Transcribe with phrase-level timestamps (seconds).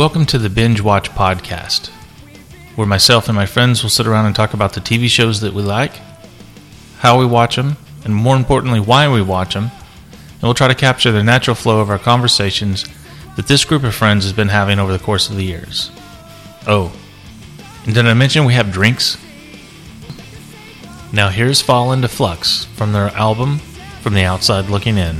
[0.00, 1.88] Welcome to the Binge Watch Podcast,
[2.74, 5.52] where myself and my friends will sit around and talk about the TV shows that
[5.52, 5.92] we like,
[7.00, 9.64] how we watch them, and more importantly, why we watch them.
[9.64, 12.86] And we'll try to capture the natural flow of our conversations
[13.36, 15.90] that this group of friends has been having over the course of the years.
[16.66, 16.90] Oh,
[17.84, 19.18] and did I mention we have drinks?
[21.12, 23.58] Now here's Fall into Flux from their album
[24.00, 25.18] From the Outside Looking In.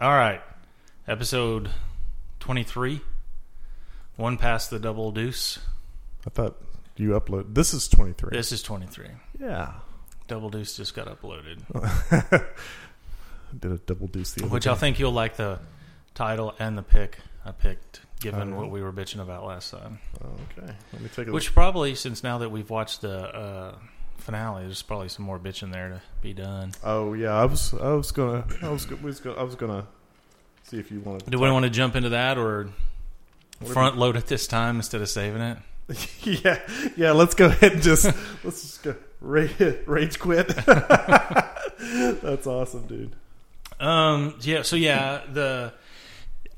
[0.00, 0.40] All right,
[1.06, 1.70] episode
[2.38, 3.02] twenty-three.
[4.16, 5.58] One past the double deuce.
[6.26, 6.56] I thought
[6.96, 7.54] you upload.
[7.54, 8.30] This is 23.
[8.32, 9.08] This is twenty-three.
[9.38, 9.72] Yeah.
[10.26, 11.58] Double deuce just got uploaded,
[13.58, 14.70] Did a double deuce the other which day.
[14.70, 15.58] I think you'll like the
[16.14, 19.98] title and the pick I picked, given Oh, what we were bitching about last time.
[20.24, 20.72] Okay.
[20.92, 23.74] Let me take a Which probably, since now that we've watched the uh,
[24.30, 26.72] finale, there's probably some more bitching there to be done.
[26.84, 29.86] Oh yeah, I was I was gonna I was, go- was gonna I was gonna
[30.62, 31.24] see if you wanted.
[31.24, 32.68] To Do we want to jump into that or
[33.64, 35.58] front load it this time instead of saving it?
[36.44, 36.60] yeah,
[36.96, 37.10] yeah.
[37.10, 38.04] Let's go ahead and just
[38.44, 39.52] let's just go rage,
[39.86, 40.46] rage quit.
[41.78, 43.16] That's awesome, dude.
[43.80, 44.36] Um.
[44.42, 44.62] Yeah.
[44.62, 45.72] So yeah, the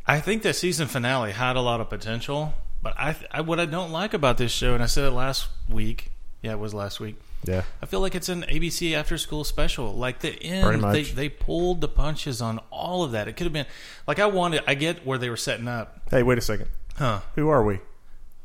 [0.06, 2.52] I think the season finale had a lot of potential,
[2.82, 5.48] but I, I what I don't like about this show, and I said it last
[5.70, 6.10] week.
[6.42, 7.16] Yeah, it was last week.
[7.44, 7.62] Yeah.
[7.82, 9.92] I feel like it's an ABC after school special.
[9.94, 13.26] Like the end, they they pulled the punches on all of that.
[13.28, 13.66] It could have been
[14.06, 14.62] like I wanted.
[14.66, 16.02] I get where they were setting up.
[16.10, 16.68] Hey, wait a second.
[16.96, 17.20] Huh.
[17.34, 17.80] Who are we?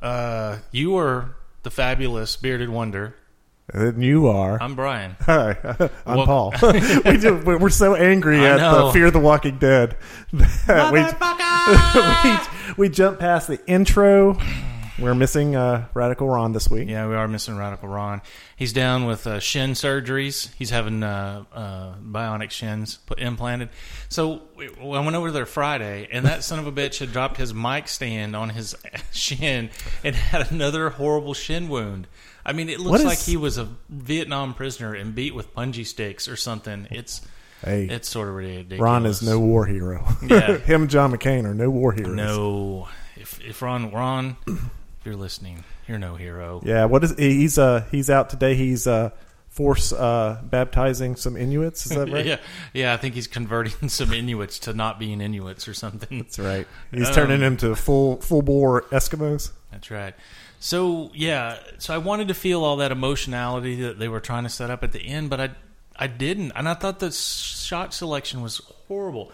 [0.02, 3.16] Uh, you are the fabulous bearded wonder.
[3.74, 4.62] And then you are.
[4.62, 5.18] I'm Brian.
[5.22, 5.58] Hi,
[6.06, 6.54] I'm Well- Paul.
[7.06, 9.98] we do, we're so angry I at the Fear the Walking Dead
[10.68, 10.94] that
[12.78, 14.40] we, we we jump past the intro.
[15.00, 16.90] We're missing uh, Radical Ron this week.
[16.90, 18.22] Yeah, we are missing Radical Ron.
[18.56, 20.52] He's down with uh, shin surgeries.
[20.56, 23.70] He's having uh, uh, bionic shins put implanted.
[24.10, 27.38] So we- I went over there Friday, and that son of a bitch had dropped
[27.38, 28.76] his mic stand on his
[29.12, 29.70] shin
[30.04, 32.08] and had another horrible shin wound.
[32.44, 35.86] I mean, it looks is- like he was a Vietnam prisoner and beat with bungee
[35.86, 36.88] sticks or something.
[36.90, 37.22] It's
[37.64, 38.80] Hey, it's sort of ridiculous.
[38.82, 40.08] Ron is no war hero.
[40.28, 40.58] Yeah.
[40.58, 42.16] Him and John McCain are no war heroes.
[42.16, 42.88] no.
[43.16, 44.38] If if Ron Ron,
[45.08, 46.62] you're listening, you're no hero.
[46.64, 48.54] Yeah, what is he's uh he's out today.
[48.54, 49.10] He's uh
[49.50, 51.86] force uh baptizing some Inuits.
[51.88, 52.26] Is that right?
[52.26, 52.38] Yeah,
[52.74, 52.94] yeah.
[52.94, 56.20] I think he's converting some Inuits to not being Inuits or something.
[56.20, 56.68] That's right.
[56.92, 59.52] He's Um, turning into full full bore Eskimos.
[59.72, 60.14] That's right.
[60.60, 64.50] So yeah, so I wanted to feel all that emotionality that they were trying to
[64.50, 65.50] set up at the end, but I
[66.00, 68.58] I didn't, and I thought the shot selection was
[68.88, 69.32] horrible.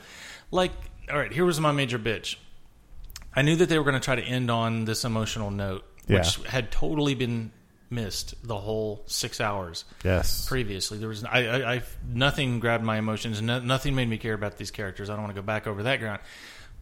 [0.52, 0.72] Like,
[1.12, 2.36] all right, here was my major bitch.
[3.36, 6.36] I knew that they were going to try to end on this emotional note, which
[6.46, 7.52] had totally been
[7.90, 10.48] missed the whole six hours Yes.
[10.48, 10.98] previously.
[10.98, 13.42] There was I, I, I nothing grabbed my emotions.
[13.42, 15.10] No, nothing made me care about these characters.
[15.10, 16.20] I don't want to go back over that ground.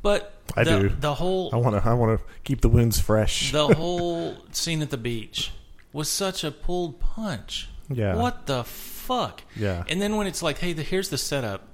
[0.02, 0.90] But I the, do.
[0.90, 3.52] The whole I want to I want to keep the wounds fresh.
[3.52, 5.52] the whole scene at the beach
[5.94, 7.68] was such a pulled punch.
[7.90, 8.16] Yeah.
[8.16, 9.42] What the fuck?
[9.56, 9.84] Yeah.
[9.90, 11.68] And then when it's like, hey, the, here's the setup.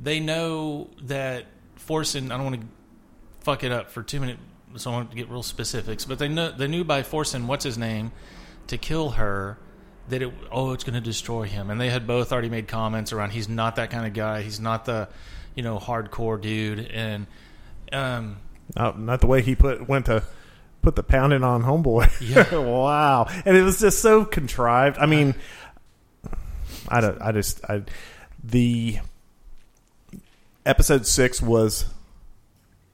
[0.00, 2.30] They know that forcing.
[2.30, 2.66] I don't want to
[3.44, 4.40] fuck it up for two minutes,
[4.76, 6.04] so I want to get real specifics.
[6.04, 8.12] But they know they knew by forcing what's his name
[8.68, 9.58] to kill her
[10.08, 11.70] that it oh it's going to destroy him.
[11.70, 14.42] And they had both already made comments around he's not that kind of guy.
[14.42, 15.08] He's not the
[15.54, 16.80] you know hardcore dude.
[16.80, 17.26] And
[17.92, 18.38] um,
[18.76, 20.22] Not, not the way he put went to
[20.82, 22.10] put the pounding on homeboy.
[22.20, 22.58] Yeah.
[22.58, 23.26] wow.
[23.44, 24.98] And it was just so contrived.
[24.98, 25.34] I mean,
[26.88, 27.20] I don't.
[27.20, 27.64] I just.
[27.64, 27.82] I
[28.42, 28.98] the
[30.66, 31.84] episode six was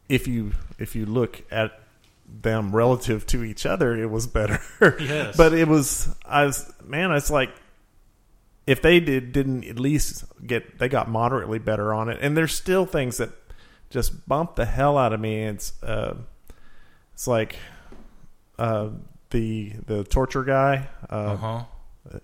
[0.09, 1.73] if you if you look at
[2.43, 4.61] them relative to each other, it was better.
[5.01, 5.37] Yes.
[5.37, 6.15] but it was.
[6.25, 7.11] I was man.
[7.13, 7.51] It's like
[8.67, 12.55] if they did didn't at least get they got moderately better on it and there's
[12.55, 13.31] still things that
[13.89, 16.15] just bump the hell out of me it's uh
[17.15, 17.57] it's like
[18.59, 18.91] uh
[19.31, 21.63] the the torture guy uh uh huh.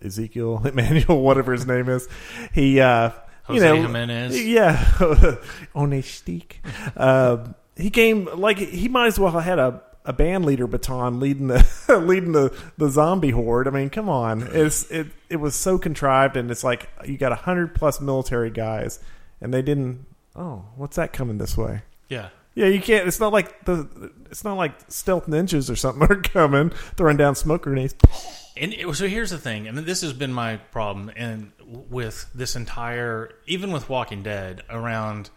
[0.05, 2.07] Ezekiel Emmanuel whatever his name is
[2.53, 4.45] he uh you Jose know Jimenez.
[4.47, 4.77] yeah
[5.75, 6.57] Onestique
[6.95, 7.39] uh
[7.77, 11.47] he came like he might as well have had a a band leader baton leading
[11.47, 11.65] the
[12.07, 13.67] leading the, the zombie horde.
[13.67, 17.33] I mean, come on, it's it it was so contrived, and it's like you got
[17.33, 19.01] a hundred plus military guys,
[19.41, 20.07] and they didn't.
[20.37, 21.83] Oh, what's that coming this way?
[22.09, 22.31] Yeah.
[22.57, 23.09] Yeah, you can't.
[23.09, 24.13] It's not like the.
[24.31, 27.95] It's not like stealth ninjas or something are coming, throwing down smoke grenades.
[28.57, 32.55] And it, so here's the thing, and this has been my problem, and with this
[32.55, 35.31] entire, even with Walking Dead, around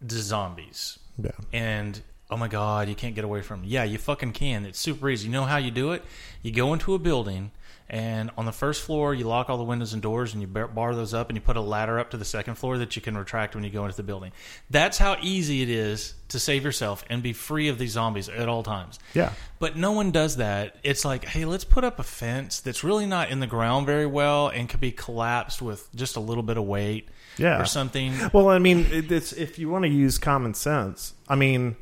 [0.00, 2.00] the zombies, Yeah, and
[2.30, 3.60] oh my god, you can't get away from.
[3.60, 3.66] 'em.
[3.66, 4.64] Yeah, you fucking can.
[4.64, 5.26] It's super easy.
[5.26, 6.04] You know how you do it?
[6.42, 7.50] You go into a building,
[7.88, 10.68] and on the first floor, you lock all the windows and doors, and you bar
[10.68, 13.02] bar those up, and you put a ladder up to the second floor that you
[13.02, 14.30] can retract when you go into the building.
[14.70, 18.48] That's how easy it is to save yourself and be free of these zombies at
[18.48, 19.00] all times.
[19.14, 20.76] yeah, But no one does that.
[20.84, 24.06] It's like, hey, let's put up a fence that's really not in the ground very
[24.06, 27.60] well and could be collapsed with just a little bit of weight yeah.
[27.60, 28.12] or something.
[28.32, 31.14] Well, I mean, it's if you want to use common sense.
[31.28, 31.76] I mean,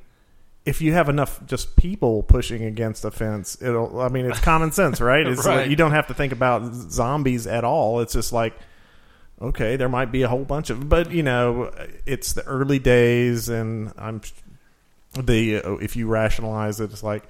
[0.64, 4.00] if you have enough just people pushing against a fence, it'll.
[4.00, 5.26] I mean, it's common sense, right?
[5.26, 5.62] It's Right.
[5.62, 8.00] Like, you don't have to think about zombies at all.
[8.00, 8.54] It's just like,
[9.40, 11.72] okay, there might be a whole bunch of, but you know,
[12.04, 14.20] it's the early days, and I'm
[15.18, 17.24] the uh, if you rationalize it, it's like.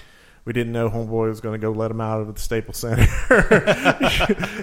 [0.48, 3.06] We didn't know Homeboy was going to go let him out of the Staples Center,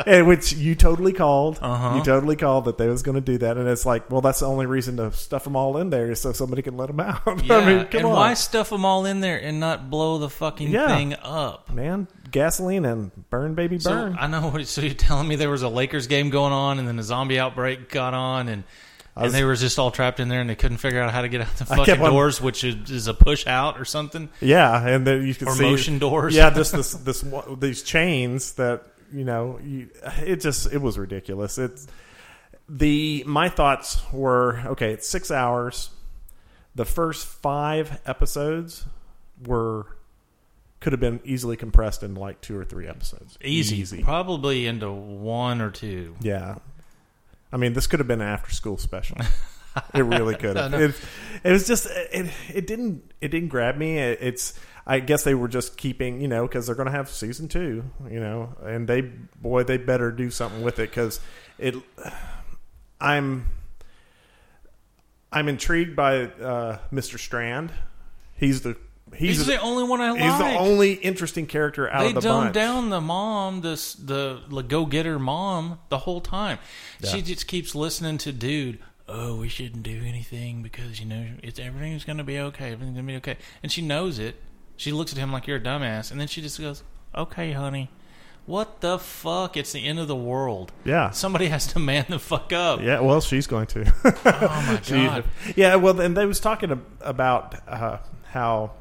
[0.07, 1.59] and which you totally called.
[1.61, 1.97] Uh-huh.
[1.97, 4.39] You totally called that they was going to do that, and it's like, well, that's
[4.39, 6.99] the only reason to stuff them all in there is so somebody can let them
[6.99, 7.21] out.
[7.45, 10.17] Yeah, I mean, come and on, why stuff them all in there and not blow
[10.17, 10.87] the fucking Yeah.
[10.87, 11.71] thing up?
[11.71, 12.07] man?
[12.31, 14.17] Gasoline and burn, baby, So burn.
[14.19, 14.59] I know.
[14.63, 17.39] So you're telling me there was a Lakers game going on, and then a zombie
[17.39, 18.63] outbreak got on, and
[19.23, 21.21] was- and they were just all trapped in there, and they couldn't figure out how
[21.21, 24.29] to get out the fucking on- doors, which is, is a push out or something,
[24.41, 26.35] yeah, and then you could or see motion doors.
[26.35, 27.23] Yeah, just this this
[27.59, 28.83] these chains that
[29.13, 29.89] you know, you,
[30.19, 31.57] it just it was ridiculous.
[31.57, 31.88] It's
[32.67, 34.91] the my thoughts were okay.
[34.91, 35.89] It's six hours.
[36.73, 38.85] The first five episodes
[39.45, 39.85] were
[40.81, 43.38] could have been easily compressed into like two or three episodes.
[43.44, 44.03] easy, easy.
[44.03, 46.15] probably into one or two.
[46.21, 46.56] Yeah.
[47.55, 49.15] I mean, this could have been an after school special.
[49.93, 50.71] it really could have.
[50.71, 50.77] know.
[50.77, 50.95] It,
[51.41, 52.29] it was just it.
[52.53, 53.13] It didn't.
[53.21, 53.97] It didn't grab me.
[53.97, 54.59] It, it's.
[54.85, 57.85] I guess they were just keeping, you know, because they're going to have season two,
[58.11, 61.21] you know, and they, boy, they better do something with it because
[61.57, 61.75] it.
[62.99, 63.47] I'm.
[65.31, 67.17] I'm intrigued by uh, Mr.
[67.17, 67.71] Strand.
[68.35, 68.75] He's the.
[69.13, 70.19] He's, He's, the only one I like.
[70.21, 72.53] he's the only interesting character out they of the dumbed bunch.
[72.55, 76.57] down the mom, this the, the go getter mom, the whole time.
[77.03, 78.79] She just keeps listening to dude.
[79.07, 82.71] Oh, we shouldn't do anything because you know it's everything's going to be okay.
[82.71, 84.35] Everything's going to be okay, and she knows it.
[84.75, 86.81] She looks at him like you're a dumbass, and then she just goes,
[87.15, 87.91] "Okay, honey."
[88.47, 89.55] What the fuck?
[89.57, 90.71] It's the end of the world.
[90.83, 91.09] Yeah.
[91.11, 92.79] Somebody has to man the fuck up.
[92.81, 93.91] Yeah, well, she's going to.
[94.03, 95.23] Oh my She- god.
[95.55, 98.71] yeah, well, and they was talking about uh, how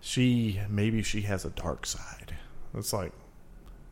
[0.00, 2.34] she maybe she has a dark side.
[2.74, 3.12] It's like,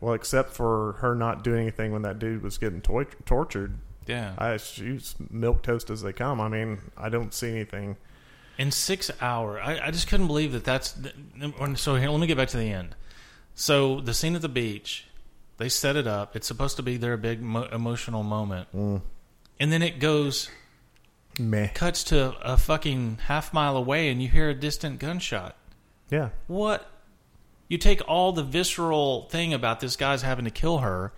[0.00, 4.34] well, except for her not doing anything when that dude was getting tor- tortured, Yeah.
[4.38, 6.40] I, she's milk toast as they come.
[6.40, 7.96] I mean, I don't see anything.
[8.58, 10.94] in six hour I, I just couldn't believe that that's
[11.76, 12.94] so here let me get back to the end
[13.54, 15.06] so the scene at the beach
[15.58, 19.02] they set it up it's supposed to be their big mo- emotional moment Mm.
[19.60, 20.50] and then it goes
[21.38, 21.68] Meh.
[21.68, 25.54] cuts to a fucking half mile away and you hear a distant gunshot
[26.10, 26.90] Yeah, what
[27.68, 31.12] you take all the visceral thing about this guy's having to kill her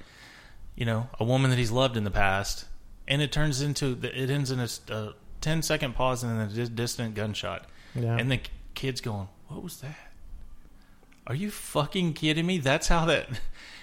[0.74, 2.64] you know a woman that he's loved in the past
[3.06, 6.48] and it turns into the, it ends in a, a 10 second pause and then
[6.48, 8.16] a dis- distant gunshot yeah.
[8.16, 8.40] and the
[8.74, 10.12] kid's going, "What was that?
[11.26, 12.58] Are you fucking kidding me?
[12.58, 13.28] That's how that."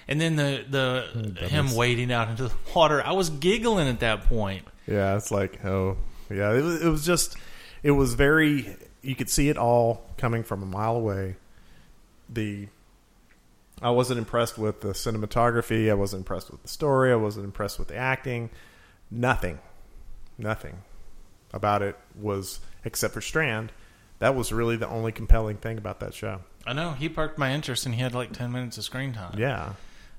[0.10, 3.06] And then the the mm, him wading out into the water.
[3.06, 4.66] I was giggling at that point.
[4.88, 5.98] Yeah, it's like, oh,
[6.30, 6.54] yeah.
[6.54, 7.36] It was, it was just,
[7.84, 8.78] it was very.
[9.02, 11.36] You could see it all coming from a mile away.
[12.30, 12.68] The,
[13.82, 15.90] I wasn't impressed with the cinematography.
[15.90, 17.12] I wasn't impressed with the story.
[17.12, 18.50] I wasn't impressed with the acting.
[19.10, 19.60] Nothing,
[20.38, 20.80] nothing
[21.54, 23.72] about it was except for Strand.
[24.20, 26.42] That was really the only compelling thing about that show.
[26.66, 29.38] I know he parked my interest, and he had like ten minutes of screen time.
[29.40, 29.74] Yeah,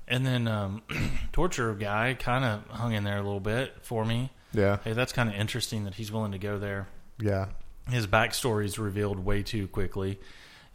[0.07, 0.81] And then um,
[1.33, 4.31] torture guy kind of hung in there a little bit for me.
[4.53, 6.87] yeah, Hey, that's kind of interesting that he's willing to go there.
[7.19, 7.47] yeah.
[7.91, 10.19] His backstory is revealed way too quickly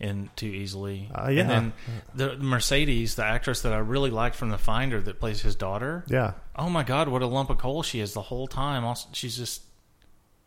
[0.00, 1.08] and too easily.
[1.14, 1.42] Uh, yeah.
[1.42, 1.72] And then
[2.14, 6.04] the Mercedes, the actress that I really liked from The Finder that plays his daughter.
[6.08, 8.84] Yeah, Oh my God, what a lump of coal she is the whole time.
[8.84, 9.62] Also, she's just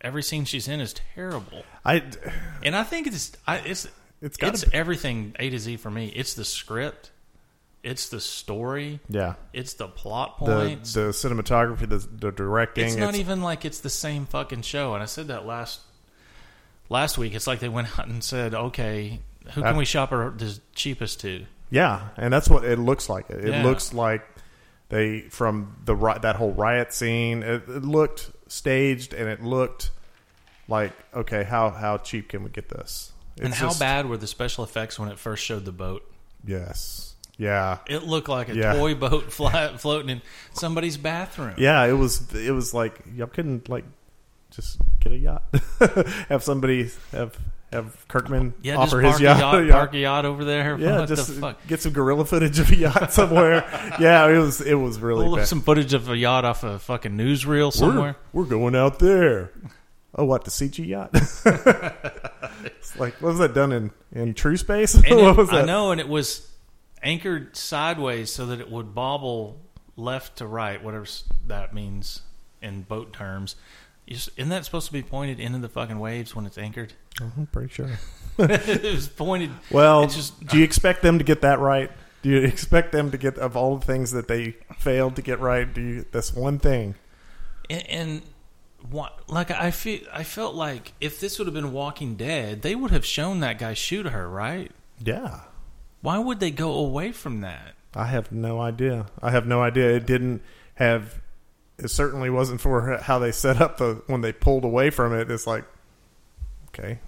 [0.02, 1.64] every scene she's in is terrible.
[1.86, 2.04] I.
[2.64, 3.88] And I think it's I, it's
[4.22, 6.08] It's it's be- everything A to Z for me.
[6.08, 7.12] It's the script,
[7.84, 10.94] it's the story, Yeah, it's the plot the points.
[10.94, 12.86] the cinematography, the the directing.
[12.88, 14.94] it's not even like it's the same fucking show.
[14.94, 15.80] And I said that last
[16.89, 17.34] last week.
[17.36, 19.20] It's like they went out and said, "Okay,
[19.53, 23.29] who can we shop our the cheapest to?" Yeah, and that's what it looks like.
[23.29, 23.63] It, Yeah.
[23.63, 24.25] looks like
[24.89, 27.44] they from the that whole riot scene.
[27.44, 29.91] It, it looked staged and it looked
[30.70, 33.12] like, okay, how how cheap can we get this?
[33.39, 36.10] and how just- bad were the special effects when it first showed the boat?
[36.44, 37.13] Yes.
[37.38, 37.77] Yeah.
[37.88, 38.74] It looked like a Yeah.
[38.74, 40.22] toy boat fly, floating in
[40.53, 41.53] somebody's bathroom.
[41.60, 42.34] Yeah, it was.
[42.34, 43.84] It was like y'all couldn't like
[44.51, 45.44] just get a yacht,
[46.30, 47.38] have somebody have
[47.72, 49.39] have Kirkman Yeah, offer his a yacht.
[49.39, 50.77] yacht, park a yacht over there.
[50.80, 51.68] Yeah, what just the fuck?
[51.68, 53.66] get some guerrilla footage of a yacht somewhere.
[54.00, 55.48] yeah, it was it was really Pull up bad.
[55.48, 58.16] some footage of a yacht off a fucking newsreel somewhere.
[58.32, 59.51] We're, we're going out there.
[60.16, 61.10] Oh, what the CG yacht?
[61.13, 64.96] it's like what was that done in in True Space?
[64.96, 66.50] What it- was I know, and it was
[67.04, 69.60] anchored sideways so that it would bobble
[69.96, 71.06] left to right, whatever
[71.48, 72.22] that means
[72.62, 73.56] in boat terms.
[74.08, 76.94] Isn't that supposed to be pointed into the fucking waves when it's anchored?
[77.20, 77.90] I'm mm-hmm, pretty sure.
[78.40, 79.52] it was pointed.
[79.72, 81.92] Well, It's just- do you uh, expect them to get that right?
[82.22, 85.40] Do you expect them to get of all the things that they failed to get
[85.40, 85.72] right?
[85.72, 86.96] Do you this one thing?
[87.70, 88.22] And, and
[88.90, 92.76] what, like I feel, I felt like if this would have been Walking Dead, they
[92.76, 94.72] would have shown that guy shoot her, right?
[95.04, 95.42] Yeah,
[96.02, 97.76] Why would they go away from that?
[97.94, 99.08] I have no idea.
[99.22, 99.96] I have no idea.
[99.96, 100.42] It didn't
[100.76, 101.20] have.
[101.80, 105.30] It certainly wasn't for how they set up the when they pulled away from it.
[105.30, 105.66] It's like,
[106.70, 107.00] okay,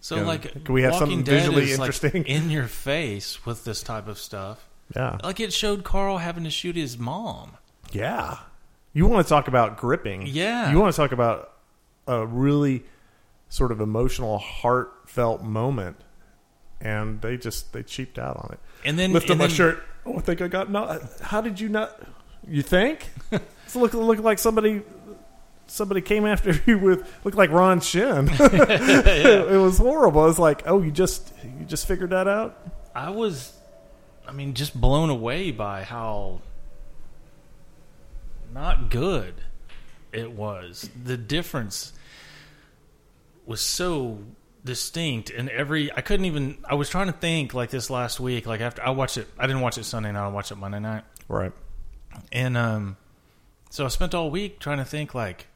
[0.00, 0.22] So, Yeah.
[0.22, 2.24] like, Can we have Walking something Dead visually is, like, interesting?
[2.26, 4.68] in your face with this type of stuff?
[4.94, 7.52] yeah, Like it showed Carl having to shoot his mom.
[7.92, 8.38] yeah.
[8.94, 10.26] You want to talk about gripping?
[10.26, 10.70] Yeah.
[10.70, 11.54] You want to talk about
[12.06, 12.84] a really
[13.48, 15.96] sort of emotional, heartfelt moment,
[16.78, 18.58] and they just they cheaped out on it.
[18.84, 19.82] And then Lift up and my then- shirt.
[20.04, 21.00] Oh, I think I got not.
[21.22, 21.98] How did you not?
[22.48, 23.10] You think?
[23.32, 24.82] it's look look like somebody
[25.72, 28.28] somebody came after you with looked like Ron Shin.
[28.30, 30.28] it, was horrible.
[30.28, 32.58] It's like, oh, you just you just figured that out.
[32.94, 33.52] I was,
[34.26, 36.42] I mean, just blown away by how
[38.52, 39.34] not good
[40.12, 40.90] it was.
[41.02, 41.92] The difference
[43.46, 44.18] was so
[44.64, 46.58] distinct, and every I couldn't even.
[46.68, 48.46] I was trying to think like this last week.
[48.46, 50.26] Like after I watched it, I didn't watch it Sunday night.
[50.26, 51.52] I watched it Monday night, Right.
[52.30, 52.96] And um,
[53.70, 55.46] so I spent all week trying to think like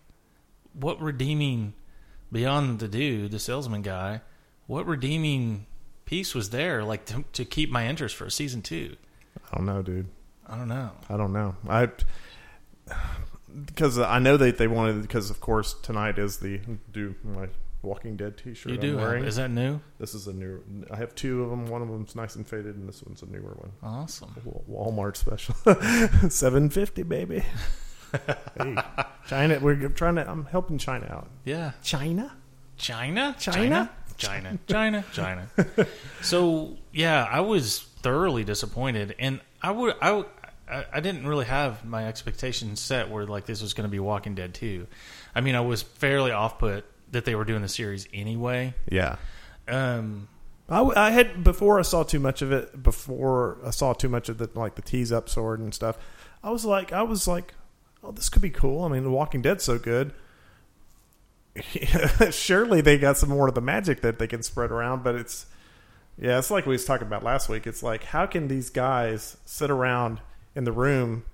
[0.72, 1.74] what redeeming
[2.30, 4.20] beyond the dude, the salesman guy.
[4.66, 5.66] What redeeming
[6.06, 8.96] piece was there, like to, to keep my interest for season two?
[9.52, 10.08] I don't know, dude.
[10.46, 10.90] I don't know.
[11.08, 11.56] I don't know.
[11.68, 11.88] I
[13.64, 16.60] because I know that they wanted because of course tonight is the
[16.92, 17.48] do my
[17.86, 18.70] Walking Dead T-shirt.
[18.70, 18.96] You I'm do.
[18.96, 19.24] wearing.
[19.24, 19.80] Is that new?
[19.98, 20.60] This is a new.
[20.90, 21.66] I have two of them.
[21.66, 23.72] One of them's nice and faded, and this one's a newer one.
[23.82, 24.34] Awesome.
[24.68, 25.54] Walmart special,
[26.30, 27.44] seven fifty, baby.
[28.58, 28.76] hey,
[29.28, 29.58] China.
[29.60, 30.28] We're trying to.
[30.28, 31.28] I'm helping China out.
[31.44, 31.72] Yeah.
[31.82, 32.32] China.
[32.76, 33.34] China?
[33.38, 33.90] China?
[34.18, 34.58] China.
[34.66, 35.04] China.
[35.12, 35.48] China.
[36.22, 40.26] so yeah, I was thoroughly disappointed, and I would I would-
[40.68, 44.00] I, I didn't really have my expectations set where like this was going to be
[44.00, 44.88] Walking Dead 2.
[45.32, 48.74] I mean, I was fairly off put that they were doing the series anyway.
[48.90, 49.16] Yeah.
[49.68, 50.28] Um,
[50.68, 52.82] I, w- I had before I saw too much of it.
[52.82, 55.96] Before I saw too much of the like the tease up sword and stuff.
[56.42, 57.54] I was like, I was like,
[58.02, 58.84] oh, this could be cool.
[58.84, 60.12] I mean, The Walking Dead's so good.
[62.30, 65.46] Surely they got some more of the magic that they can spread around, but it's
[66.18, 67.66] yeah, it's like we was talking about last week.
[67.66, 70.20] It's like how can these guys sit around
[70.54, 71.24] in the room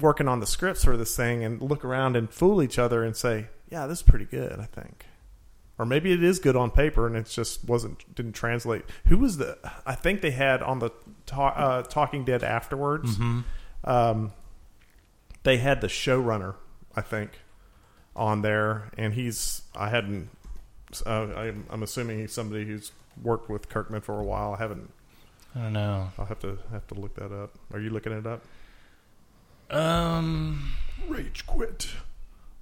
[0.00, 3.16] working on the scripts for this thing and look around and fool each other and
[3.16, 5.06] say, "Yeah, this is pretty good." I think
[5.78, 8.84] or maybe it is good on paper and it just wasn't didn't translate.
[9.06, 9.58] Who was the?
[9.86, 10.90] I think they had on the
[11.24, 13.16] ta- uh, Talking Dead afterwards.
[13.16, 13.40] Mm-hmm.
[13.84, 14.32] Um,
[15.44, 16.56] they had the showrunner,
[16.96, 17.30] I think,
[18.16, 20.30] on there, and he's I hadn't.
[21.06, 22.90] Uh, I'm, I'm assuming he's somebody who's
[23.22, 24.54] worked with Kirkman for a while.
[24.54, 24.90] I haven't.
[25.54, 26.10] I don't know.
[26.18, 27.56] I'll have to have to look that up.
[27.72, 28.42] Are you looking it up?
[29.70, 30.72] Um,
[31.08, 31.88] Rage Quit.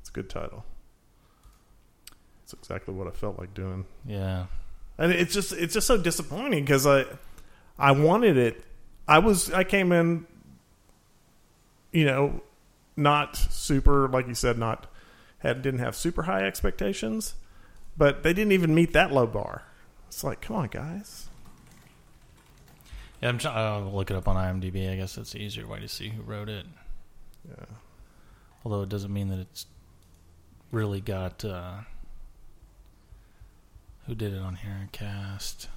[0.00, 0.64] It's a good title.
[2.42, 3.86] It's exactly what I felt like doing.
[4.06, 4.46] yeah.
[4.98, 7.04] and it's just it's just so disappointing because I
[7.78, 8.62] I wanted it.
[9.08, 10.26] I was I came in,
[11.92, 12.40] you know,
[12.96, 14.86] not super like you said, not
[15.38, 17.34] had didn't have super high expectations,
[17.96, 19.62] but they didn't even meet that low bar.
[20.08, 21.28] It's like, come on, guys.
[23.20, 23.56] Yeah, I'm trying.
[23.56, 24.90] I'll look it up on IMDb.
[24.92, 26.66] I guess that's the easier way to see who wrote it.
[27.48, 27.64] Yeah.
[28.64, 29.66] Although it doesn't mean that it's
[30.72, 31.78] really got uh,
[34.06, 35.68] who did it on here cast.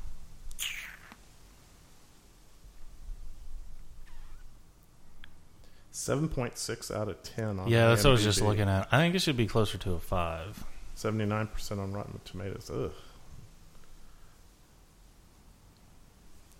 [5.92, 8.48] Seven point six out of ten on yeah, that's what I was just IMDb.
[8.48, 8.88] looking at.
[8.92, 10.64] I think it should be closer to a five.
[10.96, 12.72] Seventy nine percent on Rotten Tomatoes.
[12.74, 12.92] Ugh.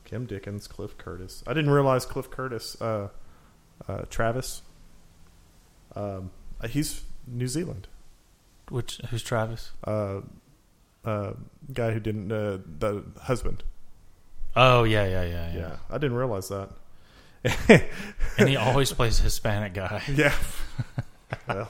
[0.04, 1.44] Kim Dickens, Cliff Curtis.
[1.46, 3.10] I didn't realize Cliff Curtis, uh,
[3.88, 4.64] uh, Travis.
[5.96, 6.32] Um,
[6.62, 7.88] uh, he's New Zealand.
[8.70, 9.72] Which who's Travis?
[9.84, 10.22] Uh,
[11.06, 11.34] uh,
[11.74, 13.64] guy who didn't uh, the husband.
[14.56, 15.60] Oh yeah, yeah, yeah, yeah.
[15.60, 16.70] Yeah, I didn't realize that.
[18.38, 20.02] And he always plays a Hispanic guy.
[20.14, 20.34] Yeah.
[21.48, 21.68] well,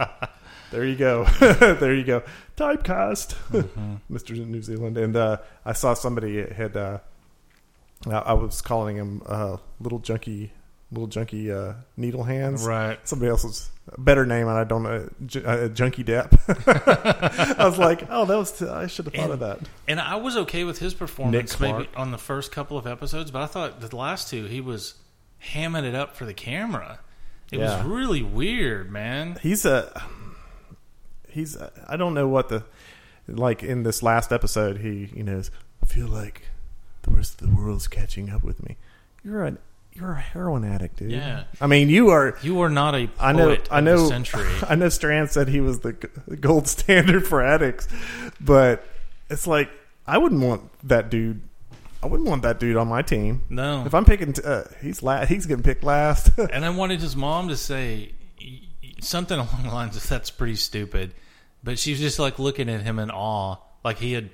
[0.72, 1.26] there you go.
[1.80, 2.24] there you go.
[2.58, 3.96] Typecast, Mm-hmm.
[4.16, 4.46] Mr.
[4.46, 4.98] New Zealand.
[4.98, 6.76] And uh, I saw somebody had.
[6.78, 7.00] Uh,
[8.10, 10.52] I was calling him uh, little junky,
[10.92, 12.66] little junky uh, needle hands.
[12.66, 13.00] Right.
[13.08, 15.10] Somebody else's better name, and I don't know.
[15.26, 17.58] J- uh, junky Depp.
[17.60, 18.62] I was like, oh, that was.
[18.62, 19.60] I should have thought of that.
[19.88, 23.42] And I was okay with his performance maybe on the first couple of episodes, but
[23.42, 24.96] I thought the last two he was
[25.54, 27.00] hamming it up for the camera.
[27.52, 27.78] It Yeah.
[27.78, 29.38] was really weird, man.
[29.42, 30.04] He's a.
[31.28, 31.56] He's.
[31.56, 32.64] A, I don't know what the.
[33.28, 35.42] Like in this last episode, he you know
[35.84, 36.44] I feel like
[37.04, 38.76] the rest of the world's catching up with me.
[39.24, 39.58] You're a
[40.00, 41.12] you're a heroin addict, dude.
[41.12, 41.44] Yeah.
[41.60, 42.38] I mean, you are.
[42.42, 43.58] You are not a poet I know.
[43.72, 43.98] I know.
[44.04, 44.48] the century.
[44.70, 44.90] I know.
[44.90, 45.94] Strand said he was the
[46.40, 47.88] gold standard for addicts,
[48.40, 48.86] but
[49.30, 49.70] it's like
[50.08, 51.42] I wouldn't want that dude.
[52.02, 53.42] I wouldn't want that dude on my team.
[53.50, 53.84] No.
[53.86, 56.32] If I'm picking, t- uh, he's la- He's getting picked last.
[56.54, 58.14] And I wanted his mom to say
[59.02, 61.14] something along the lines of "That's pretty stupid,"
[61.64, 64.30] but she was just like looking at him in awe, like he had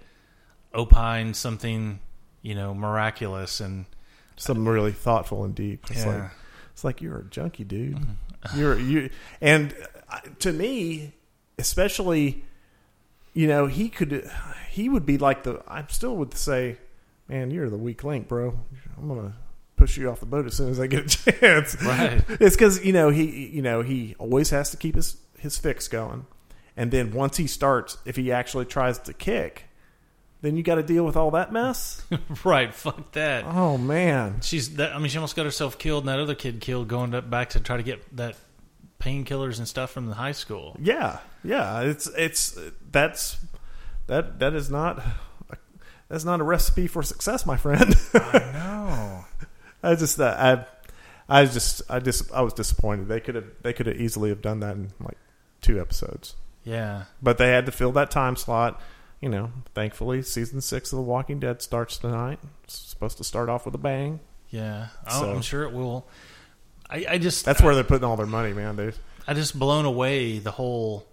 [0.76, 2.00] opined something,
[2.44, 3.60] you know, miraculous.
[3.60, 3.86] And
[4.38, 5.86] Something really thoughtful and deep.
[5.90, 6.24] It's Yeah.
[6.24, 6.32] like
[6.74, 8.00] it's like you're a junkie, dude.
[8.56, 9.10] You're you,
[9.42, 9.74] and
[10.08, 11.14] uh, to me,
[11.58, 12.44] especially,
[13.34, 14.30] you know, he could,
[14.70, 15.64] he would be like the.
[15.68, 16.78] I still would say,
[17.28, 18.60] man, you're the weak link, bro.
[18.98, 19.34] I'm gonna
[19.78, 21.82] push you off the boat as soon as I get a chance.
[21.82, 22.24] Right.
[22.30, 25.88] It's because you know he, you know, he always has to keep his his fix
[25.88, 26.28] going,
[26.78, 29.65] and then once he starts, if he actually tries to kick,
[30.46, 32.04] then you got to deal with all that mess.
[32.46, 33.46] right, fuck that.
[33.46, 34.40] oh man.
[34.42, 34.94] She's that.
[34.96, 37.50] I mean, she almost got herself killed, and that other kid killed going to, back
[37.52, 38.36] to try to get that
[39.00, 40.76] painkillers and stuff from the high school.
[40.80, 41.82] Yeah, yeah.
[41.82, 42.58] It's it's
[42.92, 43.38] that's
[44.08, 45.02] that that is not
[46.10, 47.96] that's not a recipe for success, my friend.
[48.14, 49.26] I know.
[49.84, 50.66] I just uh,
[51.30, 53.08] I I just I just I was disappointed.
[53.08, 55.18] They could have they could have easily have done that in like
[55.62, 57.06] two episodes, Yeah.
[57.22, 58.80] but they had to fill that time slot.
[59.26, 62.38] You know, thankfully, season six of The Walking Dead starts tonight.
[62.64, 64.20] It's supposed to start off with a bang.
[64.52, 64.90] Yeah.
[65.10, 66.08] So- I'm sure it will.
[66.92, 68.76] I, I just That's where they're putting all their money, man.
[68.76, 68.92] They
[69.28, 71.08] I just blown away the whole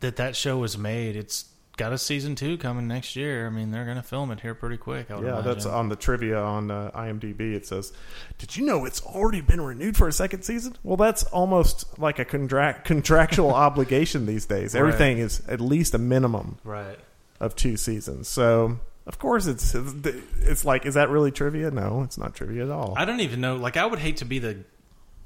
[0.00, 1.14] that that show was made.
[1.14, 1.44] It's
[1.80, 3.46] got a season two coming next year.
[3.46, 5.06] I mean, they're going to film it here pretty quick.
[5.08, 5.44] Yeah, imagine.
[5.44, 7.54] that's on the trivia on uh, IMDb.
[7.54, 7.90] It says,
[8.36, 12.18] "Did you know it's already been renewed for a second season?" Well, that's almost like
[12.18, 14.74] a contract contractual obligation these days.
[14.74, 14.80] Right.
[14.80, 16.98] Everything is at least a minimum right.
[17.40, 18.28] of two seasons.
[18.28, 21.70] So, of course, it's it's like, is that really trivia?
[21.70, 22.92] No, it's not trivia at all.
[22.98, 23.56] I don't even know.
[23.56, 24.58] Like, I would hate to be the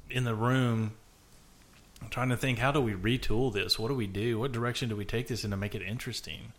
[0.09, 0.93] in the room
[2.09, 3.77] trying to think, how do we retool this?
[3.77, 4.39] What do we do?
[4.39, 6.53] What direction do we take this in to make it interesting?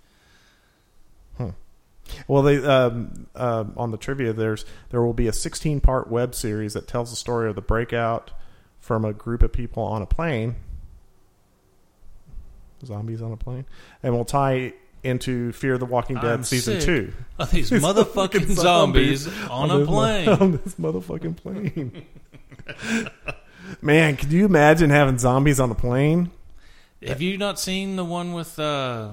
[2.29, 6.35] Well, they um, um on the trivia there's there will be a 16 part web
[6.35, 8.31] series that tells the story of the breakout
[8.79, 10.57] from a group of people on a plane,
[12.85, 13.67] zombies on a plane,
[14.03, 17.13] and we'll tie into Fear the Walking Dead I'm season two.
[17.39, 20.29] Of these motherfucking zombies on a this plane.
[20.41, 22.05] on this motherfucking plane.
[23.83, 26.31] Man, could you imagine having zombies on a plane?
[27.07, 29.11] Have you not seen the one with uh,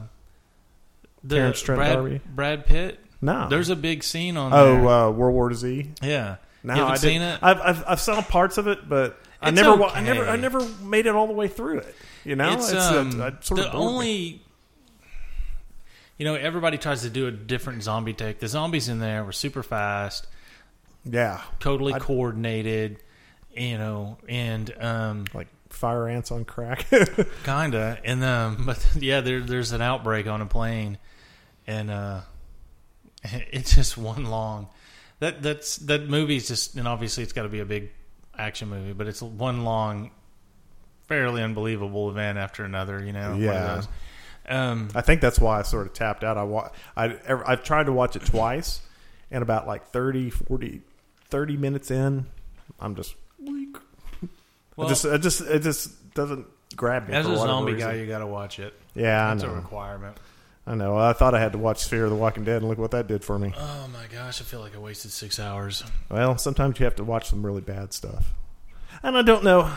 [1.23, 2.21] the Terrence Trent Brad, D'Arby?
[2.33, 2.99] Brad Pitt?
[3.21, 3.47] No.
[3.49, 4.87] There's a big scene on oh there.
[4.87, 5.91] uh, World War Z.
[6.01, 6.37] yeah.
[6.65, 7.33] No, you haven't I seen didn't.
[7.35, 7.39] it?
[7.43, 10.37] I've, I've I've saw parts of it, but I It's never wa- I never I
[10.37, 11.95] never made it all the way through it.
[12.23, 13.79] You know, it's, um, I sort of the bored me.
[13.87, 14.41] only
[16.17, 19.31] you know everybody tries to do a different zombie take the zombies in there were
[19.33, 20.27] super fast
[21.03, 22.99] yeah, totally I- coordinated
[23.55, 26.85] you know and um like fire ants on crack.
[27.43, 30.97] kinda and um but yeah there there's an outbreak on a plane
[31.67, 32.21] and uh
[33.23, 34.67] it's just one long
[35.19, 37.89] that that's that movie's just and obviously it's got to be a big
[38.37, 40.11] action movie but it's one long
[41.07, 43.81] fairly unbelievable event after another you know Yeah.
[44.47, 46.37] um I think that's why I sort of tapped out.
[46.37, 48.81] I wa- I I've tried to watch it twice,
[49.31, 50.81] and about like 30, 40,
[51.29, 52.25] 30 minutes in,
[52.79, 53.15] I'm just.
[54.75, 57.13] Well- it just it just it just doesn't grab me.
[57.15, 57.89] As a zombie reason.
[57.89, 58.73] guy, you got to watch it.
[58.95, 60.17] yeah, I That's a requirement.
[60.65, 60.97] I know.
[60.97, 63.07] I thought I had to watch Fear of the Walking Dead, and look what that
[63.07, 63.53] did for me.
[63.57, 65.83] Oh my gosh, I feel like I wasted six hours.
[66.09, 68.31] Well, sometimes you have to watch some really bad stuff,
[69.01, 69.71] and I don't know.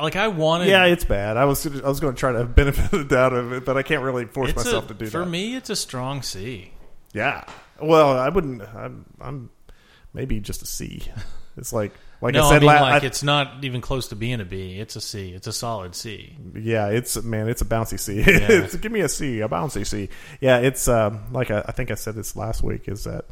[0.00, 0.68] Like I wanted.
[0.68, 1.36] Yeah, it's bad.
[1.36, 3.82] I was I was going to try to benefit the doubt of it, but I
[3.82, 5.24] can't really force myself a, to do for that.
[5.24, 6.70] For me, it's a strong C.
[7.12, 7.44] Yeah.
[7.80, 8.62] Well, I wouldn't.
[8.62, 9.50] I'm, I'm
[10.12, 11.02] maybe just a C.
[11.56, 14.16] It's like like no, I said, mean, la- like I- it's not even close to
[14.16, 14.78] being a B.
[14.78, 15.30] It's a C.
[15.32, 16.36] It's a solid C.
[16.54, 18.16] yeah, it's man, it's a bouncy C.
[18.18, 18.24] Yeah.
[18.48, 20.08] it's, give me a C, a bouncy C.
[20.40, 22.88] Yeah, it's um, like I, I think I said this last week.
[22.88, 23.26] Is that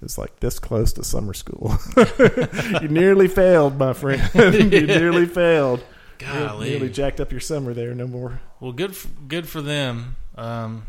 [0.00, 1.76] it's like this close to summer school.
[2.80, 4.22] you nearly failed, my friend.
[4.34, 5.84] you nearly failed.
[6.18, 6.70] Golly.
[6.70, 7.94] Nearly jacked up your summer there.
[7.94, 8.40] No more.
[8.60, 10.16] Well, good, for, good for them.
[10.36, 10.84] Um,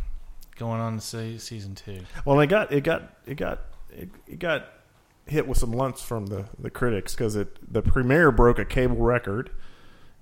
[0.58, 2.02] going on to say season two.
[2.26, 4.68] Well, it got it got it got it, it got
[5.30, 8.98] hit with some lumps from the the critics because it the premiere broke a cable
[8.98, 9.50] record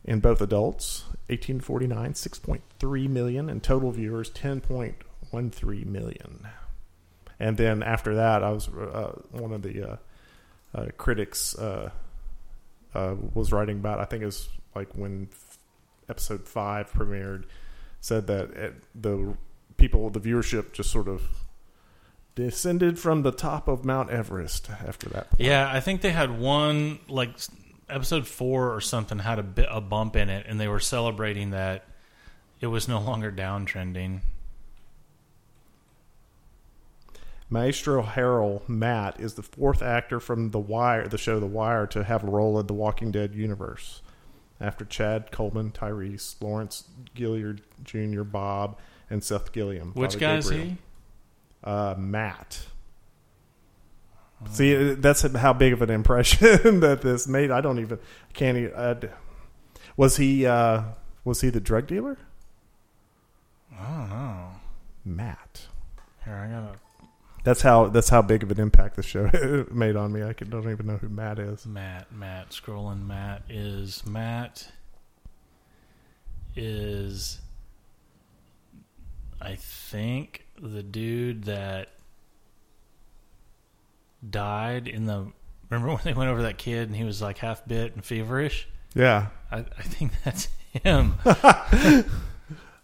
[0.04, 6.48] in both adults 1849 6.3 million and total viewers 10.13 million.
[7.40, 9.98] And then after that i was uh, one of the uh,
[10.76, 11.90] uh, critics uh,
[12.94, 15.30] uh, was writing about i think it was like when
[16.10, 17.44] episode 5 premiered
[18.00, 19.36] said that the
[19.78, 21.22] people the viewership just sort of
[22.38, 25.32] descended from the top of Mount Everest after that.
[25.32, 25.42] Point.
[25.42, 27.32] Yeah, I think they had one like
[27.90, 31.50] episode four or something had a bit a bump in it, and they were celebrating
[31.50, 31.86] that
[32.62, 34.22] it was no longer downtrending.
[37.50, 42.04] Maestro Harrell Matt is the fourth actor from The Wire, the show The Wire, to
[42.04, 44.02] have a role in the Walking Dead universe.
[44.60, 46.84] After Chad Coleman, Tyrese, Lawrence
[47.16, 48.78] Gilliard Jr., Bob,
[49.10, 49.94] and Seth Gilliam.
[49.94, 50.78] Which Father guy is he?
[51.64, 52.68] Uh, Matt.
[54.52, 57.50] See, uh, that's how big of an impression that this made.
[57.52, 58.00] I don't even
[58.34, 58.58] can't.
[58.58, 59.10] Even, I'd-
[59.96, 60.46] was he?
[60.46, 60.84] Uh,
[61.26, 62.18] was he the drug dealer?
[63.78, 64.48] I don't know.
[65.04, 65.68] Matt.
[66.24, 66.80] Here, I gotta
[67.44, 67.88] That's how.
[67.88, 70.24] That's how big of an impact the show made on me.
[70.24, 71.66] I could, don't even know who Matt is.
[71.66, 72.12] Matt.
[72.12, 73.08] Matt scrolling.
[73.08, 74.68] Matt is Matt
[76.56, 77.40] is
[79.40, 81.90] I think the dude that
[84.28, 85.32] died in the.
[85.70, 88.68] Remember when they went over that kid and he was like half bit and feverish?
[88.94, 89.28] Yeah.
[89.52, 90.48] I, I think that's
[90.84, 91.16] him.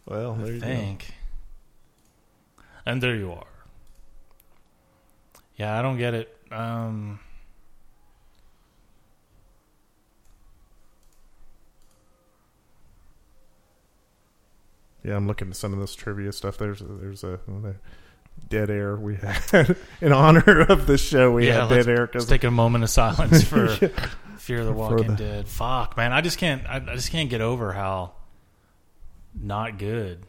[0.06, 0.60] Well, there I you
[0.98, 0.98] go.
[2.86, 3.48] And there you are.
[5.56, 6.38] Yeah, I don't get it.
[6.52, 7.20] Um,
[15.04, 16.58] Yeah, I'm looking at some of this trivia stuff.
[16.58, 17.74] There's there's a, a
[18.50, 21.32] dead air we had in honor of the show.
[21.32, 23.68] We yeah, had dead air let's because take a moment of silence for
[24.38, 25.48] Fear of the Walking the- Dead.
[25.48, 26.66] Fuck, man, I just can't.
[26.68, 28.14] I, I just can't get over how
[29.40, 30.26] not good.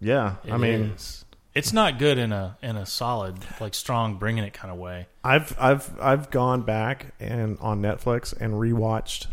[0.00, 1.24] yeah, I mean, is.
[1.54, 5.06] it's not good in a in a solid, like strong, bringing it kind of way.
[5.24, 9.26] I've I've I've gone back and on Netflix and rewatched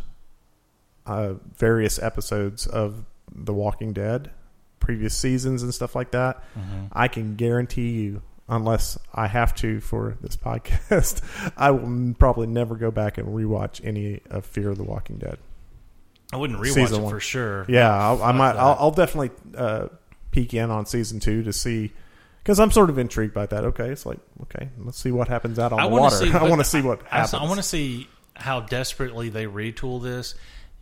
[1.06, 4.32] uh, various episodes of The Walking Dead,
[4.80, 6.44] previous seasons and stuff like that.
[6.92, 11.22] I can guarantee you, unless I have to for this podcast,
[11.58, 15.38] I will probably never go back and rewatch any of Fear of the Walking Dead.
[16.34, 17.12] I wouldn't rewatch Season it one.
[17.14, 17.66] for sure.
[17.70, 18.56] Yeah, I'll, I might.
[18.58, 19.88] I'll, I'll definitely uh,
[20.32, 21.92] peek in on season two to see.
[22.44, 23.64] Because I'm sort of intrigued by that.
[23.66, 26.16] Okay, it's like okay, let's see what happens out on I the water.
[26.16, 27.34] see- I want to see what I, happens.
[27.34, 30.36] I want to see how desperately they retool this,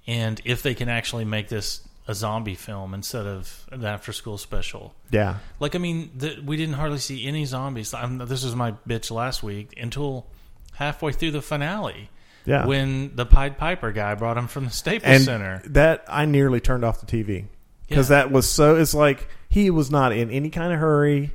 [0.07, 4.93] and if they can actually make this a zombie film instead of an after-school special.
[5.11, 7.93] yeah, Like, I mean, the, we didn't hardly see any zombies.
[7.93, 10.27] I'm, this was my bitch last week until
[10.73, 12.09] halfway through the finale
[12.45, 12.65] yeah.
[12.67, 15.61] when the Pied Piper guy brought him from the Staples and Center.
[15.65, 17.45] that I nearly turned off the TV
[17.87, 18.17] because Yeah.
[18.17, 18.75] that was so.
[18.75, 21.31] It's like he was not in any kind of hurry,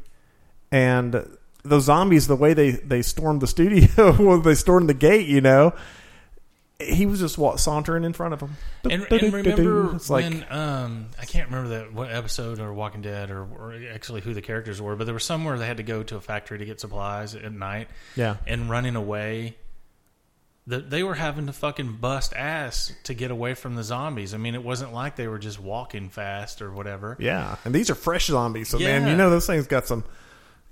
[0.70, 5.26] and those zombies, the way they they stormed the studio, well, they stormed the gate,
[5.26, 5.74] you know.
[6.80, 8.56] He was just wa- sauntering in front of them.
[8.84, 13.02] And, and remember it's like when um, I can't remember that what episode or Walking
[13.02, 15.82] Dead or, or actually who the characters were, but there was somewhere they had to
[15.82, 17.88] go to a factory to get supplies at night.
[18.16, 19.56] yeah, and running away.
[20.66, 24.34] The, they were having to fucking bust ass to get away from the zombies.
[24.34, 27.16] I mean, it wasn't like they were just walking fast or whatever.
[27.18, 28.68] yeah, and these are fresh zombies.
[28.68, 30.04] So man, you know those things got some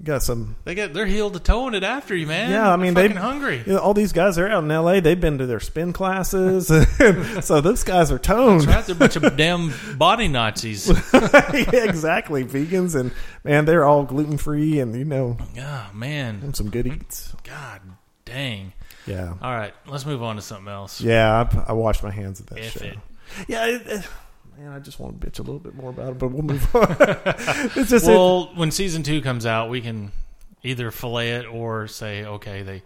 [0.02, 2.50] got some They got they're heeled to toe in it after you, man.
[2.50, 3.62] Yeah, I mean, they're they fucking hungry.
[3.66, 5.00] You know, all these guys are out in L.A.
[5.00, 6.68] They've been to their spin classes,
[7.44, 8.62] so those guys are toned.
[8.62, 10.88] That's right, they're a bunch of damn body Nazis.
[11.12, 13.12] yeah, exactly, vegans and
[13.44, 17.34] man, they're all gluten free and you know Oh man, and some good eats.
[17.44, 17.80] god
[18.24, 18.72] dang.
[19.06, 21.00] Yeah, All right, let's move on to something else.
[21.00, 21.48] yeah.
[21.66, 22.84] I, I washed my hands of that If show.
[22.84, 22.98] it.
[23.48, 24.08] Yeah, it, it-
[24.58, 26.74] man, I just want to bitch a little bit more about it, but we'll move
[26.74, 26.86] on.
[27.76, 30.12] it's just Well, when season two comes out, we can
[30.62, 32.82] either fillet it or say, okay, they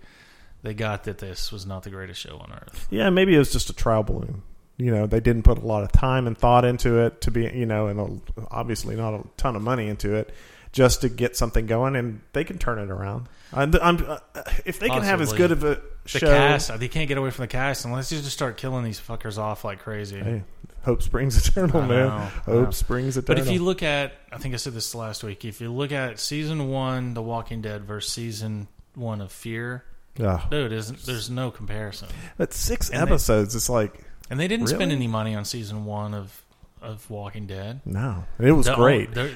[0.62, 2.86] they got that this was not the greatest show on earth.
[2.90, 4.42] yeah, maybe it was just a trial balloon.
[4.76, 7.42] You know, they didn't put a lot of time and thought into it to be,
[7.42, 10.32] you know, and a, obviously not a ton of money into it.
[10.72, 13.28] just to get something going, and they can turn it around.
[13.52, 14.18] I'm, I'm, uh,
[14.64, 17.30] if they can have as good of a The show, cast, they can't get away
[17.30, 20.18] from the cast unless you just start killing these fuckers off like crazy.
[20.18, 20.42] hey,
[20.84, 22.30] hope springs eternal, man.
[22.44, 23.40] Hope springs eternal.
[23.42, 25.44] But if you look at, I think I said this last week.
[25.44, 29.84] If you look at season one, The Walking Dead versus season one of Fear,
[30.20, 30.40] Ugh.
[30.50, 32.08] dude, isn't there's no comparison.
[32.36, 33.98] but six And they- episodes, it's like
[34.30, 36.42] And they didn't spend any money on season one of
[36.82, 37.80] of Walking Dead.
[37.84, 39.14] no, it was The- great.
[39.14, 39.30] they're-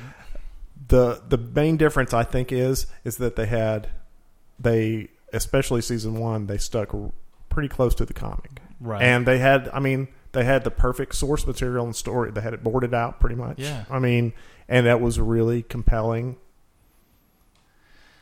[0.88, 3.88] the the main difference I think is is that they had
[4.60, 6.94] they especially season one they stuck
[7.48, 9.02] pretty close to the comic Right.
[9.02, 12.54] and they had I mean they had the perfect source material and story they had
[12.54, 13.84] it boarded out pretty much Yeah.
[13.90, 14.32] I mean
[14.68, 16.36] and that was really compelling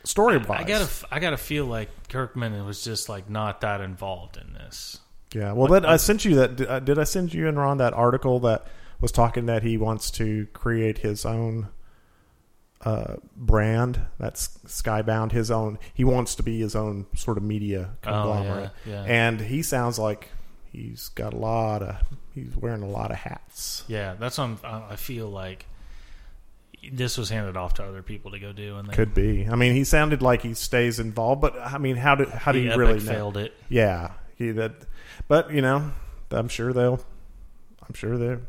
[0.03, 4.37] story wise I gotta, I gotta feel like Kirkman was just like not that involved
[4.37, 4.99] in this.
[5.33, 7.77] yeah well that I sent you that did I, did I send you and Ron
[7.77, 8.67] that article that
[9.01, 11.67] was talking that he wants to create his own
[12.81, 17.89] uh, brand that's skybound his own he wants to be his own sort of media
[18.03, 19.11] conglomerate Oh, yeah, yeah.
[19.11, 20.29] and he sounds like
[20.75, 21.95] he's got a lot of
[22.33, 24.59] he's wearing a lot of hats Yeah, that's what I'm,
[24.89, 25.65] I feel like
[26.91, 29.55] this was handed off to other people to go do, and they, could be i
[29.55, 32.75] mean he sounded like he stays involved but i mean how do how do you
[32.75, 33.53] really know failed it.
[33.69, 34.71] yeah he that
[35.27, 35.91] but you know
[36.29, 36.99] i'm sure they'll
[37.87, 38.41] i'm sure they're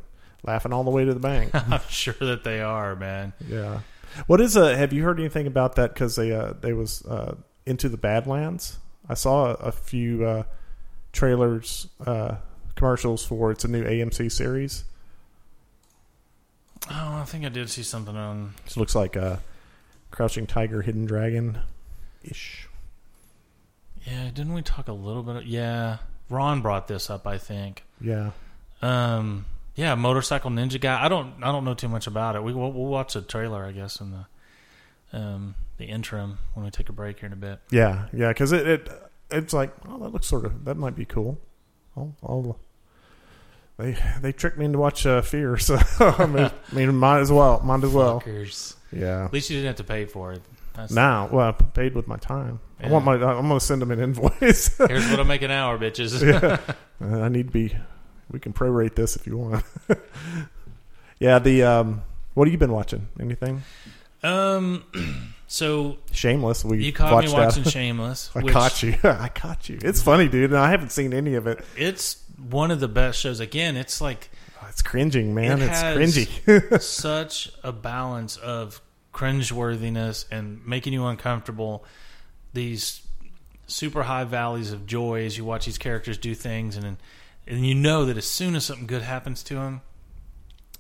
[0.46, 3.32] laughing all the way to the bank I'm sure that they are, man.
[3.48, 3.80] Yeah.
[4.26, 5.92] What is uh Have you heard anything about that?
[5.92, 7.34] Because they uh, they was uh,
[7.66, 8.78] into the Badlands.
[9.08, 10.42] I saw a, a few uh,
[11.16, 12.36] trailers, uh,
[12.76, 14.84] commercials for it's a new AMC series.
[16.88, 18.54] Oh, I think I did see something on.
[18.66, 19.40] It looks like a
[20.10, 21.58] Crouching Tiger, Hidden Dragon
[22.22, 22.68] ish.
[24.06, 25.36] Yeah, didn't we talk a little bit?
[25.36, 25.98] Of, yeah,
[26.30, 27.26] Ron brought this up.
[27.26, 27.82] I think.
[28.00, 28.30] Yeah.
[28.82, 31.02] Um, yeah, motorcycle ninja guy.
[31.02, 31.34] I don't.
[31.42, 32.44] I don't know too much about it.
[32.44, 36.70] We we'll, we'll watch the trailer, I guess, in the um the interim when we
[36.70, 37.58] take a break here in a bit.
[37.70, 38.06] Yeah.
[38.12, 38.28] Yeah.
[38.28, 38.88] Because it, it
[39.30, 41.38] it's like oh that looks sort of that might be cool.
[41.96, 42.58] I'll, I'll
[43.78, 47.30] they they tricked me into watch uh, Fear, so I mean, I mean might as
[47.30, 48.20] well might as well.
[48.20, 48.74] Fuckers.
[48.92, 49.24] Yeah.
[49.26, 50.42] At least you didn't have to pay for it.
[50.74, 52.60] That's, Now, well, I paid with my time.
[52.82, 53.14] I want my.
[53.14, 54.76] I'm going to send them an invoice.
[54.78, 56.22] Here's what I make an hour, bitches.
[56.22, 56.58] yeah.
[56.98, 57.76] Uh, I need to be.
[58.30, 59.62] We can prorate this if you want.
[61.18, 61.38] yeah.
[61.38, 62.02] The um.
[62.32, 63.08] What have you been watching?
[63.20, 63.62] Anything?
[64.22, 64.84] Um,
[65.46, 66.64] so Shameless.
[66.64, 67.70] We you caught me watched watching that.
[67.70, 68.30] Shameless.
[68.36, 68.94] I which caught you.
[69.04, 69.78] I caught you.
[69.82, 70.50] It's funny, dude.
[70.50, 71.64] And I haven't seen any of it.
[71.76, 73.40] It's one of the best shows.
[73.40, 74.30] Again, it's like
[74.62, 75.60] Oh, it's cringing, man.
[75.62, 76.80] It it's has- cringy.
[76.82, 78.80] such a balance of
[79.12, 81.84] cringeworthiness and making you uncomfortable.
[82.52, 83.02] These
[83.66, 86.96] super high valleys of joy as you watch these characters do things, and
[87.46, 89.82] and you know that as soon as something good happens to them,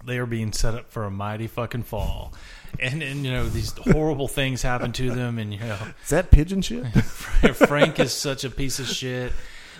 [0.04, 2.32] they are being set up for a mighty fucking fall.
[2.78, 6.30] And and you know these horrible things happen to them, and you know Is that
[6.30, 6.86] pigeon shit?
[7.54, 9.32] Frank is such a piece of shit.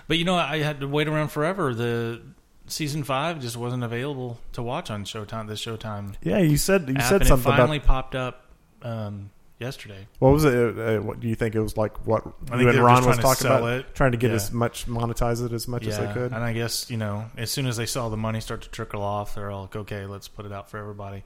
[0.08, 1.74] But you know, I had to wait around forever.
[1.74, 2.22] The
[2.68, 5.48] season five just wasn't available to watch on Showtime.
[5.48, 8.46] The Showtime yeah, you said you app, said and something it finally about popped up
[8.82, 10.06] um, yesterday.
[10.18, 10.78] what was it?
[10.78, 12.06] Uh, what do you think it was like?
[12.06, 13.68] What I you think and Ron was talking about?
[13.70, 13.94] it.
[13.94, 14.36] Trying to get Yeah.
[14.36, 16.32] as much monetize it as much as they could.
[16.32, 19.02] and I guess you know, as soon as they saw the money start to trickle
[19.02, 21.24] off, they're all like, okay, let's put it out for everybody.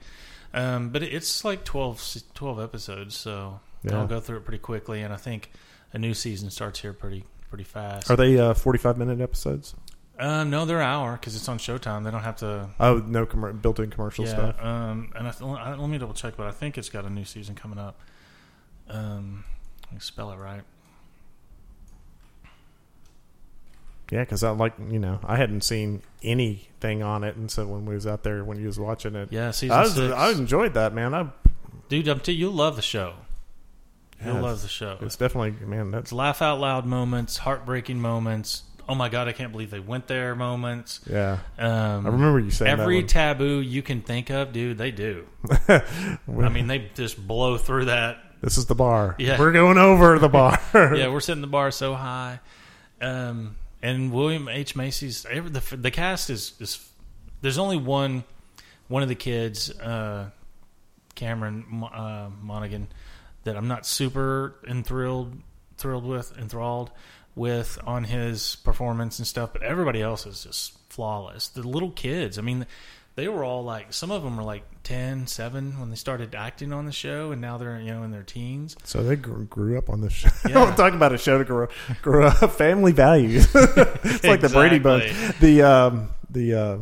[0.52, 3.98] Um, but it's like 12, 12 episodes, so Yeah.
[3.98, 5.00] I'll go through it pretty quickly.
[5.02, 5.50] And I think
[5.92, 8.10] a new season starts here pretty pretty fast.
[8.10, 9.74] Are they uh, forty-five minute episodes?
[10.20, 12.04] Um, no, they're hour because it's on Showtime.
[12.04, 12.68] They don't have to.
[12.78, 14.30] Oh, no commer built-in commercial yeah.
[14.32, 14.62] stuff.
[14.62, 17.24] Um, and I th- let me double check, but I think it's got a new
[17.24, 17.98] season coming up.
[18.90, 19.44] Um,
[19.86, 20.62] let me spell it right.
[24.10, 27.86] Yeah, because I like you know I hadn't seen anything on it, and so when
[27.86, 30.12] we was out there when you was watching it, Yeah, season I was six.
[30.12, 31.14] I enjoyed that man.
[31.14, 31.28] I
[31.88, 33.14] Dude, I'm t- you'll love the show.
[34.24, 34.98] You'll Yeah, love the show.
[35.00, 38.64] it's definitely man that's It's laugh out loud moments, heartbreaking moments.
[38.88, 41.00] Oh my god, I can't believe they went there moments.
[41.08, 41.38] yeah.
[41.56, 44.76] Um, I remember you saying every taboo you can think of, dude.
[44.78, 45.26] They do.
[45.68, 48.18] I mean, they just blow through that.
[48.40, 49.16] This is the bar.
[49.18, 49.38] Yeah.
[49.38, 50.60] we're going over the bar.
[50.74, 52.40] Yeah, we're setting the bar so high.
[53.00, 56.86] Um, and William H Macy's the the cast is is
[57.40, 58.24] there's only one
[58.88, 60.30] one of the kids, uh,
[61.14, 62.88] Cameron uh, Monaghan,
[63.44, 65.40] that I'm not super enthralled
[65.76, 66.90] thrilled with enthralled
[67.34, 71.48] with on his performance and stuff, but everybody else is just flawless.
[71.48, 72.66] The little kids, I mean,
[73.16, 76.72] they were all like some of them were like 10, 7 when they started acting
[76.72, 78.76] on the show, and now they're you know in their teens.
[78.84, 80.30] So they grew, grew up on the show.
[80.48, 80.74] Yeah.
[80.76, 81.68] Talking about a show to grow,
[82.02, 83.48] grow up, family values.
[83.54, 85.12] it's like the Brady Bunch.
[85.40, 86.78] The um, the uh,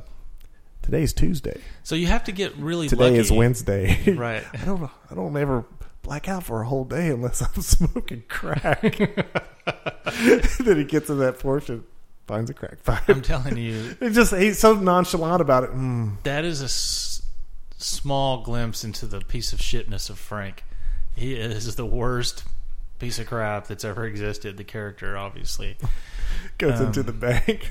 [0.82, 1.60] today's Tuesday.
[1.82, 3.18] So you have to get really Today lucky.
[3.18, 4.14] is Wednesday.
[4.14, 4.44] right?
[4.52, 4.90] I don't.
[5.10, 5.64] I don't ever
[6.02, 8.80] black out for a whole day unless I'm smoking crack.
[8.80, 11.84] then it gets to that portion,
[12.28, 13.02] finds a crack pipe.
[13.08, 15.70] I'm telling you, it just he's so nonchalant about it.
[15.70, 16.22] Mm.
[16.22, 17.22] that is a s-
[17.78, 20.62] small glimpse into the piece of shitness of Frank.
[21.16, 22.44] He is the worst
[23.00, 24.56] piece of crap that's ever existed.
[24.56, 25.76] The character, obviously.
[26.58, 27.68] Goes Um, into the bank.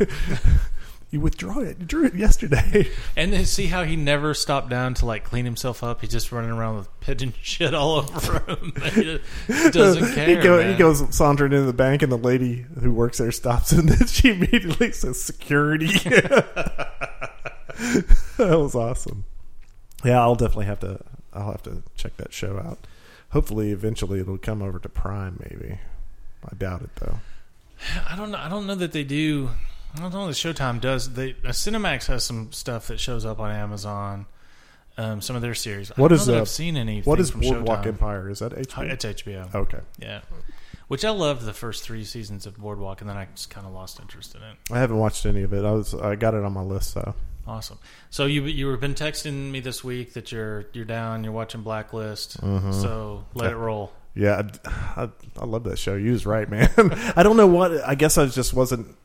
[1.10, 1.78] You withdraw it.
[1.80, 2.90] You drew it yesterday.
[3.16, 6.02] And then see how he never stopped down to like clean himself up.
[6.02, 8.74] He's just running around with pigeon shit all over him.
[9.48, 10.28] he doesn't care.
[10.28, 13.72] he, go, he goes sauntering into the bank, and the lady who works there stops
[13.72, 13.80] him.
[13.80, 16.88] And then she immediately says, "Security." that
[18.38, 19.26] was awesome.
[20.06, 21.00] Yeah, I'll definitely have to.
[21.34, 22.78] I'll have to check that show out.
[23.32, 25.44] Hopefully, eventually, it'll come over to Prime.
[25.50, 25.80] Maybe.
[26.46, 27.20] I doubt it though.
[28.08, 28.38] I don't know.
[28.38, 29.50] I don't know that they do.
[29.96, 31.14] I don't know that Showtime does.
[31.14, 34.26] They uh, Cinemax has some stuff that shows up on Amazon.
[35.00, 35.92] Um, some of their series.
[35.92, 37.02] I What don't is, that uh, I've seen any.
[37.02, 37.88] What is Boardwalk Showtime.
[37.88, 38.30] Empire?
[38.32, 38.90] Is that Uh, HBO?
[38.92, 39.54] It's HBO.
[39.56, 40.22] Okay, Yeah,
[40.88, 43.74] which I loved the first three seasons of Boardwalk, and then I just kind of
[43.74, 44.56] lost interest in it.
[44.72, 45.64] I haven't watched any of it.
[45.64, 46.94] I was I got it on my list.
[46.94, 47.14] So
[47.48, 47.78] Awesome.
[48.10, 51.24] So you you were been texting me this week that you're you're down.
[51.24, 52.42] You're watching Blacklist.
[52.42, 52.74] Mhm.
[52.74, 53.94] So let it roll.
[54.16, 55.94] yeah, I, I, I love that show.
[55.96, 56.72] You was right, man.
[57.16, 57.88] I don't know what.
[57.88, 58.96] I guess I just wasn't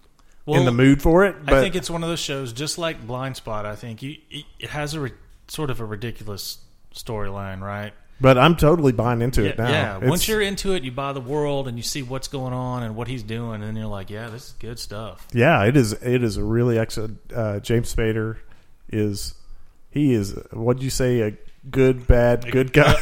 [0.47, 1.45] Well, in the mood for it.
[1.45, 3.65] But I think it's one of those shows, just like Blind Spot.
[3.65, 5.13] I think you, it has a ri-
[5.49, 6.59] sort of a ridiculous
[6.95, 7.93] storyline, right?
[8.21, 9.69] but I'm totally buying into it now.
[9.69, 9.97] yeah.
[9.97, 12.85] It's- Once you're into it, you buy the world and you see what's going on
[12.85, 15.27] and what he's doing, and you're like, yeah, this is good stuff.
[15.33, 15.93] Yeah, it is.
[15.95, 17.19] It is a really excellent.
[17.35, 18.37] Uh, James Spader
[18.89, 19.35] is
[19.91, 21.37] he is what would you say a
[21.69, 22.95] good bad good guy.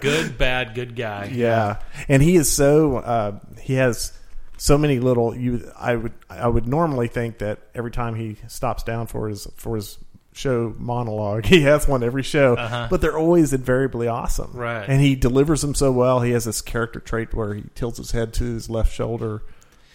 [0.00, 1.30] good, bad, good guy.
[1.34, 4.12] yeah, and he is so uh, he has
[4.58, 5.34] so many little.
[5.34, 9.46] You I would I would normally think that every time he stops down for his
[9.56, 9.98] for his
[10.34, 12.86] show monologue, he has one every show, Uh-huh.
[12.90, 14.50] but they're always invariably awesome.
[14.52, 14.88] Right.
[14.88, 16.20] and he delivers them so well.
[16.20, 19.42] He has this character trait where he tilts his head to his left shoulder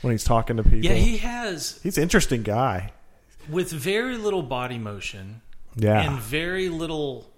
[0.02, 0.80] when he's talking to people.
[0.80, 2.91] Yeah, he has he's an interesting guy.
[3.49, 5.41] with very little body motion
[5.76, 6.02] Yeah.
[6.02, 7.30] and very little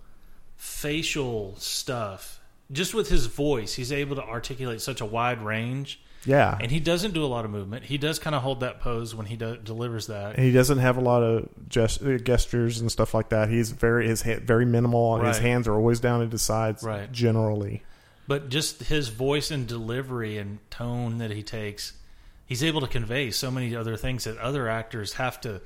[0.57, 2.39] facial stuff.
[2.71, 6.57] Just with his voice, he's able to articulate such a wide range, Yeah.
[6.59, 7.85] and he doesn't do a lot of movement.
[7.85, 10.35] He does kind of hold that pose when he do- delivers that.
[10.35, 13.49] And he doesn't have a lot of gest- uh, gestures and stuff like that.
[13.49, 15.19] He's very his ha- very minimal.
[15.21, 16.83] His hands are always down at his sides.
[16.83, 17.11] Right.
[17.11, 17.83] Generally.
[18.27, 21.93] But just his voice and delivery and tone that he takes,
[22.47, 25.61] he's able to convey so many other things that other actors have to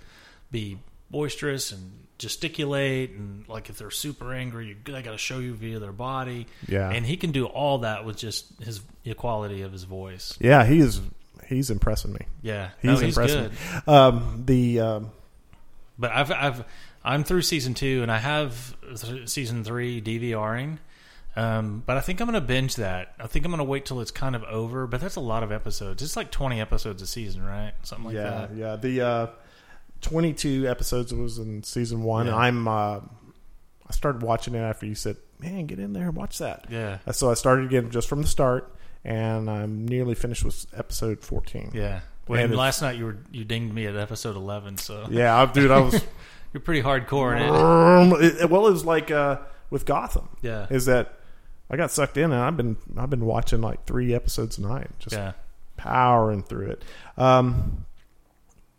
[0.52, 0.78] be
[1.10, 5.56] boisterous and gesticulate and like if they're super angry, you, they got to show you
[5.56, 6.46] via their body.
[6.68, 6.92] Yeah.
[6.92, 10.38] and he can do all that with just his the quality of his voice.
[10.40, 10.64] Yeah.
[10.66, 11.02] He is.
[11.48, 12.28] He's impressing me.
[12.44, 13.52] Yeah, He's no, he's impressing good.
[13.52, 13.58] me.
[13.94, 15.12] Um, the um,
[15.98, 16.64] But I've I've
[17.04, 20.78] I'm through season two and I have th- season three DVRing.
[21.36, 23.14] Um, but I think I'm going to binge that.
[23.20, 24.86] I think I'm going to wait till it's kind of over.
[24.88, 26.04] But that's a lot of episodes.
[26.04, 27.72] It's like 20 episodes a season, right?
[27.84, 28.56] Something like yeah, that.
[28.56, 28.76] Yeah, yeah.
[28.76, 29.28] The uh,
[30.02, 32.28] twenty-two episodes was in season one.
[32.28, 32.36] Yeah.
[32.38, 32.68] I'm.
[32.68, 33.00] Uh,
[33.88, 37.00] I started watching it after you said, "Man, get in there and watch that." Yeah,
[37.12, 41.72] So I started again just from the start, and I'm nearly finished with episode fourteen.
[41.74, 42.02] yeah.
[42.28, 45.46] Well, And last night you were you dinged me at episode 11, so Yeah, I-
[45.48, 46.00] dude, I was.
[46.54, 48.42] you're pretty hardcore in it.
[48.44, 49.38] It- well, it was like uh,
[49.72, 50.30] with Gotham.
[50.44, 51.16] Yeah, Is that
[51.72, 54.92] I got sucked in, and I've been I've been watching like three episodes a night,
[55.00, 55.32] just yeah.
[55.78, 56.84] powering through it.
[57.18, 57.86] Um,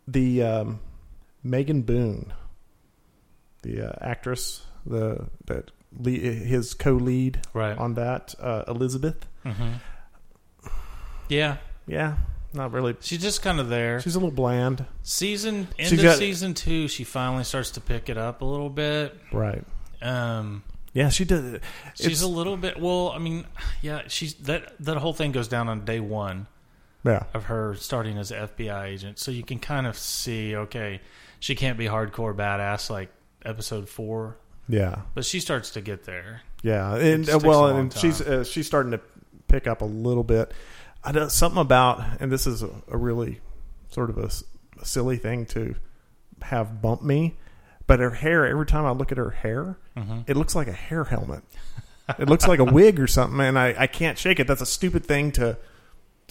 [0.07, 0.79] the um,
[1.43, 2.33] Megan Boone,
[3.63, 7.77] the uh, actress, the that le- his co-lead Right.
[7.77, 9.27] on that, uh, Elizabeth.
[9.43, 9.73] hmm
[11.29, 12.17] Yeah, Yeah,
[12.53, 12.95] not really.
[12.99, 13.99] she's just kind of there.
[14.01, 17.81] She's a little bland, Season end She's of got- season two, she finally starts to
[17.81, 19.17] pick it up a little bit.
[19.31, 19.63] right?
[20.01, 20.63] Um,
[20.93, 21.61] Yeah, she did.
[21.95, 22.77] She's a little bit.
[22.77, 23.45] Well, I mean,
[23.81, 26.47] yeah, she's that that whole thing goes down on day one
[27.03, 31.01] Yeah, of her starting as an FBI agent, so you can kind of see, okay,
[31.39, 33.09] she can't be hardcore badass like
[33.43, 34.37] episode four,
[34.69, 35.01] yeah.
[35.15, 36.41] but she starts to get there.
[36.61, 39.01] Yeah, and uh, well, a and she's uh, she's starting to
[39.47, 40.53] pick up a little bit.
[41.03, 43.39] I know something about, and this is a, a really
[43.89, 45.75] sort of a silly thing to
[46.43, 47.37] have bump me,
[47.87, 48.45] but her hair.
[48.45, 51.43] Every time I look at her hair, hmm it looks like a hair helmet.
[52.19, 54.47] It looks like a wig or something, and I, I can't shake it.
[54.47, 55.57] That's a stupid thing to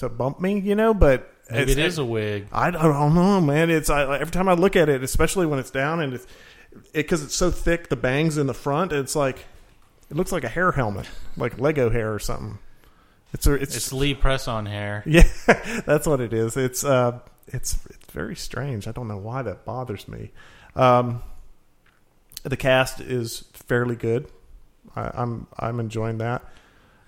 [0.01, 0.93] to bump me, you know.
[0.93, 2.49] But Maybe it is a wig.
[2.53, 3.71] I don't, I don't know, man.
[3.71, 6.27] It's I, every time I look at it, especially when it's down and it's
[6.93, 8.93] because it's so thick, the bangs in the front.
[8.93, 9.45] It's like
[10.11, 12.59] it looks like a hair helmet, like Lego hair or something.
[13.33, 15.03] It's a, it's, It's Lee press on hair.
[15.07, 15.23] yeah,
[15.87, 16.57] that's what it is.
[16.57, 18.89] It's uh, it's it's very strange.
[18.89, 20.33] I don't know why that bothers me.
[20.75, 21.23] Um,
[22.43, 24.29] the cast is fairly good.
[24.97, 26.43] I, I'm I'm enjoying that.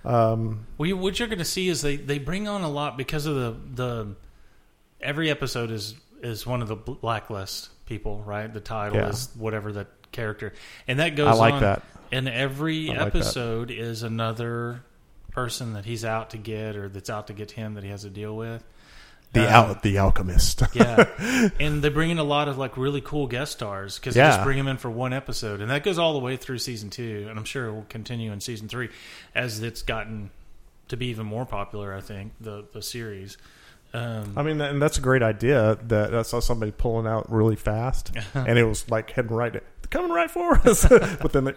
[0.05, 2.97] Um, Well, you, what you're going to see is they, they bring on a lot
[2.97, 4.15] because of the the
[5.01, 8.53] every episode is is one of the blacklist people, right?
[8.53, 9.09] The title Yeah.
[9.09, 10.53] is whatever that character,
[10.87, 11.29] and that goes.
[11.29, 11.83] I like on, that.
[12.11, 14.83] And every like episode is another
[15.31, 18.03] person that he's out to get, or that's out to get him that he has
[18.03, 18.63] to deal with.
[19.33, 20.63] The Um, al- the alchemist.
[20.75, 21.09] yeah,
[21.61, 24.31] and they bring in a lot of like really cool guest stars because they Yeah.
[24.33, 26.91] just bring them in for one episode, and that goes all the way through season
[26.91, 28.91] two, and I'm sure it will continue in season three
[29.35, 30.31] as it's gotten
[30.89, 31.95] to be even more popular.
[31.95, 33.39] I think the the series.
[33.95, 35.79] Um, I mean, and that's a great idea.
[35.89, 40.11] That I saw somebody pulling out really fast, and it was like heading right, coming
[40.11, 40.87] right for us.
[40.89, 41.55] but then, they,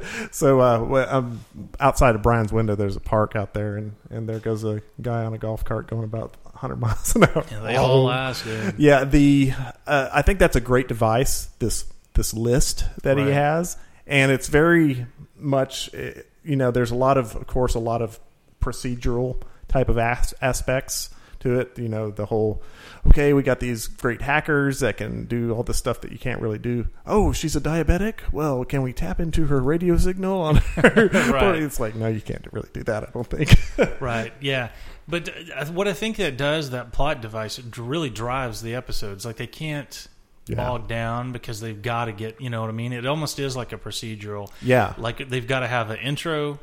[0.30, 1.44] so uh, um,
[1.80, 5.24] outside of Brian's window, there's a park out there, and and there goes a guy
[5.24, 7.44] on a golf cart going about 100 miles an hour.
[7.50, 8.78] yeah, they all ask, dude.
[8.78, 9.52] Yeah, the
[9.86, 11.46] uh, I think that's a great device.
[11.58, 11.84] This
[12.14, 13.76] this list that he has,
[14.06, 16.70] and it's very much eh, you know.
[16.70, 18.18] There's a lot of, of course, a lot of
[18.60, 21.10] procedural type of as- aspects
[21.42, 21.78] to it.
[21.78, 22.62] You know, the whole
[23.08, 26.40] okay, we got these great hackers that can do all the stuff that you can't
[26.40, 26.88] really do.
[27.06, 28.20] Oh, she's a diabetic.
[28.32, 31.08] Well, can we tap into her radio signal on her?
[31.32, 31.56] Right.
[31.62, 33.04] It's like no, you can't really do that.
[33.04, 33.56] I don't think.
[34.00, 34.68] right yeah
[35.08, 39.24] but uh, what i think that does that plot device it really drives the episodes
[39.24, 40.06] like they can't
[40.46, 40.56] Yeah.
[40.56, 43.56] bog down because they've got to get you know what i mean it almost is
[43.56, 46.58] like a procedural yeah, like they've got to have an intro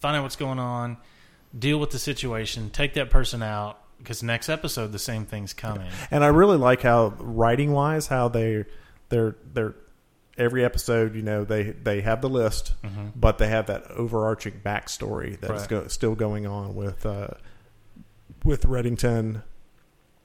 [0.00, 0.96] find out what's going on
[1.58, 5.86] deal with the situation take that person out because next episode the same thing's coming.
[6.10, 8.64] And I really like how writing wise how they
[9.10, 9.74] they're they're
[10.38, 12.72] every episode you know they they have the list
[13.14, 15.68] but they have that overarching backstory that's Right.
[15.68, 17.28] go, still going on with uh,
[18.44, 19.42] with Reddington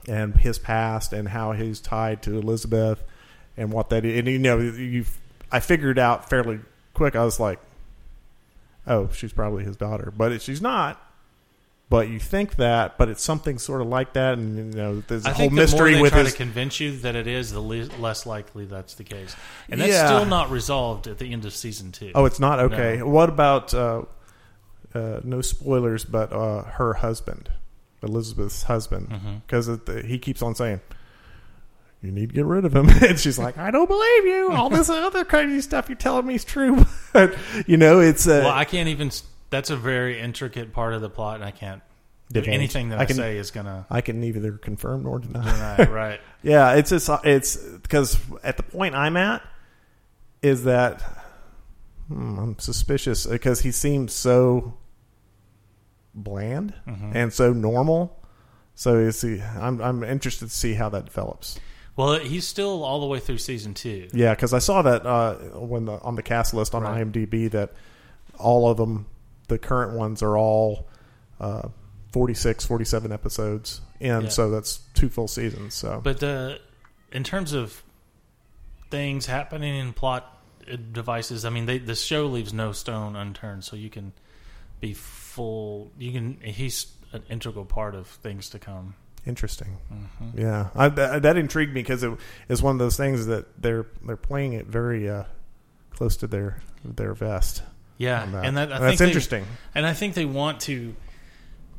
[0.08, 3.04] and his past and how he's tied to Elizabeth
[3.58, 5.04] and what that and you know you
[5.52, 6.60] I figured out fairly
[6.94, 7.60] quick I was like
[8.88, 11.02] oh she's probably his daughter but she's not
[11.96, 15.26] but you think that, but it's something sort of like that, and you know, there's
[15.26, 16.32] a I whole think the more mystery they with try his.
[16.34, 19.36] to convince you that it is, the le- less likely that's the case,
[19.70, 20.06] and that's Yeah.
[20.08, 22.12] still not resolved at the end of season two.
[22.16, 22.98] oh, it's not okay.
[22.98, 23.08] No.
[23.08, 24.04] What about uh,
[24.94, 26.04] uh, no spoilers?
[26.06, 27.50] But uh, her husband,
[28.04, 29.70] Elizabeth's husband, because
[30.06, 30.82] he keeps on saying.
[32.02, 34.52] You need to get rid of him, and she's like, "I don't believe you.
[34.52, 37.34] All this other crazy stuff you're telling me is true." But,
[37.66, 39.10] you know, it's uh, Well, I can't even.
[39.56, 41.82] That's a very intricate part of the plot, and I can't.
[42.34, 42.48] Divulge.
[42.54, 43.86] Anything that I I, can- say is gonna.
[43.90, 45.78] I can neither confirm nor deny.
[45.78, 46.20] Right, right.
[46.44, 49.42] Yeah, it's just it's because at the point I'm at
[50.42, 51.02] is that
[52.08, 54.74] hmm, I'm suspicious because he seems so
[56.14, 57.16] bland Mhm.
[57.16, 58.20] and so normal.
[58.76, 61.60] So is he, I'm I'm interested to see how that develops.
[61.96, 64.10] Well, he's still all the way through season two.
[64.14, 67.06] Yeah, because I saw that uh, when the on the cast list on Right.
[67.06, 67.72] IMDb that
[68.38, 69.06] all of them,
[69.48, 70.88] the current ones are all
[71.40, 71.70] uh,
[72.12, 74.24] 46, 47 episodes in.
[74.24, 74.28] Yeah.
[74.30, 75.74] So that's two full seasons.
[75.74, 76.60] So But the
[77.12, 77.84] in terms of
[78.90, 80.40] things happening in plot
[80.72, 84.14] uh, devices, I mean, they, the show leaves no stone unturned, so you can
[84.80, 85.92] be full.
[85.98, 86.40] You can.
[86.42, 88.96] He's an integral part of things to come.
[89.26, 89.78] interesting.
[89.90, 92.12] hmm Yeah, I, that, that intrigued me because it
[92.50, 95.24] is one of those things that they're they're playing it very uh,
[95.92, 97.64] close to their their vest.
[97.98, 99.46] Yeah, and that I And think that's they- interesting.
[99.74, 100.96] And I think they want to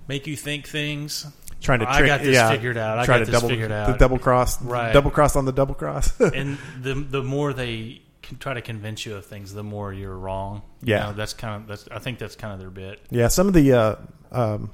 [0.08, 1.26] make you think things.
[1.60, 2.98] Trying to I trick, got this yeah, figured out.
[2.98, 3.98] I try got to this double figured the out.
[3.98, 4.92] double cross, Right.
[4.92, 6.18] double cross on the double cross.
[6.20, 10.16] and the the more they can try to convince you of things, the more you're
[10.16, 10.62] wrong.
[10.82, 11.04] You Yeah.
[11.06, 11.88] know, that's kind of that's.
[11.90, 13.00] I think that's kind of their bit.
[13.10, 13.94] yeah, some of the uh,
[14.32, 14.70] um,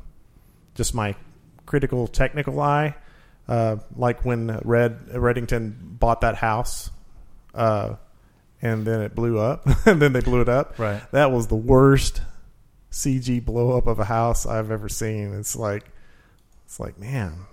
[0.74, 1.14] just my
[1.66, 2.96] critical technical eye,
[3.48, 6.90] uh, like when Red Reddington bought that house,
[7.54, 7.94] uh,
[8.62, 10.78] and then it blew up, and then they blew it up.
[10.78, 11.02] Right.
[11.10, 12.22] That was the worst
[12.90, 15.34] CG blow up of a house I've ever seen.
[15.34, 15.84] It's like,
[16.64, 17.46] it's like, man,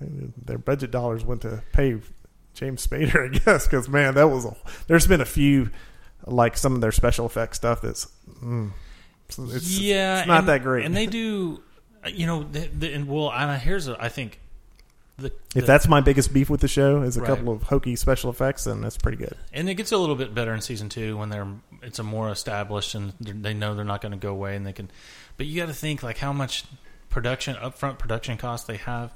[0.00, 1.96] their budget dollars went to pay
[2.54, 4.56] James Spader, I guess, because man, that was a.
[4.86, 5.70] There's been a few,
[6.26, 8.06] like some of their special effects stuff that's,
[8.42, 8.70] mm,
[9.28, 10.84] it's, yeah, it's not and- that great.
[10.84, 11.62] And they do,
[12.06, 14.40] you know, the, the, and well, and here's a, I think
[15.18, 17.26] the if the- that's my biggest beef with the show is a Right.
[17.28, 19.34] couple of hokey special effects, then that's pretty good.
[19.52, 21.48] and it gets a little bit better in season two when they're
[21.82, 24.72] it's a more established and they're- know they're not going to go away and they
[24.72, 24.90] can.
[25.36, 26.64] But you got to think like how much
[27.08, 29.12] production upfront production costs they have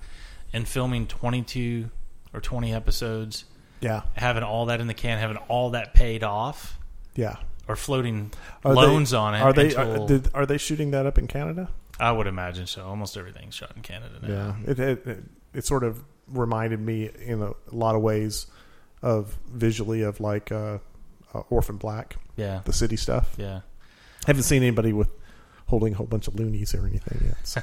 [0.53, 1.91] in filming twenty two
[2.33, 3.45] or twenty episodes,
[3.81, 6.79] Yeah, having all that in the can, having all that paid off.
[7.15, 7.37] yeah.
[7.69, 8.33] or floating
[8.65, 9.41] Are they- loans on it.
[9.43, 11.69] Are they until- are, did, are they shooting that up in Canada?
[12.01, 12.85] I would imagine so.
[12.85, 14.29] Almost everything's shot in Canada now.
[14.67, 15.25] Yeah, it, it it
[15.55, 18.47] it sort of reminded me in a lot of ways
[19.03, 20.79] of visually of like uh,
[21.35, 22.61] uh, Orphan Black, Yeah.
[22.65, 23.35] the city stuff.
[23.37, 23.61] Yeah.
[24.27, 25.09] Haven't seen anybody with
[25.67, 27.37] holding a whole bunch of loonies or anything yet.
[27.47, 27.61] So.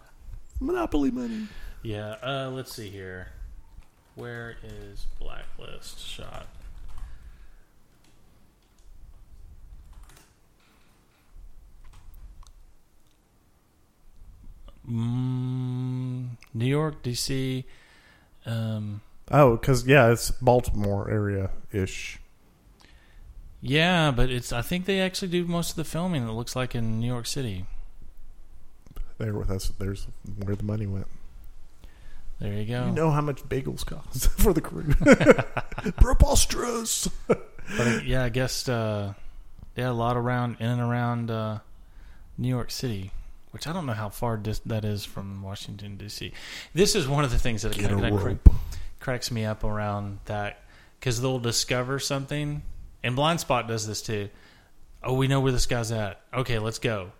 [0.60, 1.46] Monopoly money.
[1.82, 3.28] Yeah, uh, let's see here.
[4.14, 6.46] Where is Blacklist shot?
[14.88, 17.64] Mm, New York, DC.
[18.46, 19.00] Um,
[19.32, 22.18] Oh, because yeah, it's Baltimore area ish.
[23.60, 24.52] yeah, but it's.
[24.52, 26.26] I think they actually do most of the filming.
[26.28, 27.64] It looks like in New York City.
[29.18, 30.08] There, that's there's
[30.42, 31.06] where the money went.
[32.40, 32.86] There you go.
[32.86, 34.94] You know how much bagels cost for the crew?
[36.00, 37.08] Preposterous.
[37.28, 39.12] But yeah, I guess uh,
[39.76, 41.58] yeah, a lot around in and around uh,
[42.38, 43.12] New York City,
[43.50, 46.32] which I don't know how far dis- that is from Washington D.C.
[46.74, 48.38] This is one of the things that, a that cra-
[49.00, 50.62] cracks me up around that
[50.98, 52.62] because they'll discover something,
[53.02, 54.28] and Blind Spot does this too.
[55.02, 56.20] Oh, we know where this guy's at.
[56.34, 57.12] Okay, let's go.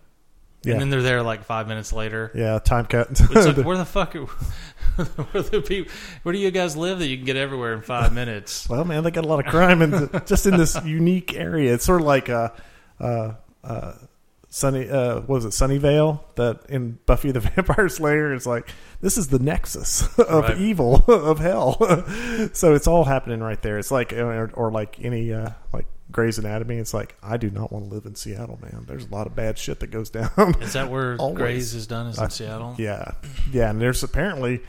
[0.63, 2.31] Yeah, And then they're there like five minutes later.
[2.35, 2.59] yeah.
[2.59, 3.09] Time cut.
[3.11, 4.15] It's like, where the fuck?
[4.15, 4.27] Are,
[5.33, 5.91] where the people?
[6.23, 8.67] Where do you guys live that you can get everywhere in five minutes?
[8.69, 11.73] Well, man, they got a lot of crime in just in this unique area.
[11.73, 12.51] It's sort of like uh,
[13.01, 13.33] uh,
[13.65, 13.93] uh,
[14.53, 14.91] Sunny.
[14.91, 16.21] Uh, what was it Sunnyvale?
[16.35, 18.69] That in Buffy the Vampire Slayer, is like
[19.01, 20.59] this is the nexus of Right.
[20.59, 21.75] evil of hell.
[22.53, 23.79] so it's all happening right there.
[23.79, 26.77] It's like or, or like any uh, like Grey's Anatomy.
[26.79, 28.85] It's like I do not want to live in Seattle, man.
[28.89, 30.57] There's a lot of bad shit that goes down.
[30.61, 31.37] Is that where Always.
[31.39, 32.09] Grey's is done?
[32.09, 32.75] Is in I- Seattle?
[32.77, 33.13] Yeah,
[33.53, 34.61] yeah, and there's apparently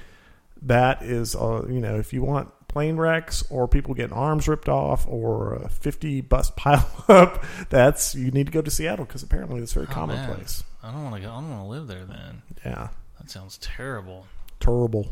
[0.63, 4.69] that is uh, you know if you want plane wrecks or people getting arms ripped
[4.69, 9.23] off or a 50 bus pile up, that's you need to go to Seattle because
[9.23, 10.17] apparently it's very Oh, man.
[10.25, 10.63] commonplace.
[10.81, 11.29] I don't want to go.
[11.31, 12.05] I don't want to live there.
[12.05, 12.87] Then Yeah,
[13.19, 14.25] that sounds terrible.
[14.59, 15.07] terrible.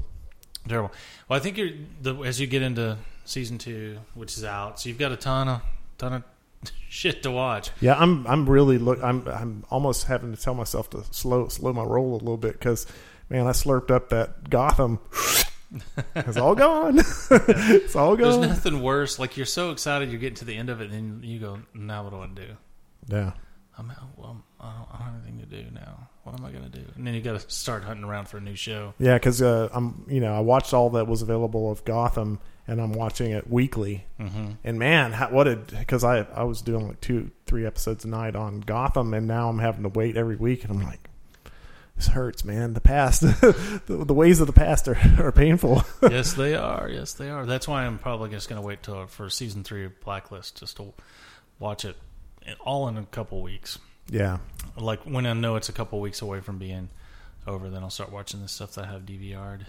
[0.68, 0.92] Terrible.
[1.28, 1.70] Well, I think you're
[2.02, 5.48] the as you get into season two, which is out, so you've got a ton
[5.48, 5.62] of
[5.98, 6.24] ton of
[6.90, 7.72] shit to watch.
[7.82, 9.02] Yeah, I'm I'm really look.
[9.04, 12.54] I'm I'm almost having to tell myself to slow slow my roll a little bit
[12.54, 12.86] because
[13.30, 15.00] man, I slurped up that Gotham.
[16.16, 17.00] it's all gone.
[17.32, 18.48] it's all There's gone.
[18.48, 19.20] nothing worse.
[19.20, 21.60] Like you're so excited, you're getting to the end of it, and then you go,
[21.74, 22.56] "Now what do I do?
[23.08, 23.32] Yeah.
[23.78, 24.10] I'm out.
[24.18, 26.10] Well, I don't, I don't have anything to do now.
[26.24, 28.38] What am I going to do?" And then you got to start hunting around for
[28.38, 28.94] a new show.
[29.00, 32.82] Yeah, because uh, I'm, you know, I watched all that was available of Gotham, and
[32.82, 34.06] I'm watching it weekly.
[34.20, 34.52] Mm-hmm.
[34.64, 38.10] And man, how, what a because I I was doing like two, three episodes a
[38.10, 41.09] night on Gotham, and now I'm having to wait every week, and I'm like,
[42.00, 42.74] this hurts, man.
[42.74, 45.84] The past, the, the ways of the past are, are painful.
[46.02, 46.88] yes, they are.
[46.90, 47.46] Yes, they are.
[47.46, 50.78] That's why I'm probably just going to wait till for season three of Blacklist just
[50.78, 50.94] to
[51.60, 51.98] watch it
[52.62, 53.80] all in a couple weeks.
[54.10, 54.38] yeah,
[54.78, 56.88] Like when I know it's a couple weeks away from being
[57.46, 59.66] over, then I'll start watching the stuff that I have DVR'd.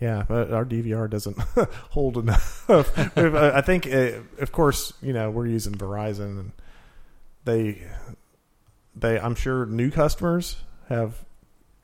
[0.00, 1.38] yeah, but our DVR doesn't
[1.90, 2.68] hold enough.
[2.68, 4.10] I think, uh,
[4.40, 6.52] of course, you know, we're using Verizon, and
[7.44, 7.82] they,
[8.96, 10.56] they, I'm sure new customers
[10.92, 11.14] have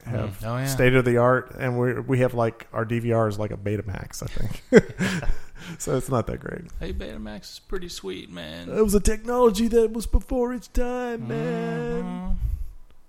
[0.05, 0.47] have Mm.
[0.47, 0.67] Oh, yeah.
[0.67, 4.23] state of the art, and we we have like our DVR is like a Betamax,
[4.23, 5.25] I think.
[5.79, 6.63] so it's not that great.
[6.81, 8.69] Hey, Betamax is pretty sweet, man.
[8.71, 12.03] It was a technology that was before its time, man.
[12.05, 12.37] Mhm.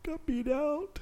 [0.04, 1.00] Got beat out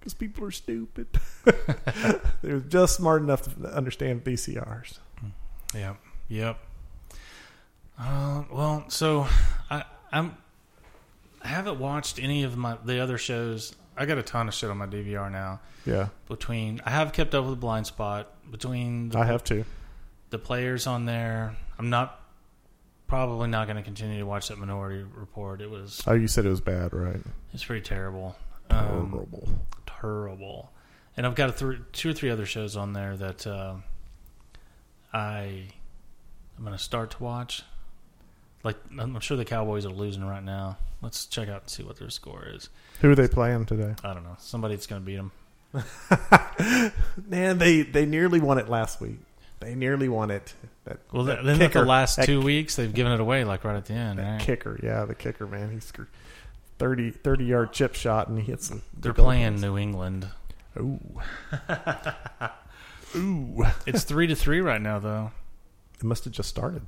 [0.00, 1.06] because people are stupid.
[2.42, 4.98] They're just smart enough to understand VCRs.
[5.74, 5.96] Yep.
[6.28, 6.58] Yep.
[7.98, 9.26] Uh, well, so
[9.70, 10.36] I I'm
[11.42, 13.74] I haven't watched any of my the other shows.
[13.98, 15.60] I got a ton of shit on my DVR now.
[15.84, 18.32] Yeah, Between I have kept up with Blind Spot.
[18.50, 19.64] Between the, I have to.
[20.30, 22.20] the players on there, I'm not
[23.06, 25.60] probably not going to continue to watch that Minority Report.
[25.62, 27.20] It was Oh, you said it was bad, right?
[27.54, 28.36] it's pretty terrible.
[28.70, 29.48] Um, Terrible.
[29.86, 30.72] terrible.
[31.16, 33.76] And I've got a th- two or three other shows on there that uh,
[35.12, 35.68] I
[36.56, 37.62] I'm going to start to watch.
[38.64, 40.78] Like I'm sure the Cowboys are losing right now.
[41.00, 42.68] Let's check out and see what their score is.
[43.00, 43.94] Who are they playing today?
[44.02, 44.36] I don't know.
[44.38, 45.32] Somebody's going to beat them.
[47.28, 49.18] Man, they they nearly won it last week.
[49.60, 50.54] They nearly won it.
[50.84, 53.64] That, Well, that then the kicker, last that two weeks they've given it away like
[53.64, 54.18] right at the end.
[54.18, 54.40] Right?
[54.40, 55.70] kicker, yeah, the kicker, man.
[55.70, 55.92] He's
[56.78, 58.68] 30, 30 yard chip shot and he hits.
[58.68, 59.60] The, They're the playing.
[59.60, 60.28] New England.
[60.78, 61.00] Ooh,
[63.16, 63.66] ooh.
[63.86, 65.32] It's three to three right now, though.
[65.98, 66.82] It must have just started.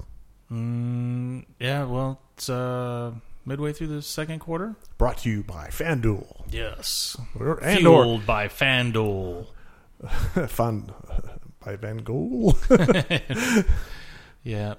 [0.50, 3.12] Mm, yeah, well, it's uh,
[3.46, 4.74] midway through the second quarter.
[4.98, 9.46] Brought to you by FanDuel Yes, Or- and or fueled by FanDuel.
[10.48, 10.92] Fun
[11.64, 12.56] by Van Gool.
[14.42, 14.74] Yeah,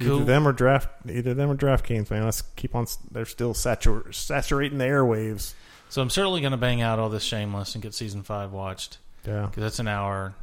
[0.00, 0.24] Either Cool.
[0.24, 0.88] them or draft.
[1.10, 2.24] Either them or DraftKings, man.
[2.24, 2.86] Let's keep on.
[3.10, 5.52] They're still satur- saturating the airwaves.
[5.90, 8.98] So I'm certainly going to bang out all this Shameless and get season five watched
[9.26, 10.34] Yeah, because that's an hour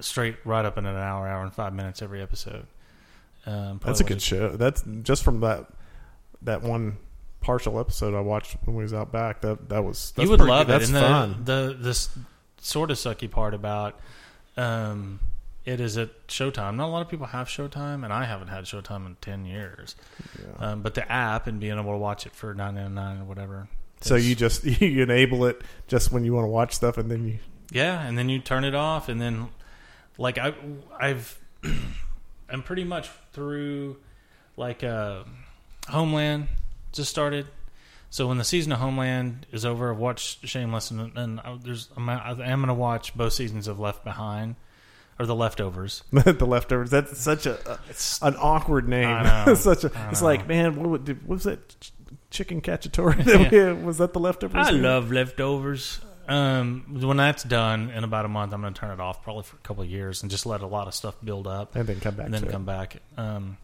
[0.00, 2.66] straight, right up in an hour, hour and five minutes every episode.
[3.46, 4.56] Um, that's a good show.
[4.56, 5.66] That's just from that
[6.42, 6.98] that one
[7.40, 9.40] partial episode I watched when we was out back.
[9.42, 10.76] That that was that's you would love good.
[10.76, 10.78] it.
[10.80, 11.44] That's and fun.
[11.44, 12.08] the the this
[12.60, 14.00] sort of sucky part about
[14.56, 15.20] um,
[15.64, 16.76] it is at Showtime.
[16.76, 19.96] Not a lot of people have Showtime, and I haven't had Showtime in ten years.
[20.38, 20.72] Yeah.
[20.72, 23.24] Um, but the app and being able to watch it for nine ninety nine or
[23.24, 23.68] whatever.
[24.00, 27.26] so you just you enable it just when you want to watch stuff, and then
[27.26, 27.38] you
[27.70, 29.48] Yeah, and then you turn it off, and then
[30.18, 30.54] like I,
[30.98, 31.38] I've,
[32.48, 33.96] I'm pretty much through
[34.56, 35.24] like uh,
[35.88, 36.48] Homeland
[36.92, 37.46] just started.
[38.10, 41.88] So when the season of Homeland is over, I've watched Shameless, and, and I, there's
[41.96, 44.54] I'm, I am going to watch both seasons of Left Behind
[45.18, 46.02] or The Leftovers.
[46.12, 46.90] the leftovers.
[46.90, 47.78] That's such a, a
[48.22, 49.22] an awkward name.
[49.22, 49.54] Know.
[49.56, 49.90] such a.
[50.10, 50.26] It's know.
[50.26, 51.80] like man, what, what was that?
[51.80, 51.92] Ch-
[52.30, 53.24] Chicken cacciatore?
[53.24, 54.66] that we- was that the leftovers?
[54.66, 56.00] I love leftovers.
[56.28, 59.44] Um, when that's done in about a month, I'm going to turn it off probably
[59.44, 61.86] for a couple of years and just let a lot of stuff build up and
[61.86, 62.96] then come back and then come back.
[63.16, 63.58] Um,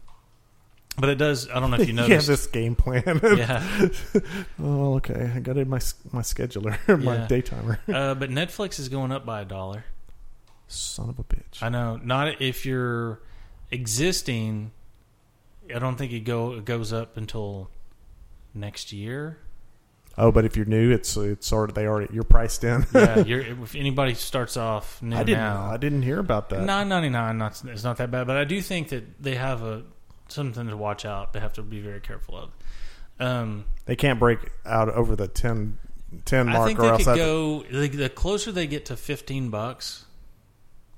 [0.97, 1.49] but it does.
[1.49, 2.03] I don't know if you know.
[2.03, 2.27] have noticed.
[2.27, 3.19] this game plan.
[3.37, 3.87] yeah.
[4.61, 5.31] oh, okay.
[5.35, 5.79] I got it in my
[6.11, 7.27] my scheduler, my Yeah.
[7.27, 7.79] daytimer.
[7.91, 9.85] Uh, but Netflix is going up by a dollar.
[10.67, 11.61] Son of a bitch.
[11.61, 11.99] I know.
[12.01, 13.19] Not if you're
[13.71, 14.71] existing.
[15.73, 17.69] I don't think it go it goes up until
[18.53, 19.39] next year.
[20.17, 22.85] Oh, but if you're new, it's it's sort of they already you're priced in.
[22.93, 26.61] Yeah, you're, if anybody starts off new I didn't now, I didn't hear about that.
[26.61, 27.37] nine ninety nine.
[27.39, 29.83] Not it's not that bad, but I do think that they have a
[30.27, 31.33] something to watch out.
[31.33, 32.51] They have to be very careful of.
[33.19, 35.77] Um, They can't break out over the 10,
[36.25, 38.85] 10 I mark think or they else could I- go the, the closer they get
[38.87, 40.05] to fifteen bucks,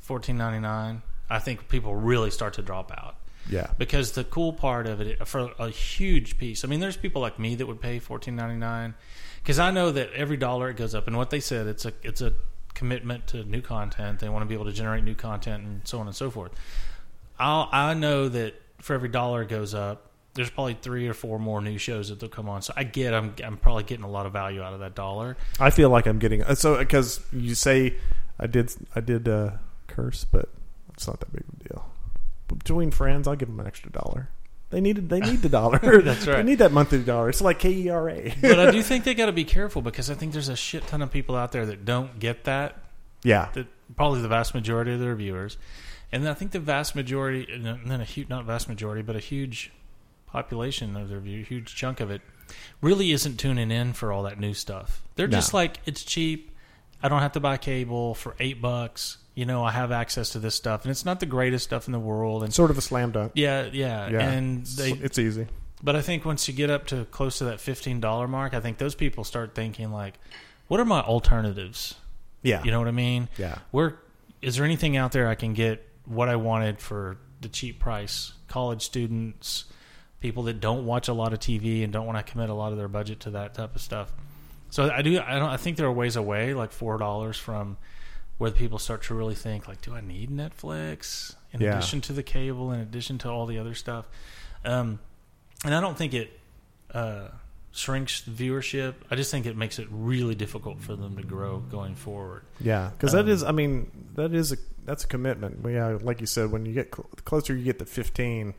[0.01, 1.01] fourteen ninety nine.
[1.29, 3.15] I think people really start to drop out.
[3.49, 3.67] Yeah.
[3.77, 7.37] because the cool part of it for a huge piece i mean there's people like
[7.39, 8.93] me that would pay 14.99
[9.41, 11.93] because i know that every dollar it goes up and what they said it's a
[12.03, 12.33] it's a
[12.75, 14.19] commitment to new content.
[14.19, 16.51] They want to be able to generate new content and so on and so forth.
[17.39, 21.37] I'll, i know that for every dollar it goes up there's probably three or four
[21.37, 22.61] more new shows that they'll come on.
[22.61, 25.35] So i get i'm, I'm probably getting a lot of value out of that dollar.
[25.59, 27.95] I feel like I'm getting so because you say
[28.39, 29.51] I did I did uh,
[29.87, 30.49] curse, but
[30.93, 31.89] it's not that big of a deal.
[32.57, 34.29] Between friends, I'll give them an extra dollar.
[34.71, 36.01] They needed they need the dollar.
[36.01, 36.37] That's right.
[36.37, 37.29] They need that monthly dollar.
[37.29, 38.33] It's like E KERA.
[38.41, 40.85] but i do think they got to be careful because i think there's a shit
[40.87, 42.77] ton of people out there that don't get that
[43.23, 45.57] yeah, the, probably the vast majority of their viewers,
[46.11, 49.19] and I think the vast majority, and then a huge, not vast majority, but a
[49.19, 49.71] huge
[50.27, 52.21] population of their view, huge chunk of it,
[52.81, 55.01] really isn't tuning in for all that new stuff.
[55.15, 55.37] They're No.
[55.37, 56.51] just like, it's cheap.
[57.01, 59.17] I don't have to buy cable for eight bucks.
[59.35, 61.91] You know, I have access to this stuff, and it's not the greatest stuff in
[61.91, 62.43] the world.
[62.43, 63.33] And sort of a slam dunk.
[63.35, 65.47] yeah, yeah, Yeah, and It's- they it's easy.
[65.83, 68.59] but I think once you get up to close to that fifteen dollar mark, I
[68.61, 70.17] think those people start thinking like,
[70.67, 71.95] "What are my alternatives?"
[72.41, 73.27] Yeah, You know what I mean?
[73.37, 73.57] yeah.
[73.71, 73.97] where
[74.41, 78.33] is there anything out there I can get what I wanted for the cheap price?
[78.47, 79.65] College students,
[80.21, 82.71] people that don't watch a lot of TV and don't want to commit a lot
[82.71, 84.13] of their budget to that type of stuff.
[84.69, 85.19] So I do.
[85.19, 85.49] I don't.
[85.49, 87.77] I think there are ways away, like four dollars from
[88.37, 91.77] where the people start to really think, like, do I need Netflix in Yeah.
[91.77, 94.05] addition to the cable, in addition to all the other stuff?
[94.65, 94.99] Um,
[95.63, 96.39] and I don't think it
[96.93, 97.29] uh,
[97.71, 98.95] shrinks the viewership.
[99.11, 102.43] I just think it makes it really difficult for them to grow going forward.
[102.59, 103.43] Yeah, because that Um, is.
[103.43, 105.61] I mean, that is a that's a commitment.
[105.61, 108.53] Well, Yeah, like you said, when you get cl- closer you get to fifteen,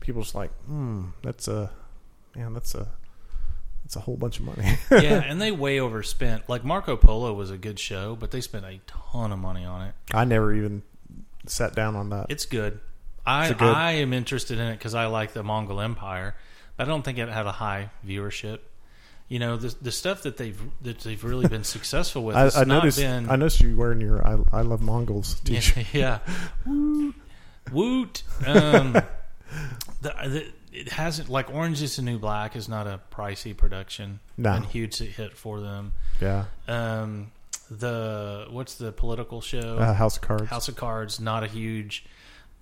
[0.00, 1.70] people just like, hmm, that's a
[2.36, 2.88] man, that's a
[3.84, 4.78] that's a whole bunch of money.
[4.90, 6.48] yeah, and they way overspent.
[6.48, 9.88] Like Marco Polo was a good show, but they spent a ton of money on
[9.88, 9.94] it.
[10.12, 10.82] I never even
[11.46, 12.26] sat down on that.
[12.28, 12.80] It's good.
[13.26, 13.74] I Is it good?
[13.74, 16.34] I am interested in it because I like the Mongol Empire,
[16.76, 18.60] but I don't think it had a high viewership.
[19.28, 22.56] You know, the the stuff that they've that they've really been successful with I, has
[22.56, 22.98] I not noticed.
[22.98, 23.30] been.
[23.30, 25.86] I noticed you wearing your "I, I love Mongols" t-shirt.
[25.92, 26.18] yeah,
[26.66, 27.10] yeah.
[27.70, 28.22] Woot.
[28.46, 28.92] Um,
[30.02, 34.20] the, the, it hasn't like Orange is the New Black is not a pricey production.
[34.36, 34.52] No.
[34.54, 35.92] and huge hit for them.
[36.20, 37.30] Yeah, Um,
[37.70, 39.78] the what's the political show?
[39.78, 40.48] uh, House of Cards.
[40.48, 42.04] House of Cards, not a huge,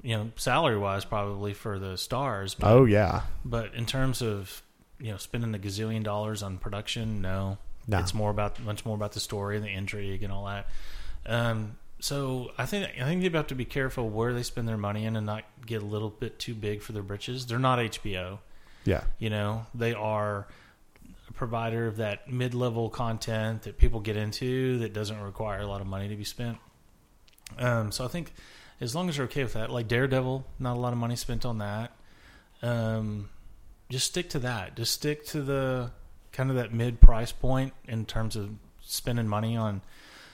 [0.03, 2.55] you know, salary wise, probably for the stars.
[2.55, 4.63] But, oh yeah, but in terms of
[4.99, 7.59] you know spending a gazillion dollars on production, no,
[7.89, 7.99] No.
[7.99, 10.69] it's more about much more about the story and the intrigue and all that.
[11.27, 14.77] Um, so I think I think they have to be careful where they spend their
[14.77, 17.47] money in and not get a little bit too big for their britches.
[17.47, 18.39] They're not HBO.
[18.85, 20.47] yeah, You know, they are
[21.29, 25.67] a provider of that mid level content that people get into that doesn't require a
[25.67, 26.59] lot of money to be spent.
[27.59, 28.33] Um, so I think
[28.81, 31.45] as long as you're okay with that, like Daredevil, not a lot of money spent
[31.45, 31.93] on that.
[32.63, 33.29] Um,
[33.91, 34.77] just stick to that.
[34.77, 35.91] Just stick to the
[36.33, 39.83] kind of that mid price point in terms of spending money on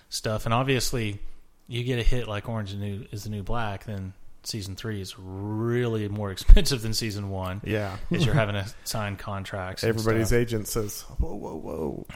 [0.09, 0.45] stuff.
[0.45, 1.21] And obviously,
[1.69, 4.13] you get a hit like Orange is the New, is the New Black, then
[4.43, 7.61] season three is really more expensive than season one.
[7.65, 7.97] Yeah.
[8.11, 9.85] Is you're having to sign contracts.
[9.85, 10.39] Everybody's stuff.
[10.39, 12.07] agent says, "Whoa, whoa, whoa,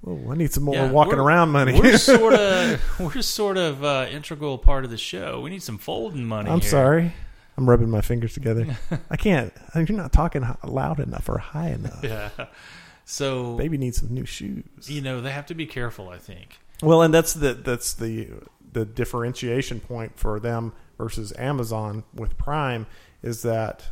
[0.00, 0.32] whoa!
[0.32, 4.06] I need some more Yeah, walking around money." We're sort of we're sort of uh,
[4.10, 5.40] integral part of the show.
[5.40, 6.50] We need some folding money.
[6.50, 6.70] I'm here.
[6.70, 7.12] sorry.
[7.56, 8.66] I'm rubbing my fingers together.
[9.10, 9.52] I can't.
[9.76, 12.00] You're not talking loud enough or high enough.
[12.02, 12.30] Yeah.
[13.04, 14.64] So Baby needs some new shoes.
[14.86, 16.08] you know they have to be careful.
[16.08, 16.58] I think.
[16.82, 18.28] Well, and that's the that's the
[18.74, 22.86] the differentiation point for them versus Amazon with Prime
[23.22, 23.86] is that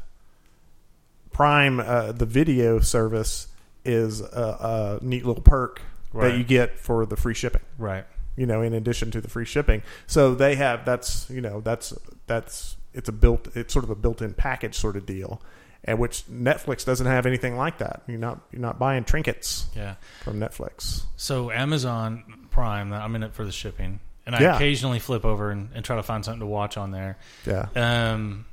[1.32, 3.48] Prime, uh, the video service,
[3.84, 5.80] is a, a neat little perk
[6.14, 6.28] Right.
[6.32, 7.62] that you get for the free shipping.
[7.78, 8.04] Right.
[8.36, 11.94] You know, in addition to the free shipping, so they have that's you know that's
[12.26, 15.40] that's it's a built it's sort of a built-in package sort of deal,
[15.84, 18.02] and which Netflix doesn't have anything like that.
[18.06, 19.94] You're not you're not buying trinkets Yeah.
[20.22, 21.04] from Netflix.
[21.16, 24.54] So Amazon Prime, I'm in it for the shipping, and I Yeah.
[24.56, 27.18] occasionally flip over and, and try to find something to watch on there.
[27.46, 28.46] Yeah, Um,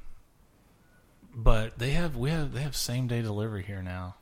[1.35, 4.15] but they have we have they have same day delivery here now.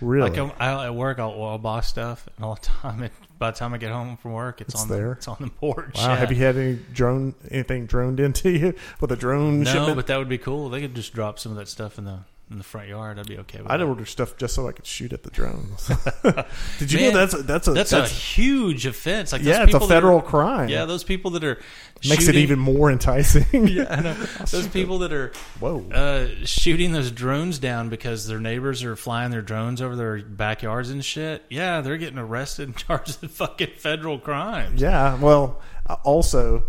[0.00, 0.30] really.
[0.30, 3.50] Like I'm, I, at work, I'll, I'll buy stuff, and all the time, it, by
[3.50, 5.06] the time I get home from work, it's, It's on there.
[5.06, 5.96] The, it's on the porch.
[5.96, 6.16] Wow, yeah.
[6.16, 9.96] have you had any drone anything droned into you with a drone No, shipment?
[9.96, 10.68] but that would be cool.
[10.68, 12.20] They could just drop some of that stuff in the
[12.54, 13.18] in the front yard.
[13.18, 13.84] I'd be okay with I'd that.
[13.86, 15.86] order stuff just so I could shoot at the drones.
[16.78, 19.32] Did you Man, know that's a, that's a That's, a huge offense.
[19.32, 20.68] Like yeah, it's a federal are- crime.
[20.68, 21.60] Yeah, those people that are
[22.08, 23.44] makes it shooting- even more enticing.
[23.74, 24.14] Yeah, I know.
[24.50, 25.84] those people that are Whoa.
[25.90, 30.90] uh, shooting those drones down because their neighbors are flying their drones over their backyards
[30.90, 31.42] and shit.
[31.50, 34.80] Yeah, they're getting arrested and charged with fucking federal crimes.
[34.80, 35.16] yeah.
[35.18, 36.64] Well, uh, also,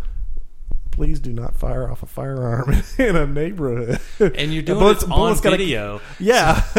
[0.95, 3.99] please do not fire off a firearm in a neighborhood.
[4.19, 6.01] And you're doing Bullets- it on gotta- video.
[6.19, 6.63] Yeah,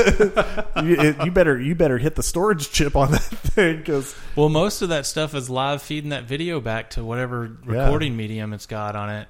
[0.83, 4.49] you, it- you better you better hit the storage chip on that thing because Well,
[4.49, 7.85] most of that stuff is live feeding that video back to whatever Yeah.
[7.85, 9.29] recording medium it's got on it.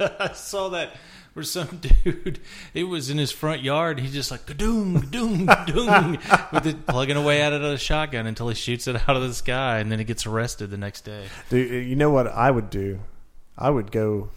[0.00, 0.90] I saw that
[1.34, 2.40] where some dude,
[2.72, 4.00] it was in his front yard.
[4.00, 6.18] He's just like doom, doom, doom,
[6.52, 9.22] with it plugging away at it at a shotgun until he shoots it out of
[9.22, 11.24] the sky, and then he gets arrested the next day.
[11.50, 13.00] Dude, you know what I would do?
[13.58, 14.30] I would go,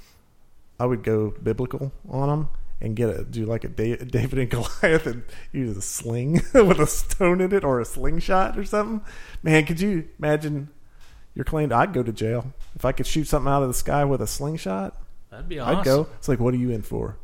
[0.79, 2.49] I would go biblical on them
[2.81, 6.79] and get a do like a Da- David and Goliath and use a sling with
[6.79, 9.01] a stone in it or a slingshot or something.
[9.43, 10.69] Man, could you imagine?
[11.35, 11.71] Your claim?
[11.71, 14.27] I'd go to jail if I could shoot something out of the sky with a
[14.27, 14.95] slingshot.
[15.29, 15.77] That'd be awesome.
[15.77, 16.07] I'd go.
[16.17, 17.17] It's like, what are you in for?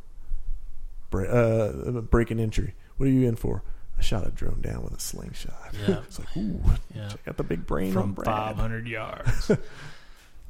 [1.10, 1.72] Bre- uh,
[2.02, 2.74] break and entry.
[2.96, 3.62] What are you in for?
[3.98, 5.74] I shot a drone down with a slingshot.
[5.88, 5.98] Yeah.
[6.04, 6.60] it's like, ooh,
[6.94, 7.08] Yeah.
[7.08, 8.26] check out the big brain on from Brad.
[8.56, 9.50] 500 yards.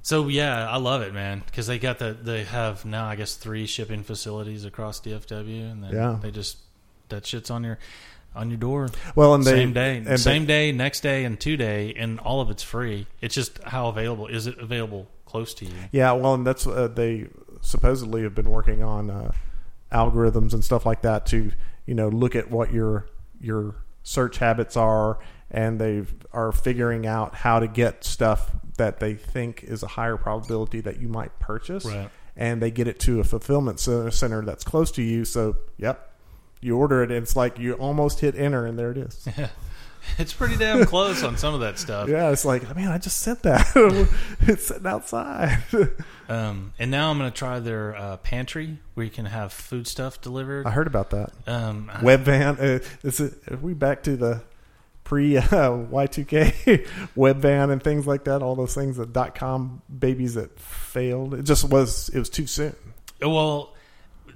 [0.07, 3.35] so yeah, I love it, man, because they got the they have now I guess
[3.35, 6.19] three shipping facilities across DFW, and then Yeah.
[6.23, 6.59] they just
[7.09, 7.79] that shit's on your
[8.37, 11.41] on your door Well, and they same day, and same they- day, next day, and
[11.41, 13.09] two day, and all of it's free.
[13.21, 15.73] It's just how available is it available close to you?
[15.91, 17.27] Yeah, well, and that's uh, they
[17.63, 19.33] supposedly have been working on uh,
[19.91, 21.51] algorithms and stuff like that to
[21.85, 23.07] you know look at what your
[23.41, 25.19] your search habits are,
[25.51, 30.17] and they are figuring out how to get stuff that they think is a higher
[30.17, 32.11] probability that you might purchase, Right.
[32.37, 35.25] and they get it to a fulfillment center that's close to you.
[35.25, 36.13] So, yep,
[36.61, 39.27] you order it, and it's like you almost hit enter, and there it is.
[40.19, 42.09] It's pretty damn close on some of that stuff.
[42.09, 43.67] Yeah, it's like, man, I just sent that.
[44.43, 45.59] it's sitting outside.
[46.29, 49.87] Um, and now I'm going to try their uh, pantry where you can have food
[49.87, 50.67] stuff delivered.
[50.67, 51.31] I heard about that.
[51.47, 52.57] Um, web van.
[52.59, 54.43] Uh, is it, are we back to the
[55.07, 56.87] pre uh, Y2K
[57.17, 58.43] Webvan and things like that?
[58.43, 61.33] All those things that dot com babies that failed.
[61.33, 62.11] It just was.
[62.11, 62.77] It was too soon.
[63.23, 63.75] Well,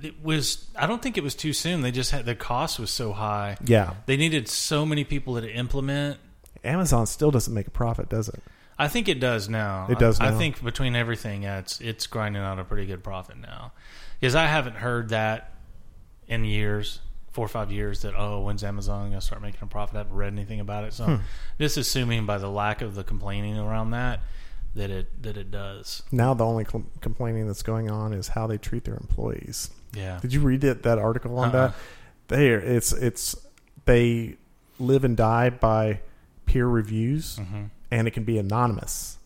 [0.03, 0.67] it was.
[0.75, 1.83] I don't think it was too soon.
[1.83, 3.59] They just had the cost was so high.
[3.65, 3.95] Yeah.
[4.07, 6.19] They needed so many people to implement.
[6.65, 8.43] Amazon still doesn't make a profit, does it?
[8.79, 9.89] I think it does now.
[9.91, 13.05] It does I, I think between everything, yeah, it's it's grinding out a pretty good
[13.05, 13.73] profit now.
[14.19, 15.53] Because I haven't heard that
[16.29, 17.01] in years,
[17.41, 18.03] four or five years.
[18.03, 19.95] That oh, when's Amazon going to start making a profit?
[19.95, 20.93] I haven't read anything about it.
[20.93, 21.17] So Hmm.
[21.59, 24.21] just assuming by the lack of the complaining around that
[24.75, 26.03] that it that it does.
[26.13, 29.71] Now the only cl- complaining that's going on is how they treat their employees.
[29.95, 30.19] Yeah.
[30.21, 31.69] Did you read that that article on Uh-uh.
[31.69, 31.75] that?
[32.29, 33.35] There, it's it's
[33.87, 34.37] they
[34.79, 36.01] live and die by
[36.45, 37.39] peer reviews.
[37.39, 39.19] hmm and it can be anonymous.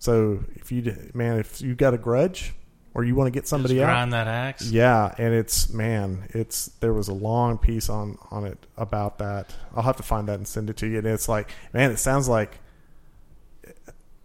[0.00, 2.52] So if you man, if you got a grudge
[2.94, 4.70] or you want to get somebody Just out, grind that axe.
[4.70, 9.54] yeah, and it's man, it's there was a long piece on on it about that.
[9.76, 10.98] I'll have to find that and send it to you.
[10.98, 12.58] And it's like, man, it sounds like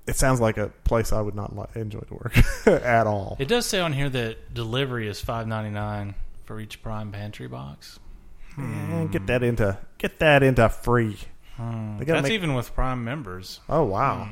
[0.07, 2.37] it sounds like a place I would not enjoy to work
[2.67, 3.37] at all.
[3.39, 7.47] It does say on here that delivery is five ninety nine for each Prime Pantry
[7.47, 7.99] box.
[8.57, 11.17] Man, get that into get that into free.
[11.57, 11.97] Hmm.
[11.99, 13.59] That's make- even with Prime members.
[13.69, 14.29] Oh wow!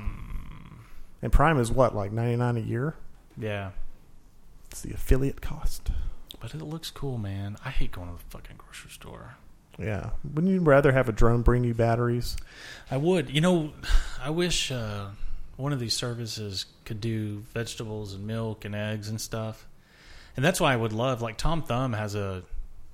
[1.21, 2.95] And Prime is what like ninety nine a year.
[3.37, 3.71] Yeah.
[4.73, 5.91] It's the affiliate cost.
[6.39, 7.57] But it looks cool, man.
[7.63, 9.35] I hate going to the fucking grocery store.
[9.77, 10.09] Yeah.
[10.23, 12.37] Wouldn't you rather have a drone bring you batteries?
[12.89, 13.29] I would.
[13.29, 13.73] You know,
[14.19, 15.09] I wish uh,
[15.57, 19.67] one of these services could do vegetables and milk and eggs and stuff.
[20.35, 22.41] And that's why I would love, like, Tom Thumb has a,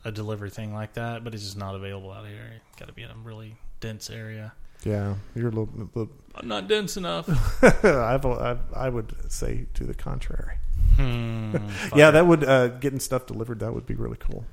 [0.04, 2.60] a delivery thing like that, but it's just not available out here.
[2.78, 4.52] Got to be in a really dense area.
[4.84, 5.70] Yeah, you're a little.
[5.96, 7.30] little I'm not dense enough.
[7.86, 10.58] I've, I've, I would say to the contrary.
[11.04, 13.60] Hmm, Yeah, that would uh, getting stuff delivered.
[13.60, 14.46] That would be really cool.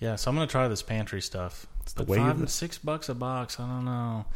[0.00, 1.66] Yeah, so I'm gonna try this pantry stuff.
[1.82, 2.50] It's the But way five of and it.
[2.50, 3.58] six bucks a box.
[3.58, 4.26] I don't know.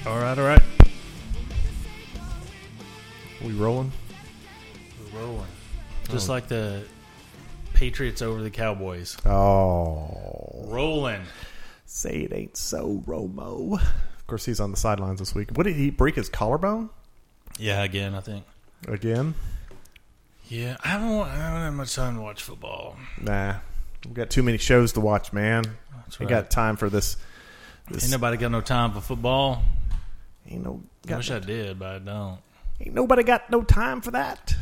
[0.05, 0.37] All right.
[0.37, 0.61] All right.
[3.43, 3.91] We rolling?
[5.13, 5.45] We're rolling.
[6.09, 6.33] Just Oh.
[6.33, 6.83] like the
[7.77, 9.15] Patriots over the Cowboys.
[9.23, 11.21] Oh, Rolling.
[11.85, 13.73] say it ain't so, Romo.
[13.79, 15.51] Of course, he's on the sidelines this week.
[15.53, 16.89] What did he break his collarbone
[17.59, 18.45] Yeah, again, I think.
[18.87, 19.35] again?
[20.47, 22.95] Yeah, I haven't, I haven't had much time to watch football.
[23.21, 23.57] Nah,
[24.07, 25.63] we got too many shows to watch, man.
[25.97, 26.29] That's We right.
[26.31, 27.15] got time for this.
[27.91, 29.61] this Ain't nobody got no time for football.
[30.49, 32.39] ain't no I wish I did, but I don't.
[32.81, 34.55] ain't nobody got no time for that.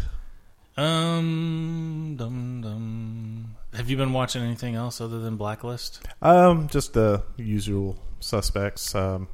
[0.77, 3.55] Um, dum dum.
[3.73, 6.05] Have you been watching anything else other than Blacklist?
[6.21, 8.93] Um, just the usual suspects.
[8.93, 9.27] Um,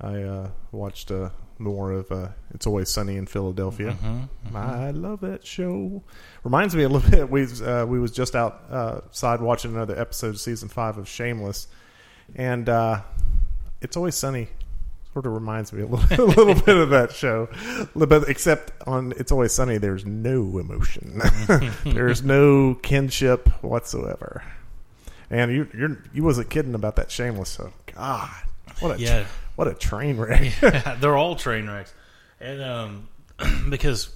[0.00, 4.56] I uh, watched uh, more of uh, "It's Always Sunny in Philadelphia." Mm-hmm.
[4.56, 6.02] I love that show.
[6.42, 7.30] Reminds me a little bit.
[7.30, 11.68] We uh, we was just outside watching another episode of season five of Shameless,
[12.34, 13.02] and uh,
[13.80, 14.48] "It's Always Sunny"
[15.16, 17.48] sort of reminds me a little, a little bit of that show.
[17.96, 21.22] Bit, except on "It's Always Sunny," there's no emotion.
[21.86, 24.44] there's no kinship whatsoever.
[25.30, 27.48] And you you're you wasn't kidding about that Shameless.
[27.48, 28.28] So God,
[28.80, 30.52] what a Yeah, what a train wreck.
[31.00, 31.94] they're all train wrecks,
[32.38, 33.08] and um,
[33.70, 34.10] because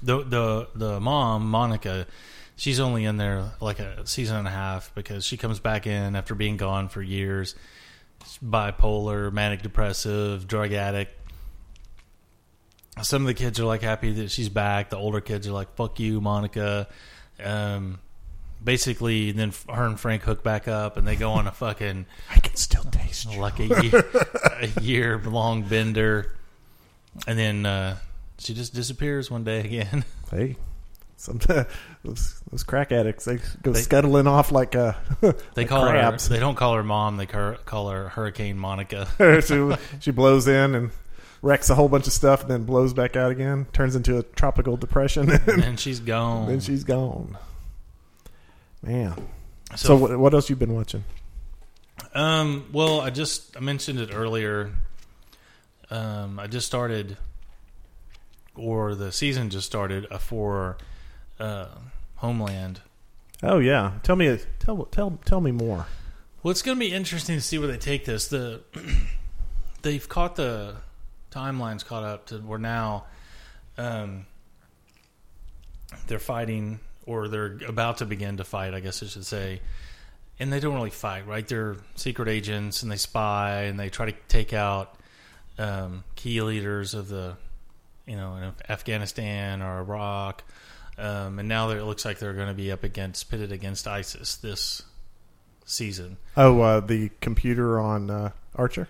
[0.00, 2.06] the the the mom Monica,
[2.54, 6.14] she's only in there like a season and a half because she comes back in
[6.14, 7.56] after being gone for years.
[8.24, 11.14] She's bipolar, manic depressive, drug addict.
[13.02, 14.90] Some of the kids are like happy that she's back.
[14.90, 16.88] The older kids are like, "Fuck you, Monica."
[17.42, 18.00] Um,
[18.62, 22.38] basically, then her and Frank hook back up, and they go on a fucking I
[22.38, 23.40] can still taste you.
[23.40, 24.10] like a year,
[24.60, 26.36] a year long bender,
[27.26, 27.96] and then uh,
[28.38, 30.04] she just disappears one day again.
[30.30, 30.56] Hey,
[31.22, 31.38] some
[32.04, 36.26] those, those crack addicts they go They- scuttling off like uh, They like call crabs.
[36.26, 36.34] her.
[36.34, 37.16] They don't call her mom.
[37.16, 39.06] They call call her Hurricane Monica.
[39.46, 40.90] she, she blows in and
[41.40, 43.66] wrecks a whole bunch of stuff, and then blows back out again.
[43.72, 46.48] Turns into a tropical depression, and and she's gone.
[46.48, 47.36] then she's gone.
[48.82, 49.14] Man,
[49.76, 51.04] so, so, what, what else you been watching?
[52.14, 54.72] um, well, I just I mentioned it earlier.
[55.88, 57.16] Um, I just started,
[58.56, 60.78] or the season just started uh, for
[61.42, 61.66] uh,
[62.16, 62.80] Homeland.
[63.42, 65.86] Oh yeah, tell me tell tell tell me more.
[66.42, 68.28] Well, it's going to be interesting to see where they take this.
[68.28, 68.60] The
[69.82, 70.76] they've caught the
[71.32, 73.04] timelines caught up to where now
[73.76, 74.26] um,
[76.06, 78.74] they're fighting or they're about to begin to fight.
[78.74, 79.60] I guess I should say,
[80.38, 81.46] and they don't really fight, right?
[81.46, 84.94] They're secret agents and they spy and they try to take out
[85.58, 87.36] um, key leaders of the,
[88.06, 90.44] you know, in Afghanistan or Iraq.
[90.98, 94.36] Um, and now it looks like they're going to be up against pitted against ISIS
[94.36, 94.82] this
[95.64, 96.18] season.
[96.36, 98.88] Oh, uh, the computer on uh, Archer.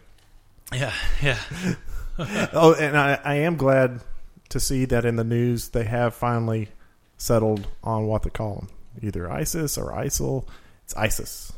[0.72, 0.92] Yeah,
[1.22, 1.38] yeah.
[2.18, 4.00] Oh, and I, I am glad
[4.50, 6.68] to see that in the news they have finally
[7.16, 8.68] settled on what to call them,
[9.00, 10.46] either ISIS or ISIL.
[10.84, 11.52] It's ISIS.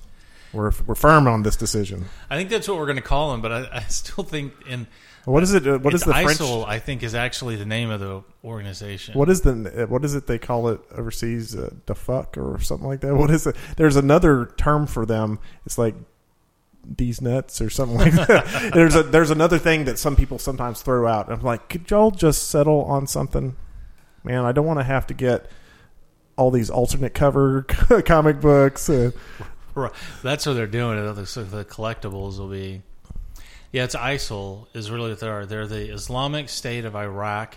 [0.53, 2.05] We're we're firm on this decision.
[2.31, 4.87] I think that's what we're going to call them, but I, I still think in
[5.25, 5.67] What is it?
[5.67, 6.39] uh, What is the French?
[6.39, 6.67] ISIL.
[6.67, 9.19] I think is actually the name of the organization.
[9.19, 11.57] What is the what is it they call it overseas?
[11.57, 13.15] Uh, the fuck or something like that.
[13.17, 13.57] What is it?
[13.77, 15.39] There's another term for them.
[15.65, 15.95] It's like
[16.87, 18.71] these nuts or something like that.
[18.75, 21.33] there's a there's another thing that some people sometimes throw out.
[21.33, 23.57] I'm like, could y'all just settle on something?
[24.23, 25.51] Man, I don't want to have to get
[26.37, 27.63] all these alternate cover
[28.05, 28.89] comic books.
[28.91, 29.13] Uh,
[29.77, 29.91] Right.
[30.23, 31.25] That's what they're doing.
[31.27, 32.83] So the collectibles will be.
[33.75, 35.47] Yeah, it's ISIL is really what they are.
[35.47, 37.57] They're the Islamic State of Iraq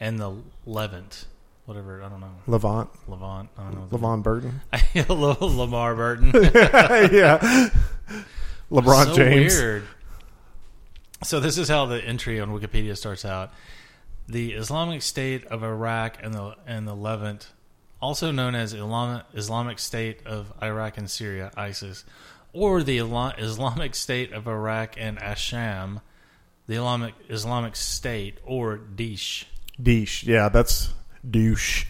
[0.00, 1.26] and the Levant,
[1.66, 3.50] whatever I don't know, Levant, Levant.
[3.58, 3.98] I don't know.
[3.98, 4.62] Levon Burton.
[5.10, 6.30] Lamar Burton.
[6.32, 7.68] yeah,
[8.72, 9.54] LeBron so James.
[9.54, 9.82] Weird.
[11.24, 13.52] So this is how the entry on Wikipedia starts out:
[14.26, 17.50] the Islamic State of Iraq and the and the Levant,
[18.00, 22.06] also known as Islamic, Islamic State of Iraq and Syria (ISIS),
[22.52, 26.00] or the Islamic State of Iraq and Asham,
[26.66, 29.44] the Islamic Islamic State or Daesh.
[29.80, 30.24] Douche.
[30.24, 30.92] Yeah, that's
[31.28, 31.86] douche.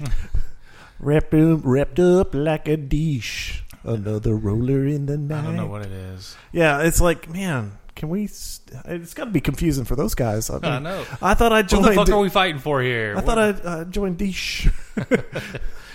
[1.00, 3.62] wrapped up, wrapped up like a douche.
[3.82, 5.40] Another roller in the night.
[5.40, 6.36] I don't know what it is.
[6.52, 8.26] Yeah, it's like, man, can we?
[8.26, 10.50] St- it's got to be confusing for those guys.
[10.50, 11.04] I, mean, I know.
[11.22, 11.84] I thought I joined.
[11.84, 13.14] What the fuck are we fighting for here?
[13.16, 14.68] I thought I uh, joined douche.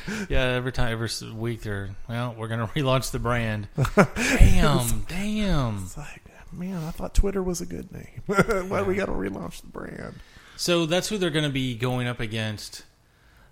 [0.29, 3.67] Yeah, every time, every week they're well, we're gonna relaunch the brand.
[4.15, 5.83] damn, damn.
[5.83, 8.21] It's like, man, I thought Twitter was a good name.
[8.25, 10.15] Why do we got to relaunch the brand?
[10.57, 12.83] So that's who they're going to be going up against.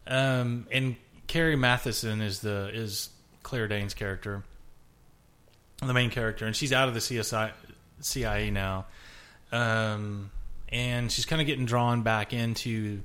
[0.08, 0.95] Um, and
[1.28, 3.10] Carrie Mathison is the is
[3.43, 4.43] Claire Danes' character,
[5.82, 7.51] the main character, and she's out of the CSI
[7.99, 8.86] CIA now.
[9.51, 10.32] Um,
[10.70, 13.01] and she's kind of getting drawn back into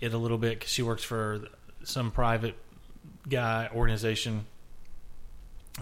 [0.00, 1.42] it a little bit because she works for
[1.84, 2.56] some private
[3.28, 4.46] guy organization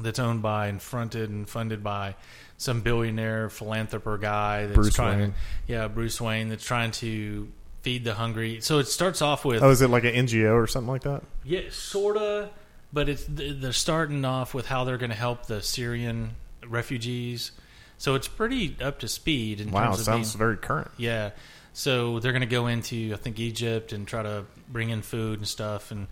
[0.00, 2.16] that's owned by and fronted and funded by
[2.56, 5.34] some billionaire philanthropist guy that's Bruce trying Wayne.
[5.66, 7.48] yeah Bruce Wayne that's trying to
[7.82, 8.60] feed the hungry.
[8.60, 11.22] So it starts off with Oh, is it like an NGO or something like that?
[11.44, 12.50] yeah, sorta,
[12.92, 16.30] but it's they're starting off with how they're going to help the Syrian
[16.66, 17.52] refugees.
[17.98, 20.90] So it's pretty up to speed in Wow, terms of sounds being, very current.
[20.96, 21.30] yeah.
[21.72, 25.38] So they're going to go into I think Egypt and try to bring in food
[25.40, 25.90] and stuff.
[25.90, 26.06] And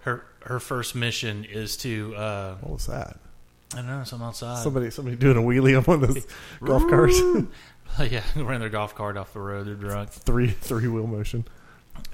[0.00, 3.18] her her first mission is to uh, What was that?
[3.74, 4.62] I don't know some outside.
[4.62, 6.26] Somebody, somebody doing a wheelie on one of those
[6.64, 7.20] golf carts.
[8.10, 9.66] yeah, ran their golf cart off the road.
[9.66, 10.10] They're drunk.
[10.10, 11.44] three, three wheel motion.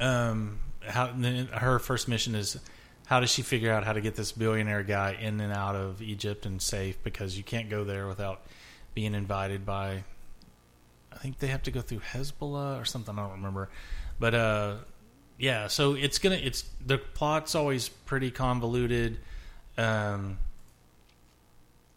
[0.00, 2.58] um, how then her first mission is
[3.06, 6.02] how does she figure out how to get this billionaire guy in and out of
[6.02, 8.42] Egypt and safe because you can't go there without
[8.94, 10.02] being invited by
[11.12, 13.70] I think they have to go through Hezbollah or something I don't remember
[14.18, 14.74] but uh
[15.38, 19.18] yeah so it's gonna it's the plot's always pretty convoluted
[19.76, 20.38] um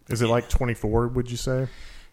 [0.10, 1.08] Is it like twenty four?
[1.08, 1.68] Would you say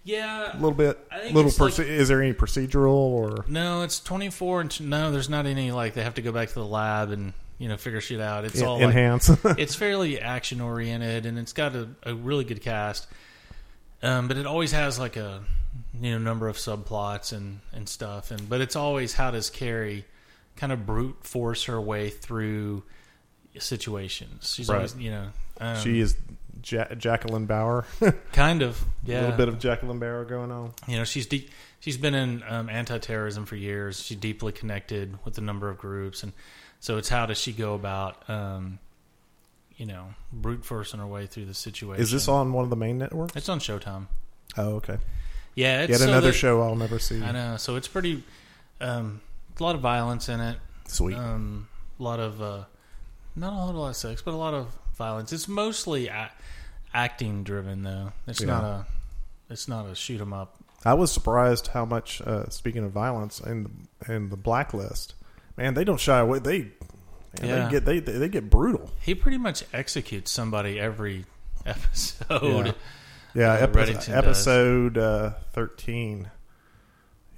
[0.05, 0.99] yeah a little bit?
[1.33, 1.47] Little.
[1.47, 3.45] it's like- is there any procedural or?
[3.49, 6.55] no it's 24 and no there's not any like they have to go back to
[6.55, 9.31] the lab and you know figure shit out it's all like enhance.
[9.57, 13.07] it's fairly action oriented and it's got a, a really good cast.
[14.03, 15.41] Um, but it always has like a
[16.03, 20.05] you know number of subplots and and stuff and but it's always how does Carrie
[20.57, 22.83] kind of brute force her way through
[23.59, 24.53] situations.
[24.55, 24.77] She's Right.
[24.77, 25.29] always you know
[25.61, 26.17] um, she is
[26.65, 27.85] ja- Jacqueline Bauer.
[28.33, 30.73] kind of A yeah little bit of Jacqueline Bauer going on.
[30.89, 31.51] you know she's deep
[31.81, 36.23] she's been in um, anti-terrorism for years she's deeply connected with a number of groups
[36.23, 36.33] and
[36.81, 38.79] so it's how does she go about um,
[39.77, 42.77] you know brute forcing her way through the situation Is this on one of the
[42.77, 43.37] main networks?
[43.37, 44.07] it's on showtime
[44.57, 44.99] Oh, okay.
[45.55, 47.23] yeah it's Yet so another that- show I'll never see.
[47.23, 48.23] i know so it's pretty
[48.81, 49.21] um,
[49.59, 51.17] a lot of violence in it Sweet.
[51.17, 52.65] um, a lot of uh,
[53.37, 56.31] not a whole lot of sex but a lot of violence it's mostly a-
[56.93, 58.47] acting driven though it's Yeah.
[58.49, 58.87] not a
[59.51, 62.21] it's not a shoot 'em up I was surprised how much.
[62.21, 65.15] Uh, speaking of violence, in in the blacklist,
[65.57, 66.41] man, they don't shy away.
[66.41, 66.69] They, man,
[67.43, 67.65] Yeah.
[67.65, 68.91] they get they, they they get brutal.
[69.01, 71.25] He pretty much executes somebody every
[71.65, 72.75] episode.
[73.35, 76.31] Yeah, Uh, epi- episode uh, thirteen.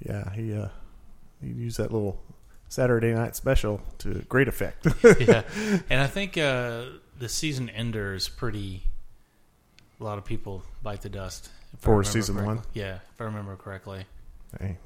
[0.05, 0.67] Yeah, he uh,
[1.41, 2.19] he use that little
[2.69, 4.87] Saturday night special to great effect.
[5.19, 5.43] Yeah,
[5.89, 6.83] and I think uh,
[7.19, 8.83] the season ender is pretty.
[9.99, 12.55] A lot of people bite the dust For season correctly.
[12.57, 12.63] one?
[12.73, 14.05] Yeah, if I remember correctly.
[14.59, 14.77] hey,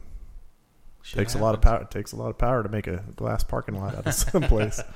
[1.04, 1.84] Shit takes a lot of power.
[1.90, 4.80] Takes a lot of power to make a glass parking lot out of someplace.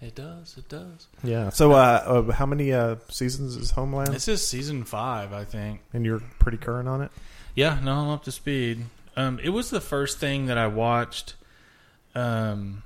[0.00, 0.54] It does.
[0.56, 1.08] It does.
[1.24, 1.48] yeah.
[1.50, 1.74] So, uh,
[2.28, 4.14] uh, how many uh, seasons is Homeland?
[4.14, 5.80] This is season five, I think.
[5.92, 7.10] and you're pretty current on it.
[7.56, 8.84] Yeah, no, I'm up to speed.
[9.18, 11.34] Um, it was the first thing that I watched,
[12.14, 12.84] um,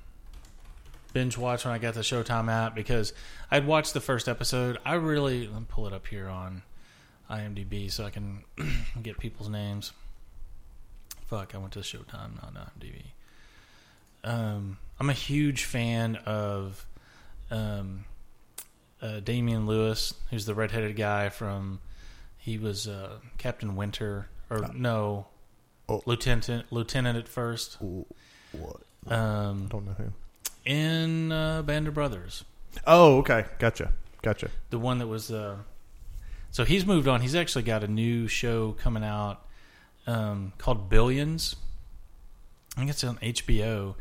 [1.13, 3.13] binge watch when I got the Showtime app because
[3.51, 4.79] I'd watched the first episode.
[4.83, 6.63] I really let me pull it up here on
[7.31, 8.45] IMDb so I can
[9.03, 9.93] get people's names.
[11.27, 13.03] Fuck, I went to Showtime, not IMDb.
[14.25, 16.87] Um, I'm a huge fan of
[17.51, 18.07] um,
[19.03, 21.81] uh, Damian Lewis, who's the redheaded guy from.
[22.39, 25.27] He was uh, Captain Winter, or no,
[25.89, 26.03] Oh.
[26.07, 27.77] Lieutenant Lieutenant at first.
[27.83, 28.07] Ooh,
[28.53, 28.77] what?
[29.13, 30.13] Um, Don't know who.
[30.65, 32.45] in uh, Band of Brothers,
[32.87, 33.45] Oh, okay.
[33.59, 33.93] Gotcha.
[34.23, 34.49] Gotcha.
[34.71, 35.31] the one that was.
[35.31, 35.57] Uh,
[36.51, 37.21] so he's moved on.
[37.21, 39.45] He's actually got a new show coming out
[40.07, 41.57] um, called Billions.
[42.77, 43.97] I think it's on HBO,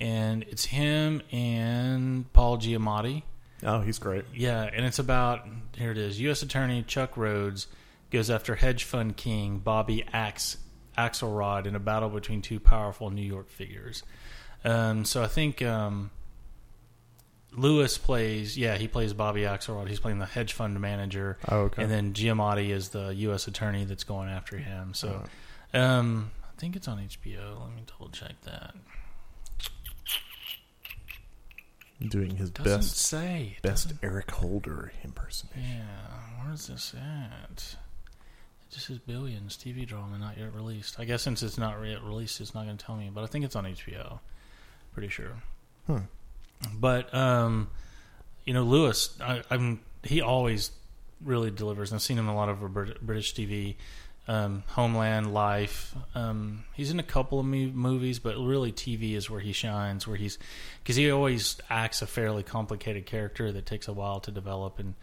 [0.00, 3.22] and it's him and Paul Giamatti.
[3.62, 4.24] Oh, he's great.
[4.34, 6.18] Yeah, and it's about here it is.
[6.20, 6.42] U.S.
[6.42, 7.66] Attorney Chuck Rhoades
[8.10, 10.56] goes after hedge fund king Bobby Axe
[10.98, 14.02] Axelrod in a battle between two powerful New York figures.
[14.64, 16.10] Um, so I think um,
[17.52, 18.58] Lewis plays.
[18.58, 19.88] Yeah, he plays Bobby Axelrod.
[19.88, 21.82] He's playing the hedge fund manager, Oh, okay.
[21.84, 23.46] and then Giamatti is the U.S.
[23.46, 24.92] Attorney that's going after him.
[24.94, 25.24] So
[25.72, 27.60] Uh, um, I think it's on HBO.
[27.60, 28.74] Let me double check that.
[32.08, 33.56] doing his Doesn't best say.
[33.58, 35.62] It best Eric Holder impersonation.
[35.78, 37.76] Yeah, where's this at?
[38.70, 41.00] It is billions TV drama not yet released.
[41.00, 43.10] I guess since it's not yet released, it's not going to tell me.
[43.12, 44.20] But I think it's on HBO.
[44.92, 45.32] Pretty sure.
[45.86, 45.98] Hmm.
[46.78, 47.68] But um,
[48.44, 50.70] you know, Lewis, I, I'm he always
[51.24, 51.92] really delivers.
[51.92, 53.76] I've seen him in a lot of British TV.
[54.26, 55.94] Um, Homeland, Life.
[56.14, 60.06] Um, he's in a couple of movies, but really TV is where he shines.
[60.06, 60.38] Where he's
[60.82, 64.94] because he always acts a fairly complicated character that takes a while to develop and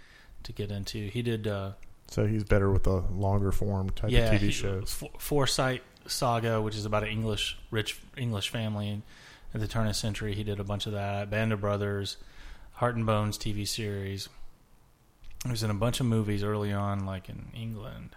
[0.43, 1.07] to get into.
[1.07, 1.71] He did, uh,
[2.07, 4.93] So he's better with the longer form type yeah, of TV he- shows.
[4.93, 9.01] For- Forsyte Saga, which is about an English rich English family
[9.53, 10.35] at the turn of the century.
[10.35, 11.29] He did a bunch of that.
[11.29, 12.17] Band of Brothers,
[12.73, 14.29] Heart and Bones TV series.
[15.43, 18.15] He was in a bunch of movies early on, like in England,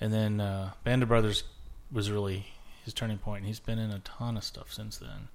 [0.00, 1.44] and then uh, Band of Brothers
[1.90, 2.46] was really
[2.84, 3.44] his turning point.
[3.44, 5.28] He's been in a ton of stuff since then.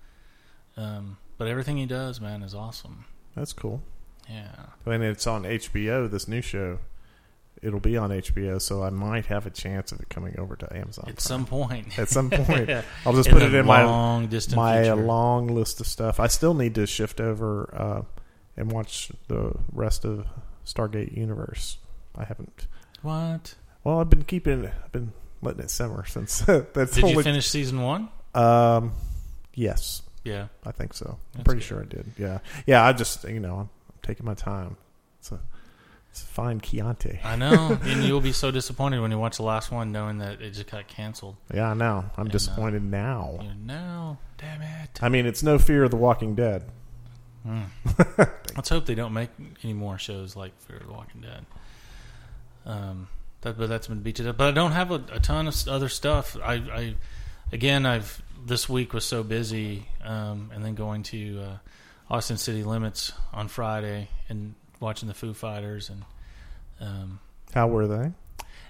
[0.75, 3.05] Um, but everything he does, man, is awesome.
[3.35, 3.81] That's cool.
[4.29, 4.67] Yeah.
[4.85, 6.09] And it's on HBO.
[6.09, 6.79] This new show,
[7.63, 8.61] it'll be on HBO.
[8.61, 11.19] So I might have a chance of it coming over to Amazon At Prime.
[11.19, 11.97] some point.
[11.99, 12.69] At some point,
[13.05, 14.95] I'll just In put it in my long distant my future.
[14.95, 16.19] long list of stuff.
[16.19, 18.01] I still need to shift over uh,
[18.57, 20.25] and watch the rest of
[20.65, 21.77] Stargate Universe.
[22.15, 22.67] I haven't.
[23.01, 23.55] What?
[23.83, 24.63] Well, I've been keeping.
[24.65, 25.11] It I've been
[25.41, 27.15] letting it simmer since that's Did only.
[27.17, 28.09] you finish season one?
[28.35, 28.93] Um,
[29.53, 30.47] yes, Yeah.
[30.65, 31.05] I think so.
[31.09, 31.65] I'm That's pretty good.
[31.65, 32.05] sure I did.
[32.17, 32.83] Yeah, yeah.
[32.85, 33.69] I just you know I'm
[34.01, 34.77] taking my time.
[35.19, 35.31] It's
[36.13, 37.19] it's fine Chianti.
[37.23, 40.41] I know, and you'll be so disappointed when you watch the last one, knowing that
[40.43, 41.37] it just got canceled.
[41.51, 42.05] Yeah, I know.
[42.17, 43.39] I'm And, uh, disappointed now.
[43.41, 44.99] You know, damn it.
[45.01, 46.65] I mean, it's no fear of the Walking Dead.
[47.43, 47.63] Hmm.
[48.55, 49.29] Let's hope they don't make
[49.63, 51.45] any more shows like Fear of the Walking Dead.
[52.65, 53.07] Um,
[53.41, 54.37] that, but that's been beat to death.
[54.37, 56.37] But I don't have a, a ton of s- other stuff.
[56.41, 56.95] I, I,
[57.51, 61.57] again, I've this week was so busy, um, and then going to uh,
[62.13, 64.53] Austin City Limits on Friday and
[64.83, 66.03] watching the Foo Fighters, and
[66.79, 67.19] um,
[67.55, 68.11] How were they?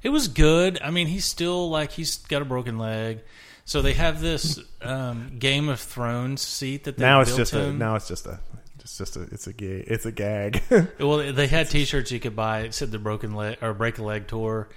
[0.03, 0.79] it was good.
[0.81, 3.19] I mean, he's still like he's got a broken leg.
[3.65, 7.71] So they have this um, Game of Thrones seat that they Now it's just a
[7.71, 8.39] now it's just a
[8.79, 10.61] it's just a it's a gay it's a gag.
[10.99, 12.61] Well, they had T-shirts you could buy.
[12.61, 14.67] It said the broken leg or break a leg tour.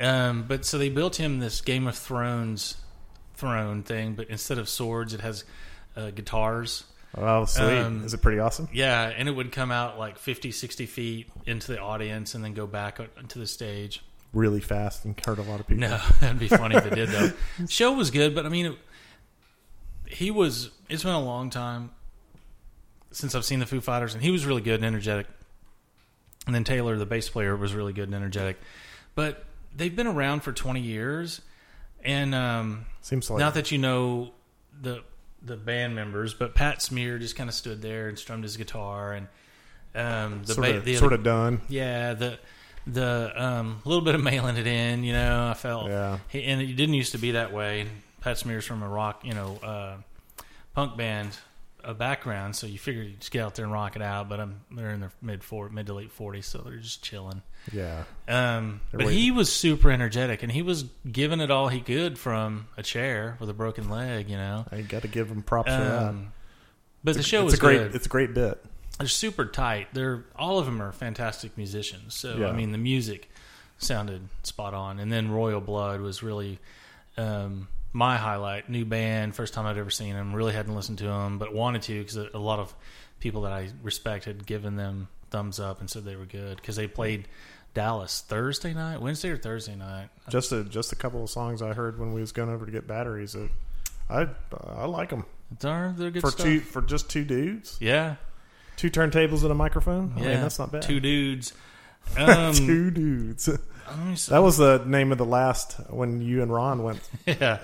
[0.00, 2.76] Um, but so they built him this Game of Thrones
[3.36, 5.44] throne thing, but instead of swords, it has
[5.96, 6.84] uh, guitars.
[7.16, 7.78] Oh, sweet!
[7.78, 8.68] Um, Is it pretty awesome?
[8.72, 12.54] Yeah, and it would come out like 50, 60 feet into the audience and then
[12.54, 14.02] go back onto the stage.
[14.32, 15.88] Really fast and hurt a lot of people.
[15.88, 17.32] No, that'd be funny if it did though.
[17.68, 18.78] Show was good, but I mean, it,
[20.06, 20.70] he was.
[20.88, 21.90] It's been a long time
[23.12, 25.26] since I've seen the Foo Fighters, and he was really good and energetic.
[26.46, 28.58] And then Taylor, the bass player, was really good and energetic.
[29.14, 31.40] But they've been around for twenty years,
[32.02, 34.32] and um, Seems like not that you know
[34.80, 35.04] the
[35.44, 39.12] the band members, but Pat Smear just kind of stood there and strummed his guitar,
[39.12, 39.28] and
[39.94, 41.60] um, the sort ba- of the sort of done.
[41.68, 42.38] yeah, the
[42.86, 46.18] the um, little bit of mailing it in, you know, I felt, Yeah.
[46.28, 47.86] he, and it didn't used to be that way.
[48.20, 49.96] Pat Smear's from a rock, you know, uh,
[50.74, 51.36] punk band
[51.82, 54.28] a background, so you figure you just get out there and rock it out.
[54.28, 57.42] But um, they're in their mid four, mid to late forties, so they're just chilling.
[57.72, 62.18] Yeah, Um, but he was super energetic, and he was giving it all he could
[62.18, 64.66] from a chair with a broken leg, you know.
[64.70, 66.02] I got to give him props for that.
[66.04, 66.32] Um,
[67.02, 68.62] but the It's a- show it's was a great good it's a great bit.
[68.98, 69.88] they're super tight.
[69.94, 72.14] They're all of them are fantastic musicians.
[72.14, 72.48] So Yeah.
[72.48, 73.30] I mean, the music
[73.78, 74.98] sounded spot on.
[75.00, 76.58] And then Royal Blood was really
[77.16, 78.68] um, my highlight.
[78.68, 80.34] New band, first time I'd ever seen them.
[80.34, 82.74] Really hadn't listened to them, but wanted to because a lot of
[83.20, 86.76] people that I respect had given them thumbs up and said they were good because
[86.76, 87.26] they played
[87.74, 90.08] Dallas Thursday night, Wednesday or Thursday night.
[90.28, 92.72] Just a just a couple of songs I heard when we was going over to
[92.72, 93.32] get batteries.
[93.32, 93.50] That
[94.08, 94.28] I
[94.66, 95.24] I like them
[95.60, 96.46] They're, they're good for stuff.
[96.46, 98.16] two for just two dudes, yeah,
[98.76, 100.12] two turntables and a microphone.
[100.16, 100.82] I yeah, mean, that's not bad.
[100.82, 101.52] Two dudes.
[102.18, 103.48] Um, two dudes.
[103.48, 104.30] let me see.
[104.30, 107.00] That was the name of the last when you and Ron went.
[107.26, 107.60] yeah,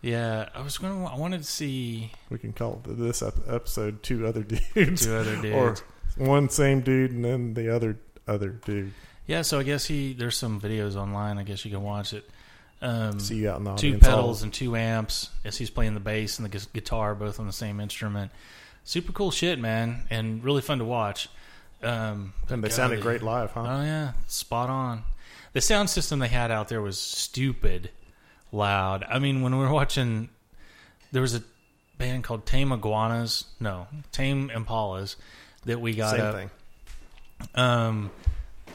[0.00, 0.48] yeah.
[0.54, 1.04] I was going.
[1.04, 4.42] I wanted to see We can call this episode two other
[4.74, 5.82] dudes, two other dudes.
[6.16, 7.98] or one same dude and then the other
[8.28, 8.92] other dude.
[9.26, 11.38] Yeah, so I guess he there's some videos online.
[11.38, 12.28] I guess you can watch it.
[12.80, 16.00] Um, See you out in the two pedals and two amps as he's playing the
[16.00, 18.32] bass and the gu- guitar both on the same instrument.
[18.84, 21.28] Super cool shit, man, and really fun to watch.
[21.84, 23.60] Um, and they God, sounded great live, huh?
[23.60, 25.04] Oh yeah, spot on.
[25.52, 27.90] The sound system they had out there was stupid
[28.50, 29.04] loud.
[29.08, 30.28] I mean, when we were watching,
[31.12, 31.42] there was a
[31.98, 35.14] band called Tame Iguanas, no, Tame Impalas,
[35.66, 36.50] that we got Same up, thing.
[37.54, 38.10] um,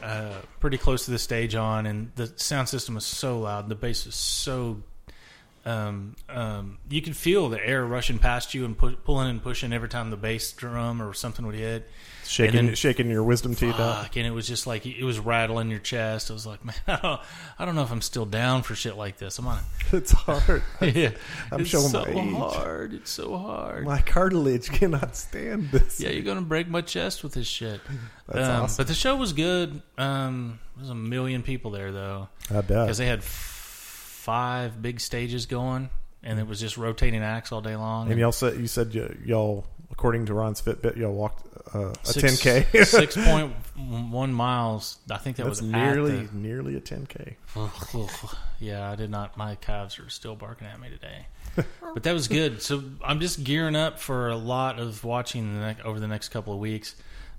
[0.02, 3.70] uh, pretty close to the stage on, and the sound system was so loud.
[3.70, 4.82] The bass was so.
[5.66, 9.74] Um, um, you could feel the air rushing past you and pu- pulling and pushing
[9.74, 11.90] every time the bass drum or something would hit.
[12.28, 14.16] Shaking, then- shaking your wisdom teeth out.
[14.16, 16.30] And it was just like it was rattling your chest.
[16.30, 17.22] I was like, man, I don't,
[17.60, 19.40] I don't know if I'm still down for shit like this.
[19.40, 19.60] I'm on.
[19.94, 20.64] It's hard.
[20.82, 21.12] yeah,
[21.50, 22.36] I'm it's showing so my age.
[22.36, 22.94] hard.
[22.94, 23.86] It's so hard.
[23.86, 26.02] My cartilage cannot stand this.
[26.02, 27.80] Yeah, you're gonna break my chest with this shit.
[28.28, 28.78] That's um, awesome.
[28.84, 29.82] But the show was good.
[29.98, 32.68] Um, there's a million people there though, I bet.
[32.68, 35.90] because they had f- five big stages going,
[36.24, 38.12] and it was just rotating acts all day long.
[38.12, 39.66] And y'all said you said y- y'all,
[39.98, 41.44] according to Ron's Fitbit, y'all walked
[41.74, 42.86] uh, a 10k.
[42.86, 44.98] six point one miles.
[45.10, 47.36] I think that That's was nearly the, nearly a 10k.
[48.60, 49.38] yeah, I did not.
[49.38, 51.26] My calves are still barking at me today,
[51.94, 52.62] but that was good.
[52.62, 56.30] So I'm just gearing up for a lot of watching the next, over the next
[56.30, 56.96] couple of weeks.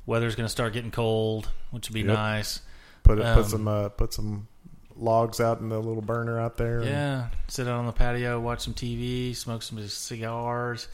[0.06, 2.08] Weather's going to start getting cold, which would be Yep.
[2.16, 2.60] nice.
[3.02, 4.48] Put Um, put some uh, put some
[4.96, 6.78] logs out in the little burner out there.
[6.80, 10.88] and- Yeah, sit out on the patio, watch some TV, smoke some cigars,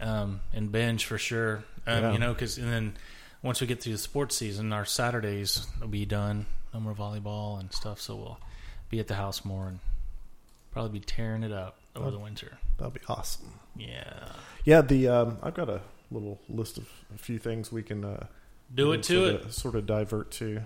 [0.00, 1.64] um, and binge for sure.
[1.86, 2.12] Um, Yeah.
[2.12, 2.96] You know, because and then
[3.42, 6.46] once we get through the sports season, our Saturdays will be done.
[6.74, 8.38] No more volleyball and stuff, so we'll
[8.90, 9.78] be at the house more and
[10.72, 12.58] probably be tearing it up over the winter.
[12.76, 13.50] that'll be awesome.
[13.76, 14.28] Yeah,
[14.64, 18.26] Yeah, the um, I've got a little list of a few things we can uh,
[18.74, 19.44] do it to sort it.
[19.46, 20.62] Of, sort of divert to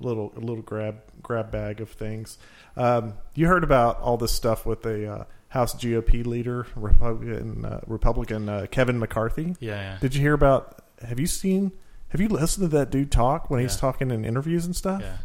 [0.00, 2.38] a little a little grab grab bag of things.
[2.76, 7.80] Um, you heard about all this stuff with the uh, House GOP leader Republican uh,
[7.86, 9.56] Republican uh, Kevin McCarthy.
[9.60, 10.82] Yeah, yeah, Did you hear about?
[11.06, 11.72] Have you seen?
[12.08, 15.02] Have you listened to that dude talk when he's talking in interviews and stuff?
[15.02, 15.18] yeah.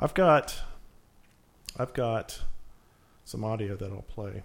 [0.00, 0.60] I've got,
[1.76, 2.40] I've got
[3.24, 4.42] some audio that I'll play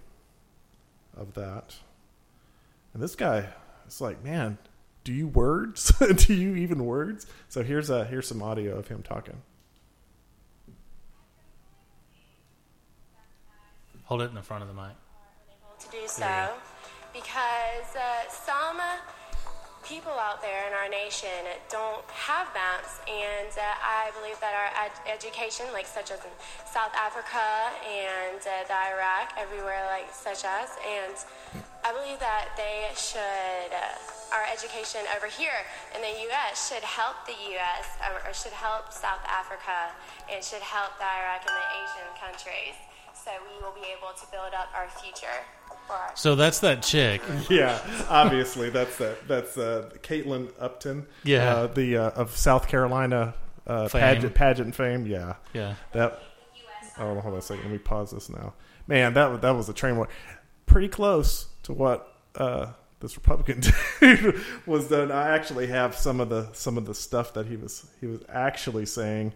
[1.16, 1.76] of that.
[2.92, 3.46] And this guy,
[3.86, 4.58] it's like, man,
[5.04, 5.92] do you words?
[6.16, 7.26] do you even words?
[7.48, 9.42] So here's a here's some audio of him talking.
[14.04, 14.92] Hold it in the front of the mic.
[15.84, 16.48] To do so
[17.12, 18.80] because uh, some
[19.84, 24.72] people out there in our nation don't have maps and uh, i believe that our
[24.80, 26.32] ed- education like such as in
[26.64, 31.12] south africa and uh, the iraq everywhere like such as and
[31.84, 35.60] i believe that they should uh, our education over here
[35.92, 39.92] in the us should help the us or, or should help south africa
[40.32, 42.76] and should help the iraq and the asian countries
[43.24, 45.26] so we will be able to build up our future
[45.86, 47.22] for our So that's that chick.
[47.50, 51.06] Yeah, obviously that's that that's uh, Caitlin Upton.
[51.22, 51.54] Yeah.
[51.54, 53.34] uh, the uh, of South Carolina
[53.66, 54.00] uh, Fame.
[54.00, 55.06] pageant pageant fame.
[55.06, 56.22] Yeah, Yeah, That.
[56.96, 57.64] Oh, hold on a second.
[57.64, 58.54] Let me pause this now.
[58.86, 60.10] Man, that that was a train wreck.
[60.66, 62.66] Pretty close to what uh,
[63.00, 63.60] this Republican
[64.00, 65.10] dude was done.
[65.10, 68.20] I actually have some of the some of the stuff that he was he was
[68.28, 69.32] actually saying,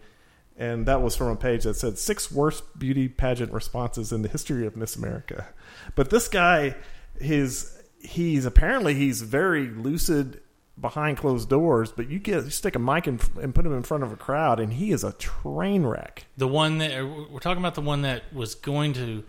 [0.58, 4.28] and that was from a page that said six worst beauty pageant responses in the
[4.28, 5.46] history of Miss America.
[5.94, 6.74] But this guy,
[7.20, 10.40] his he's apparently he's very lucid
[10.80, 11.92] behind closed doors.
[11.92, 14.16] But you get you stick a mic in, and put him in front of a
[14.16, 16.26] crowd, and he is a train wreck.
[16.36, 19.24] the one that we're talking about, the one that was going to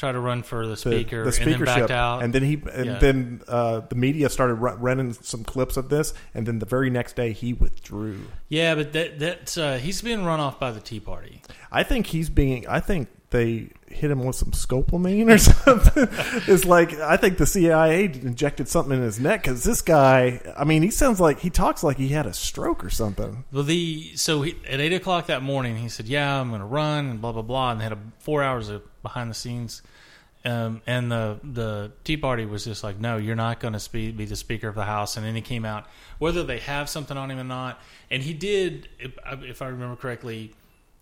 [0.00, 2.22] try to run for the the, speaker, the and then backed out.
[2.22, 2.98] and then he and Yeah.
[2.98, 6.90] then uh, the media started ru- running some clips of this, and then the very
[6.90, 8.22] next day he withdrew.
[8.48, 11.42] yeah, but that that's uh, he's being run off by the Tea Party.
[11.70, 12.66] I think he's being.
[12.66, 16.08] I think they hit him with some scopolamine or something.
[16.52, 20.40] it's like I think the CIA injected something in his neck because this guy.
[20.56, 23.44] I mean, he sounds like he talks like he had a stroke or something.
[23.52, 26.66] Well, the so he, at eight o'clock that morning, he said, "Yeah, I'm going to
[26.66, 29.82] run," and blah blah blah, and they had a, four hours of behind the scenes.
[30.42, 34.10] Um, and the the Tea Party was just like, "No, you're not going to be,
[34.10, 35.86] be the Speaker of the House." And then he came out,
[36.18, 37.80] whether they have something on him or not.
[38.10, 39.12] And he did, if,
[39.42, 40.54] if I remember correctly,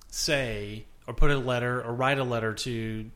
[0.08, 3.10] say or put a letter or write a letter to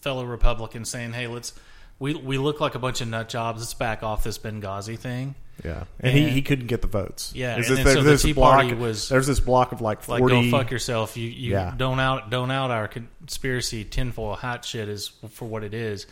[0.00, 1.52] fellow Republicans saying, "Hey, let's
[2.00, 3.60] we we look like a bunch of nut jobs.
[3.60, 7.32] Let's back off this Benghazi thing." Yeah, and, he, And- he couldn't get the votes.
[7.32, 9.38] Yeah, There's and this, then so there's the this Tea Party block, was- there's this
[9.38, 10.50] block of like Like, forty.
[10.50, 11.16] go fuck yourself.
[11.16, 11.72] You you Yeah.
[11.76, 16.06] don't out don't out our conspiracy tinfoil hat shit is for what it is.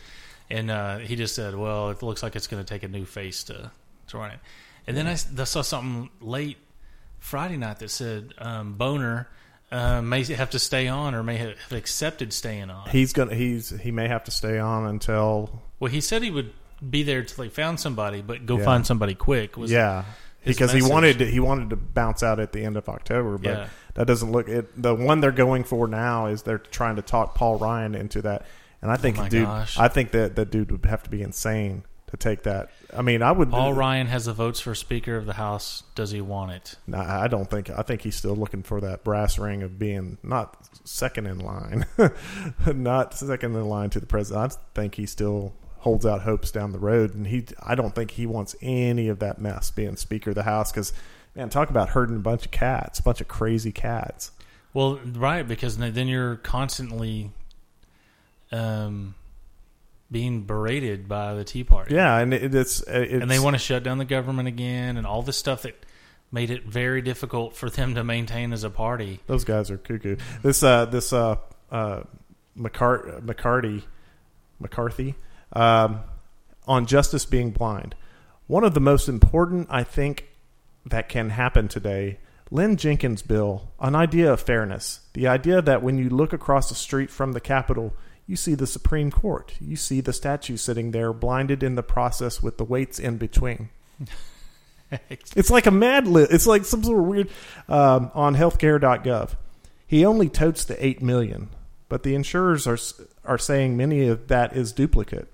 [0.49, 3.03] And uh, he just said, "Well, it looks like it's going to take a new
[3.05, 3.71] face to
[4.07, 4.39] to run it."
[4.87, 6.57] And then I saw something late
[7.19, 9.27] Friday night that said um, Boner
[9.73, 12.89] uh, may have to stay on or may have accepted staying on.
[12.89, 16.51] He's gonna he's he may have to stay on until well, he said he would
[16.87, 18.65] be there till he found somebody, but go Yeah.
[18.65, 19.57] find somebody quick.
[19.57, 20.03] Was yeah
[20.45, 23.49] because he wanted to, he wanted to bounce out at the end of October, but
[23.49, 23.67] Yeah.
[23.95, 24.81] that doesn't look it.
[24.81, 28.45] The one they're going for now is they're trying to talk Paul Ryan into that,
[28.81, 29.79] and I think Oh dude, gosh.
[29.79, 31.83] I think that that dude would have to be insane
[32.13, 32.69] to take that.
[32.95, 33.49] I mean, I would.
[33.49, 35.81] Paul Ryan has the votes for Speaker of the House.
[35.95, 36.75] Does he want it?
[36.85, 37.71] No, I don't think.
[37.71, 41.87] I think he's still looking for that brass ring of being not second in line,
[42.67, 44.53] not second in line to the president.
[44.53, 47.45] I think he still holds out hopes down the road, and he.
[47.61, 50.93] I don't think he wants any of that mess being Speaker of the House because,
[51.35, 54.31] man, talk about herding a bunch of cats, a bunch of crazy cats.
[54.71, 57.31] Well, right, because then you're constantly
[58.51, 59.15] um,
[60.11, 61.95] being berated by the Tea Party.
[61.95, 65.07] Yeah, and it, it's, it's and they want to shut down the government again, and
[65.07, 65.85] all this stuff that
[66.31, 69.19] made it very difficult for them to maintain as a party.
[69.27, 70.17] Those guys are cuckoo.
[70.41, 71.37] This uh this uh
[71.71, 72.03] uh
[72.57, 73.83] McCart- McCarty
[74.59, 75.15] McCarthy
[75.53, 76.01] um,
[76.67, 77.95] on justice being blind.
[78.47, 80.27] One of the most important, I think,
[80.85, 82.19] that can happen today.
[82.51, 86.75] Lynn Jenkins' bill, an idea of fairness, the idea that when you look across the
[86.75, 87.93] street from the Capitol,
[88.25, 92.41] you see the Supreme Court, you see the statue sitting there, blinded in the process
[92.41, 93.69] with the weights in between.
[95.35, 96.29] It's like a mad lib.
[96.31, 97.29] It's like some sort of weird
[97.67, 99.31] um, on healthcare.gov.
[99.87, 101.49] He only totes the eight million,
[101.89, 102.77] but the insurers are
[103.25, 105.33] are saying many of that is duplicate.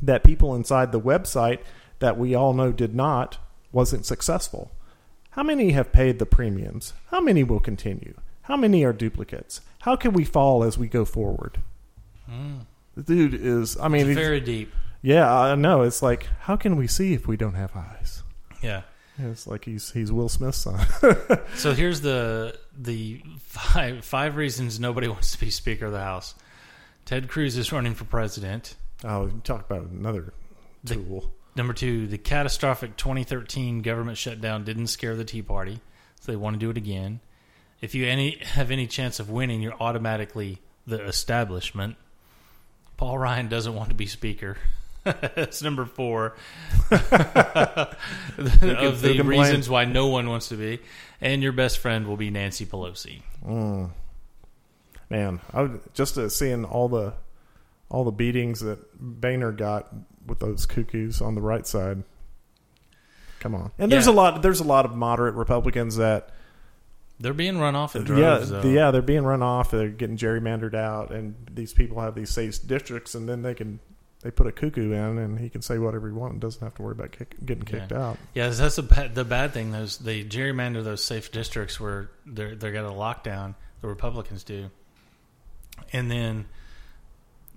[0.00, 1.60] That people inside the website
[1.98, 3.38] that we all know did not
[3.72, 4.70] wasn't successful.
[5.32, 6.94] How many have paid the premiums?
[7.10, 8.14] How many will continue?
[8.42, 9.60] How many are duplicates?
[9.80, 11.58] How can we fall as we go forward?
[12.96, 13.76] The dude is.
[13.78, 14.72] I mean, very deep.
[15.02, 15.82] yeah, I know.
[15.82, 18.22] It's like, how can we see if we don't have eyes?
[18.62, 18.82] Yeah.
[19.20, 20.84] It's like he's he's Will Smith's son.
[21.56, 26.34] So here's the the five five reasons nobody wants to be Speaker of the House.
[27.04, 28.76] Ted Cruz is running for president.
[29.04, 30.32] oh, talk about another
[30.84, 31.32] The- tool.
[31.56, 35.80] Number two, the catastrophic 2013 government shutdown didn't scare the Tea Party,
[36.20, 37.18] so they want to do it again.
[37.80, 41.96] If you any have any chance of winning, you're automatically the establishment.
[42.98, 44.58] Paul Ryan doesn't want to be speaker.
[45.04, 46.34] That's number four
[46.90, 47.00] of
[49.00, 50.80] the reasons why no one wants to be.
[51.20, 53.22] And your best friend will be Nancy Pelosi.
[55.10, 57.14] Man, I would, just uh, seeing all the
[57.88, 59.88] all the beatings that Boehner got
[60.26, 62.02] with those cuckoos on the right side.
[63.40, 64.12] Come on, and there's Yeah.
[64.12, 64.42] a lot.
[64.42, 66.30] There's a lot of moderate Republicans that
[67.20, 68.50] They're being run off in yeah, droves.
[68.50, 68.62] though.
[68.62, 69.70] yeah, they're being run off.
[69.72, 73.80] They're getting gerrymandered out, and these people have these safe districts, and then they can
[74.22, 76.32] they put a cuckoo in, and he can say whatever he wants.
[76.34, 78.08] and Doesn't have to worry about kick, getting kicked Yeah.
[78.08, 78.18] out.
[78.34, 79.70] Yeah, that's the bad, the bad thing.
[79.72, 83.54] Those they gerrymander those safe districts where they're they're got a lockdown.
[83.80, 84.70] The Republicans do,
[85.92, 86.46] and then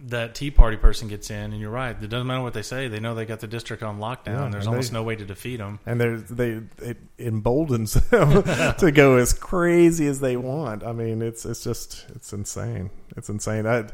[0.07, 1.95] that Tea Party person gets in, and you're right.
[2.01, 2.87] It doesn't matter what they say.
[2.87, 4.25] They know they got the district on lockdown.
[4.45, 5.79] Yeah, There's almost they- no way to defeat them.
[5.85, 8.43] and they it emboldens them
[8.77, 10.83] to go as crazy as they want.
[10.83, 12.89] I mean, it's it's just it's insane.
[13.15, 13.67] It's insane.
[13.67, 13.85] I,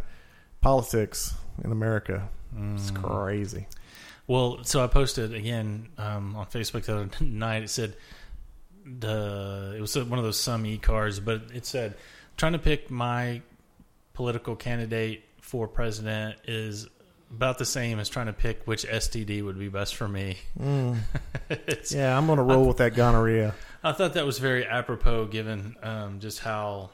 [0.61, 2.29] politics in America
[2.75, 3.03] is Mm.
[3.03, 3.67] crazy.
[4.27, 7.63] Well, so I posted again um, on Facebook the other night.
[7.63, 7.95] It said
[8.85, 11.95] the it was one of those some e cards, but it said
[12.37, 13.41] trying to pick my
[14.13, 16.87] political candidate for president is
[17.31, 20.37] about the same as trying to pick which STD would be best for me.
[21.49, 23.55] It's- Yeah, I'm gonna roll with that gonorrhea.
[23.83, 26.89] I thought that was very apropos given um, just how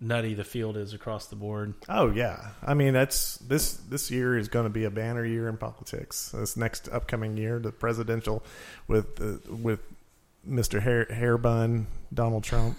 [0.00, 1.74] nutty the field is across the board.
[1.88, 5.48] Oh yeah, I mean that's this this year is going to be a banner year
[5.48, 6.30] in politics.
[6.30, 8.42] This next upcoming year, the presidential,
[8.88, 9.80] with uh, with
[10.48, 10.80] Mr.
[10.80, 12.76] Hair Hairbun Donald Trump.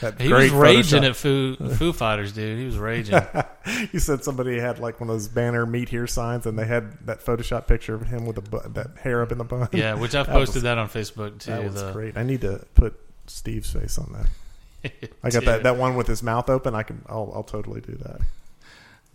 [0.00, 1.08] That He was raging Photoshop.
[1.10, 2.58] at Foo Foo Fighters, dude.
[2.58, 3.20] He was raging.
[3.92, 7.06] you said somebody had like one of those banner meet here signs, and they had
[7.06, 9.68] that Photoshop picture of him with a bu- that hair up in the bun.
[9.72, 11.50] yeah, which I've That posted was- that on Facebook too.
[11.52, 12.16] that was the- great.
[12.16, 15.10] I need to put Steve's face on that.
[15.22, 15.48] I got Dude.
[15.48, 16.74] that that one with his mouth open.
[16.74, 17.02] I can.
[17.08, 18.20] I'll, I'll totally do that.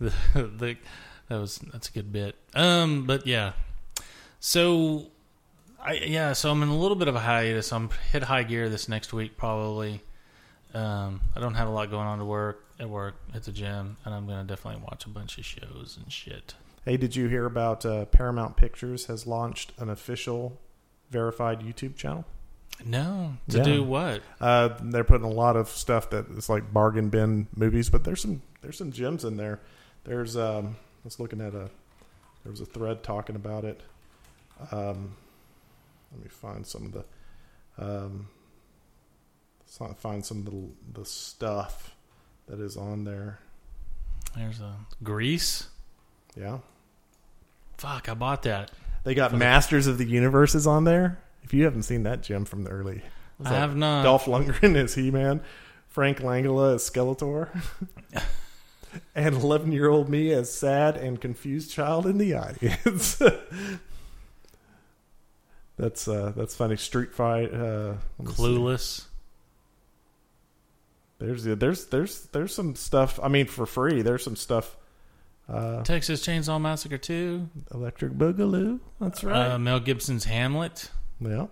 [0.00, 0.76] the, the
[1.28, 2.34] that was that's a good bit.
[2.54, 3.52] Um, but yeah,
[4.40, 5.06] so
[5.80, 7.72] I yeah, so I'm in a little bit of a hiatus.
[7.72, 10.00] I'm hit high gear this next week probably.
[10.74, 13.96] Um, I don't have a lot going on to work at work at the gym,
[14.04, 16.54] and I'm gonna definitely watch a bunch of shows and shit.
[16.84, 20.58] Hey, did you hear about uh, Paramount Pictures has launched an official
[21.10, 22.24] verified YouTube channel?
[22.84, 23.64] No, to Yeah.
[23.64, 24.22] do what?
[24.40, 28.22] Uh, they're putting a lot of stuff that is like bargain bin movies, but there's
[28.22, 29.60] some there's some gems in there.
[30.04, 31.68] There's um, I was looking at a
[32.44, 33.82] there was a thread talking about it.
[34.72, 35.16] Um,
[36.12, 37.04] let me find some of the
[37.78, 38.28] um,
[39.70, 40.64] so- find some of the,
[41.00, 41.94] the stuff
[42.48, 43.38] that is on there.
[44.36, 45.68] There's a Grease.
[46.36, 46.58] Yeah,
[47.78, 48.70] Fuck, I bought that.
[49.04, 51.18] they got Masters of the Universes on there.
[51.42, 53.02] If you haven't seen that gem from the early,
[53.44, 54.04] I have not.
[54.04, 55.40] Dolph Lundgren is He Man,
[55.88, 57.48] Frank Langella as Skeletor,
[59.14, 63.16] and 11 year old me as sad and confused child in the audience.
[65.76, 66.76] that's uh, that's funny.
[66.76, 67.52] Street Fight.
[67.52, 68.32] Uh, me see.
[71.20, 73.20] There's there's there's there's some stuff.
[73.22, 74.02] I mean, for free.
[74.02, 74.76] There's some stuff.
[75.48, 77.48] Uh, Texas Chainsaw Massacre 2.
[77.74, 78.78] Electric Boogaloo.
[79.00, 79.52] That's right.
[79.52, 80.90] Uh, Mel Gibson's Hamlet.
[81.20, 81.46] yeah,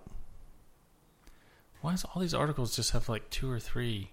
[1.81, 4.11] Why does all these articles just have like two or three?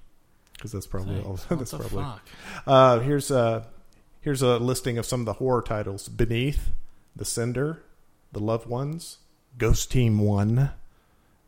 [0.55, 1.39] because that's probably all.
[1.51, 2.03] That's probably.
[2.03, 2.27] fuck?
[2.67, 3.67] Uh, here's a
[4.23, 6.71] here's a listing of some of the horror titles: Beneath,
[7.15, 7.83] The Cinder,
[8.33, 9.19] The Loved Ones,
[9.59, 10.71] Ghost Team One,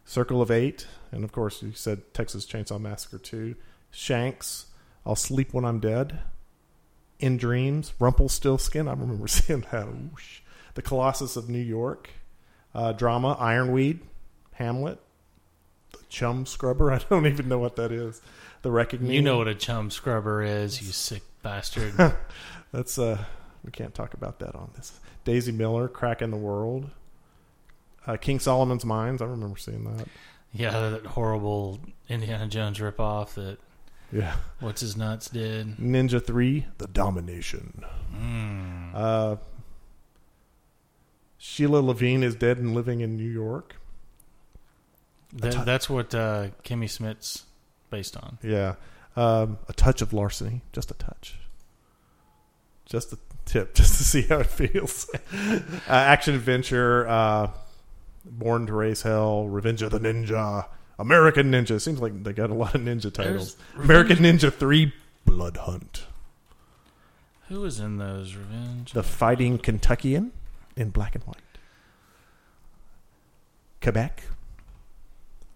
[0.05, 3.55] Circle of Eight, and of course you said Texas Chainsaw Massacre Two,
[3.91, 4.67] Shanks,
[5.07, 6.21] I'll Sleep When I'm Dead,
[7.19, 8.87] In Dreams, Rumpelstiltskin.
[8.89, 9.87] I remember seeing that.
[9.87, 10.41] Whoosh.
[10.75, 12.11] The Colossus of New York,
[12.75, 14.01] uh, drama Ironweed,
[14.53, 15.01] Hamlet,
[15.93, 16.93] The Chumscrubber.
[17.01, 18.21] I don't even know what that is.
[18.63, 19.11] The Reckoning.
[19.13, 21.95] You know what a chum scrubber is, you sick bastard.
[22.73, 23.25] That's uh
[23.65, 24.99] we can't talk about that on this.
[25.25, 26.91] Daisy Miller, Crack in the World.
[28.07, 30.09] Uh, King Solomon's Mines, I remember seeing that.
[30.53, 31.79] yeah, that horrible
[32.09, 33.59] Indiana Jones ripoff that
[34.11, 34.37] Yeah.
[34.61, 35.77] what's his nuts did.
[35.77, 37.85] Ninja 3, The Domination.
[38.15, 38.95] Mm.
[38.95, 39.37] Uh
[41.39, 43.77] Sheila Levine is dead and living in New York.
[45.35, 47.45] That, tou- that's what uh, Kimmy Schmidt's
[47.91, 48.39] based on.
[48.43, 48.75] Yeah.
[49.17, 51.39] Um, a touch of larceny, just a touch.
[52.87, 55.09] Just a tip, just to see how it feels.
[55.33, 57.51] uh, action adventure, uh,
[58.25, 60.67] Born to Raise Hell, Revenge of the Ninja,
[60.99, 61.81] American Ninja.
[61.81, 63.57] Seems like they got a lot of ninja titles.
[63.75, 64.93] There's American Ninja 3,
[65.25, 66.05] Blood Hunt.
[67.49, 68.93] Who was in those Revenge?
[68.93, 70.33] The Fighting Kentuckian
[70.77, 71.37] in black and white.
[73.83, 74.23] Quebec.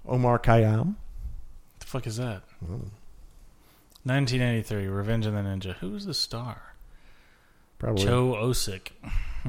[0.07, 0.87] Omar Khayyam.
[0.87, 2.43] What the fuck is that?
[2.65, 2.81] Oh,
[4.05, 5.75] 1983, Revenge of the Ninja.
[5.77, 6.63] Who was the star?
[7.79, 8.05] probably.
[8.05, 8.91] Sho Kosugi.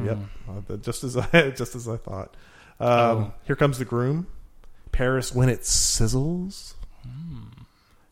[0.04, 0.60] Yep, Hmm.
[0.72, 2.36] uh, just as I just as I thought.
[2.80, 3.34] Um, Oh.
[3.46, 4.26] Here comes the groom,
[4.94, 6.76] Paris when it sizzles.
[7.06, 7.48] Hmm.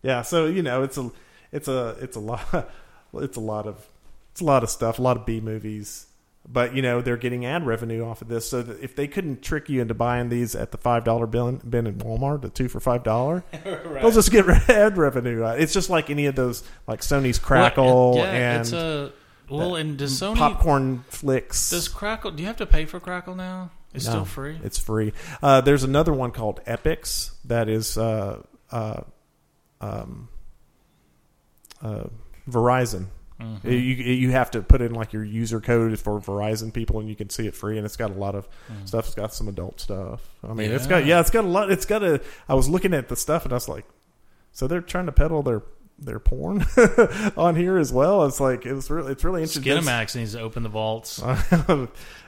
[0.03, 1.09] Yeah, so you know it's a
[1.53, 2.69] it's a it's a lot
[3.13, 3.87] it's a lot of
[4.33, 6.07] it's a lot of stuff, a lot of B movies.
[6.49, 9.43] But you know they're getting ad revenue off of this, so that if they couldn't
[9.43, 12.67] trick you into buying these at the five dollar bin, bin in Walmart, the two
[12.67, 15.43] for five dollar, they'll just get ad revenue.
[15.45, 19.11] Uh, It's just like any of those, like Sony's Crackle Well, yeah, and it's a
[19.49, 21.69] well, and does Sony popcorn flicks.
[21.69, 22.31] does Crackle?
[22.31, 23.69] Do you have to pay for Crackle now?
[23.93, 24.59] It's No, still free.
[24.63, 25.13] It's free.
[25.43, 28.41] Uh, there's another one called Epix that is uh,
[28.71, 29.01] uh,
[29.81, 30.29] um,
[31.81, 32.05] uh,
[32.49, 33.07] Verizon.
[33.39, 33.63] Mhm.
[33.63, 37.15] You you have to put in like your user code for Verizon people, and you
[37.15, 37.77] can see it free.
[37.77, 38.47] And it's got a lot of
[38.85, 39.07] stuff.
[39.07, 40.21] It's got some adult stuff.
[40.47, 41.07] I mean, it's got Mm.
[41.07, 41.15] Yeah.
[41.15, 41.71] yeah, it's got a lot.
[41.71, 42.21] It's got a.
[42.47, 43.85] I was looking at the stuff, and I was like,
[44.51, 45.63] so they're trying to peddle their
[46.01, 46.65] their porn
[47.37, 48.25] on here as well.
[48.25, 49.77] It's like it's really it's really interesting.
[49.77, 51.21] Skinamax needs to open the vaults.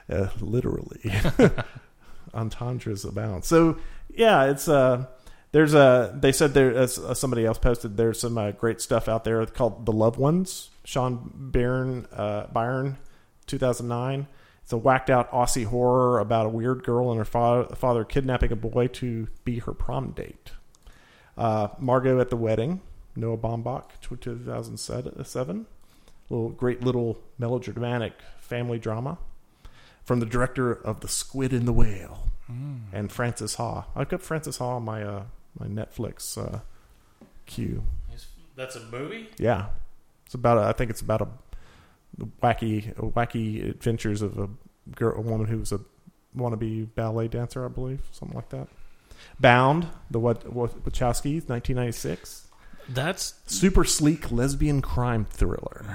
[0.10, 1.02] uh, literally
[2.34, 3.78] entendres abound so
[4.10, 5.06] yeah it's uh
[5.52, 9.08] there's a they said there as uh, somebody else posted there's some uh, great stuff
[9.08, 12.98] out there called the loved ones sean byrne uh byron
[13.48, 14.28] 2009
[14.64, 18.52] it's a whacked out aussie horror about a weird girl and her fa- father kidnapping
[18.52, 20.52] a boy to be her prom date
[21.38, 22.82] uh margot at the wedding
[23.16, 25.66] noah baumbach 2007
[26.30, 29.18] little great little melodramatic family drama
[30.04, 32.28] from the director of The Squid and the Whale
[32.92, 33.86] and Frances Ha.
[33.96, 35.24] I've got Frances Ha on my uh,
[35.58, 36.60] my Netflix uh,
[37.46, 37.84] queue.
[38.56, 39.30] That's a movie.
[39.38, 39.68] Yeah,
[40.26, 41.28] it's about a, I think it's about a
[42.44, 44.50] wacky wacky adventures of a
[44.96, 45.80] girl, a woman who was a
[46.38, 48.68] wannabe ballet dancer, I believe, something like that.
[49.40, 52.43] Bound, the what Wachowskis, 1996
[52.90, 55.86] That's super sleek lesbian crime thriller.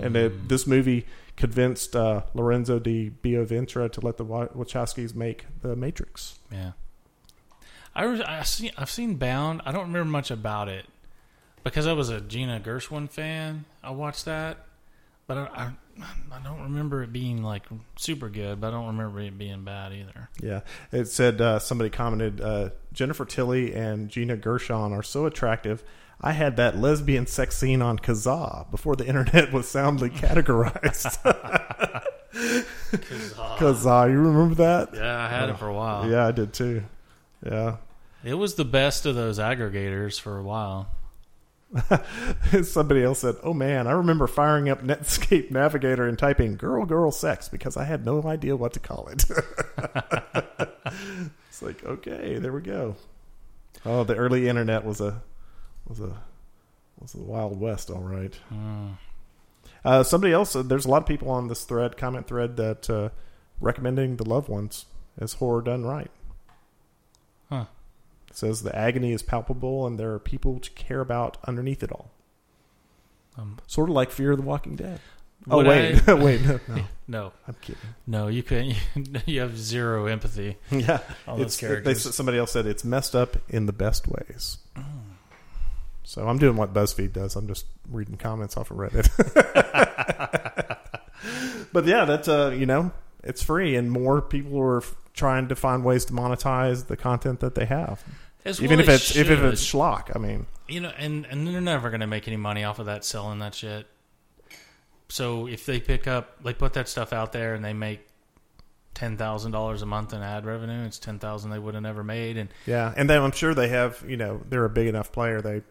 [0.00, 1.06] And it, this movie
[1.36, 6.38] convinced uh, Lorenzo di Bonaventura to let the Wachowskis make The Matrix.
[6.50, 6.72] yeah.
[7.96, 9.62] I, I see, I've seen Bound.
[9.64, 10.84] I don't remember much about it,
[11.62, 13.66] because I was a Gina Gershon fan.
[13.84, 14.66] I watched that,
[15.28, 17.62] but I, I, I don't remember it being like
[17.94, 18.60] super good.
[18.60, 20.28] But I don't remember it being bad either.
[20.42, 25.84] Yeah, it said uh, somebody commented uh, Jennifer Tilly and Gina Gershon are so attractive.
[26.20, 31.18] I had that lesbian sex scene on Kazaa before the internet was soundly categorized.
[33.58, 34.94] Kazaa, you remember that?
[34.94, 36.10] Yeah, I had it for a while.
[36.10, 36.82] Yeah, I did too.
[37.44, 37.76] Yeah.
[38.24, 40.88] It was the best of those aggregators for a while.
[42.62, 47.10] Somebody else said, "Oh man, I remember firing up Netscape Navigator and typing "girl, girl,
[47.10, 49.24] sex" because I had no idea what to call it."
[51.48, 52.94] it's like, okay, there we go.
[53.84, 55.20] Oh, the early internet was a
[55.86, 56.16] was a
[57.00, 58.38] was the wild west, all right.
[59.84, 62.88] Uh, somebody else, uh, there's a lot of people on this thread, comment thread, that
[62.88, 63.08] uh,
[63.60, 64.86] recommending the loved ones
[65.18, 66.10] as horror done right.
[67.50, 67.66] Huh.
[68.30, 71.92] It says the agony is palpable and there are people to care about underneath it
[71.92, 72.10] all.
[73.36, 75.00] Um, Sort of like Fear of the Walking Dead.
[75.50, 77.80] Oh wait, I- wait, no, no, no, I'm kidding.
[78.06, 78.76] no, you couldn't.
[79.26, 80.56] You have zero empathy.
[80.70, 82.14] Yeah, All those it's, they, characters.
[82.14, 84.56] somebody else said it's messed up in the best ways.
[86.04, 87.34] So I'm doing what BuzzFeed does.
[87.34, 89.08] I'm just reading comments off of Reddit.
[91.72, 95.56] but yeah, that's uh, you know, it's free, and more people are f- trying to
[95.56, 98.04] find ways to monetize the content that they have,
[98.44, 100.14] As even well if it's if, if it's schlock.
[100.14, 102.86] I mean, you know, and and they're never going to make any money off of
[102.86, 103.86] that selling that shit.
[105.08, 108.06] So if they pick up, they put that stuff out there, and they make
[108.92, 112.04] ten thousand dollars a month in ad revenue, it's ten thousand they would have never
[112.04, 114.04] made, and yeah, and then I'm sure they have.
[114.06, 115.40] You know, they're a big enough player.
[115.40, 115.62] They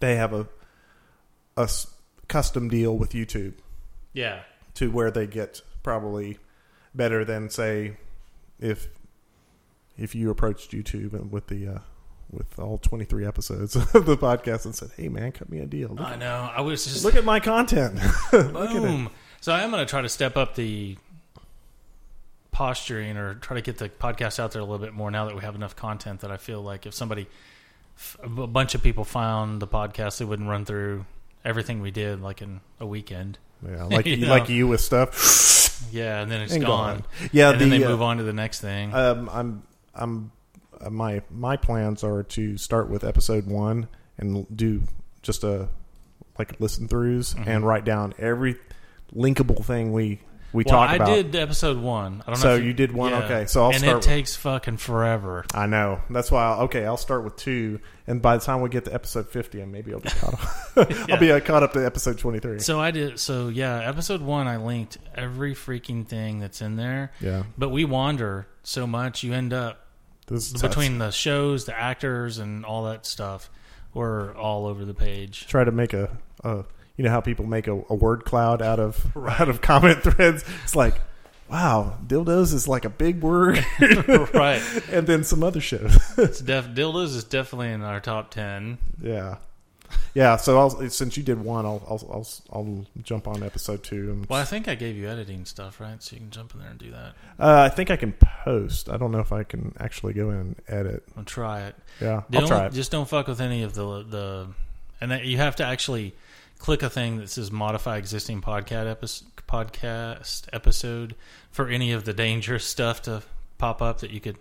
[0.00, 0.46] they have a
[1.56, 1.70] a
[2.28, 3.54] custom deal with YouTube.
[4.12, 4.40] yeah,
[4.74, 6.38] to where they get probably
[6.94, 7.96] better than say
[8.58, 8.88] if
[9.96, 11.78] if you approached YouTube and with the uh,
[12.30, 15.90] with all 23 episodes of the podcast and said, "Hey man, cut me a deal.
[15.90, 16.50] Look, I at, know.
[16.54, 17.96] I was just look at my content."
[18.32, 18.82] look at it.
[18.82, 19.10] boom.
[19.40, 20.96] So I am going to try to step up the
[22.50, 25.34] posturing or try to get the podcast out there a little bit more now that
[25.34, 27.28] we have enough content that I feel like if somebody
[28.22, 31.06] a bunch of people found the podcast they wouldn't run through
[31.44, 33.38] everything we did like in a weekend.
[33.66, 34.28] Yeah, like You know.
[34.28, 35.86] like you with stuff.
[35.92, 36.98] Yeah, and then it's And gone.
[36.98, 37.28] gone.
[37.32, 38.94] Yeah, and then they uh, move on to the next thing.
[38.94, 39.62] Um, I'm
[39.94, 40.32] I'm
[40.80, 44.82] uh, my my plans are to start with episode one and do
[45.22, 45.68] just a
[46.38, 47.48] like listen throughs Mm-hmm.
[47.48, 48.56] and write down every
[49.14, 50.20] linkable thing we
[50.56, 51.06] we well, talk I about.
[51.08, 52.22] did episode one.
[52.26, 52.54] I don't So know.
[52.56, 53.12] if you did one?
[53.12, 53.24] yeah.
[53.24, 55.44] Okay, so I'll and start it with- takes fucking forever.
[55.54, 56.00] I know.
[56.10, 56.44] That's why.
[56.44, 59.60] I'll, okay, I'll start with two, and by the time we get to episode fifty,
[59.60, 60.34] and maybe I'll be caught
[60.76, 60.90] up.
[61.10, 62.58] I'll be uh, caught up to episode twenty-three.
[62.60, 63.20] So I did.
[63.20, 67.12] So yeah, episode one, I linked every freaking thing that's in there.
[67.20, 69.86] yeah, But we wander so much, you end up
[70.26, 73.50] between the shows, the actors, and all that stuff.
[73.94, 75.46] We're all over the page.
[75.46, 76.10] try to make a,
[76.44, 76.64] a
[76.96, 80.44] you know how people make a, a word cloud out of out of comment threads.
[80.64, 80.94] It's like,
[81.50, 83.64] wow, dildos is like a big word,
[84.34, 84.62] right.
[84.90, 85.82] and then some other shit.
[86.18, 88.78] It's def- dildos is definitely in our top ten.
[89.02, 89.36] yeah,
[90.14, 90.36] yeah.
[90.36, 94.10] So I'll, since you did one, I'll, I'll I'll I'll jump on episode two.
[94.12, 96.02] And, Well, I think I gave you editing stuff, right?
[96.02, 97.12] So you can jump in there and do that.
[97.38, 98.88] uh, I think I can post.
[98.88, 101.04] I don't know if I can actually go in and edit.
[101.16, 101.76] I'll try it.
[102.00, 102.72] Yeah, Don't, I'll try it.
[102.72, 104.46] Just don't fuck with any of the the,
[105.00, 106.14] and that you have to actually
[106.58, 111.14] click a thing that says modify existing podcast episode, podcast episode
[111.50, 113.22] for any of the dangerous stuff to
[113.58, 114.36] pop up that you could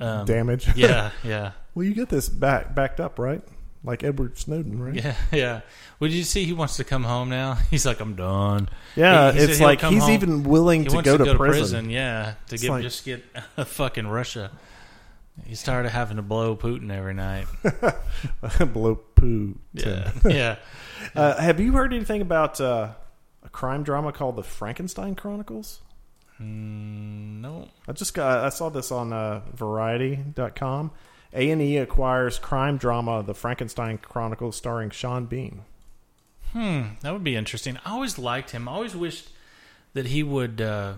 [0.00, 0.66] um, Damage.
[0.76, 3.42] Yeah, yeah, Well, you get this back backed up, right?
[3.84, 4.94] Like Edward Snowden, right?
[4.94, 5.60] yeah, yeah.
[6.00, 7.54] Would you see he wants to come home now?
[7.70, 8.68] He's like, I'm done.
[8.96, 10.10] Yeah, He- he it's like he's home.
[10.10, 11.88] even willing to go to to, go prison.
[11.90, 13.22] Yeah, to It's get like- just get
[13.66, 14.50] fucking Russia.
[15.46, 17.46] He's tired of having to blow Putin every night.
[18.74, 19.58] Blow poo.
[19.72, 20.56] Yeah, yeah.
[21.14, 22.90] Uh, have you heard anything about uh,
[23.42, 25.80] a crime drama called the Frankenstein Chronicles?
[26.40, 27.68] Mm, no.
[27.88, 28.44] I just got.
[28.44, 30.90] I saw this on uh, Variety.com.
[31.32, 35.62] A and E acquires crime drama The Frankenstein Chronicles, starring Sean Bean.
[36.52, 37.78] Hmm, that would be interesting.
[37.84, 38.68] I always liked him.
[38.68, 39.28] I always wished
[39.94, 40.60] that he would.
[40.60, 40.94] Uh,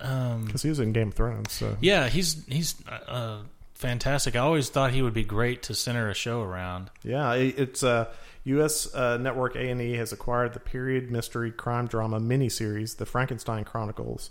[0.00, 1.52] um, Because he was in Game of Thrones.
[1.52, 3.38] So yeah, he's he's uh,
[3.76, 4.34] fantastic.
[4.36, 6.90] I always thought he would be great to center a show around.
[7.02, 8.06] Yeah, it- it's uh,
[8.44, 8.92] U.S.
[8.94, 13.64] Uh, network A and E has acquired the period mystery crime drama miniseries, The Frankenstein
[13.64, 14.30] Chronicles.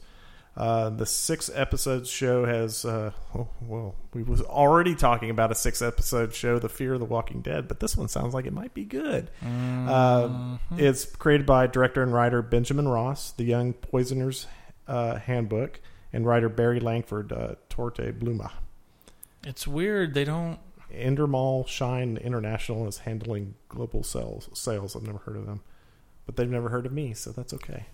[0.58, 5.56] Uh, the six episodes show has uh, oh, well, we was already talking about a
[5.56, 8.54] six episode show, The Fear of the Walking Dead, but this one sounds like it
[8.54, 9.30] might be good.
[9.46, 14.48] Uh, it's created by director and writer Benjamin Ross, The Young Poisoner's
[14.88, 15.82] uh, Handbook,
[16.14, 18.52] and writer Barry Langford, uh, Torte Bluma.
[19.46, 20.60] It's weird they don't.
[20.94, 24.50] Endemol Shine International is handling global sales.
[24.54, 24.96] Sales.
[24.96, 25.62] I've never heard of them,
[26.26, 27.86] but they've never heard of me, so that's okay.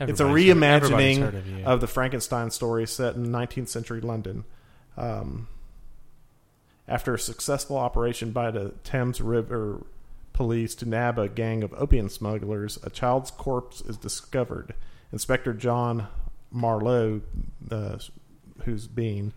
[0.00, 4.44] it's a Everybody's reimagining heard of of the Frankenstein story set in 19th century London.
[4.96, 5.48] Um,
[6.88, 9.86] after a successful operation by the Thames River
[10.32, 14.74] police to nab a gang of opium smugglers, a child's corpse is discovered.
[15.12, 16.08] Inspector John
[16.50, 17.22] Marlott,
[17.70, 17.98] uh,
[18.64, 19.32] who's Bean,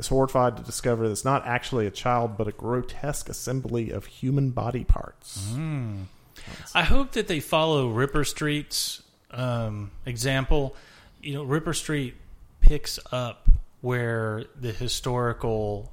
[0.00, 4.06] is horrified to discover that it's not actually a child, but a grotesque assembly of
[4.06, 5.52] human body parts.
[6.74, 10.74] I hope that they follow Ripper Street's um, example.
[11.22, 12.14] You know, Ripper Street
[12.60, 13.48] picks up
[13.80, 15.92] where the historical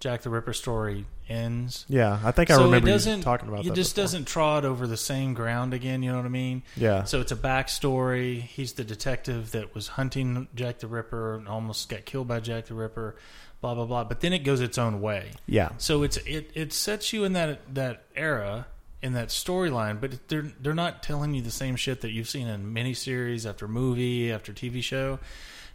[0.00, 1.86] Jack the Ripper story ends.
[1.88, 3.74] Yeah, I think I so remember you talking about it that.
[3.74, 4.04] just before.
[4.04, 6.02] doesn't trod over the same ground again.
[6.02, 6.62] You know what I mean?
[6.76, 7.04] Yeah.
[7.04, 8.40] So it's a backstory.
[8.40, 12.66] He's the detective that was hunting Jack the Ripper and almost got killed by Jack
[12.66, 13.16] the Ripper.
[13.64, 14.04] Blah blah blah.
[14.04, 15.30] But then it goes its own way.
[15.46, 15.70] Yeah.
[15.78, 18.66] So it's it it sets you in that that era
[19.00, 22.46] in that storyline, but they're they're not telling you the same shit that you've seen
[22.46, 25.18] in miniseries after movie after TV show,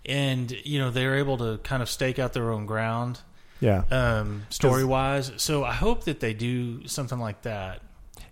[0.06, 3.22] and you know they're able to kind of stake out their own ground
[3.60, 3.86] Yeah.
[3.90, 5.32] um, story wise.
[5.38, 7.82] So I hope that they do something like that.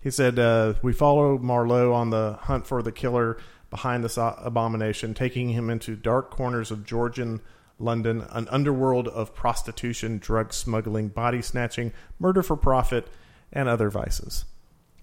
[0.01, 3.37] He said, uh, We follow Marlowe on the hunt for the killer
[3.71, 7.41] behind this abomination, taking him into dark corners of Georgian
[7.79, 13.07] London, an underworld of prostitution, drug smuggling, body snatching, murder for profit,
[13.51, 14.45] and other vices.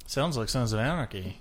[0.06, 1.38] Sounds like Sons of Anarchy.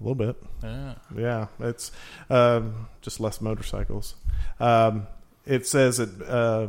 [0.00, 0.36] A little bit.
[0.62, 0.94] Yeah.
[1.16, 1.92] Yeah, it's
[2.28, 4.14] um, just less motorcycles.
[4.58, 5.06] Um,
[5.46, 6.68] it says that uh,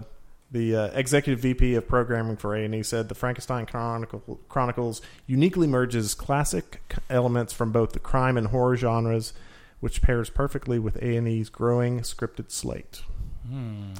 [0.51, 5.01] the uh, executive VP of programming for A and E said the Frankenstein Chronicle, Chronicles
[5.25, 9.33] uniquely merges classic elements from both the crime and horror genres,
[9.79, 13.01] which pairs perfectly with A and E's growing scripted slate.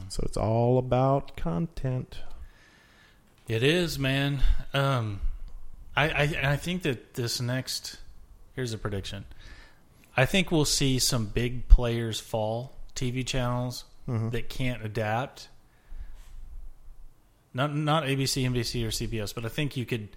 [0.09, 2.19] So it's all about content.
[3.47, 4.41] It is, man.
[4.73, 5.19] Um,
[5.95, 7.97] I, I I think that this next
[8.55, 9.25] here's a prediction.
[10.15, 12.73] I think we'll see some big players fall.
[12.95, 15.49] TV channels that can't adapt.
[17.53, 20.09] Not not ABC, NBC, or CBS, but I think you could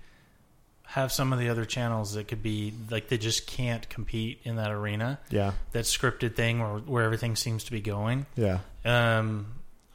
[0.87, 4.57] have some of the other channels that could be like they just can't compete in
[4.57, 5.19] that arena.
[5.31, 8.27] Yeah, That scripted thing where where everything seems to be going.
[8.37, 9.47] yeah, Um,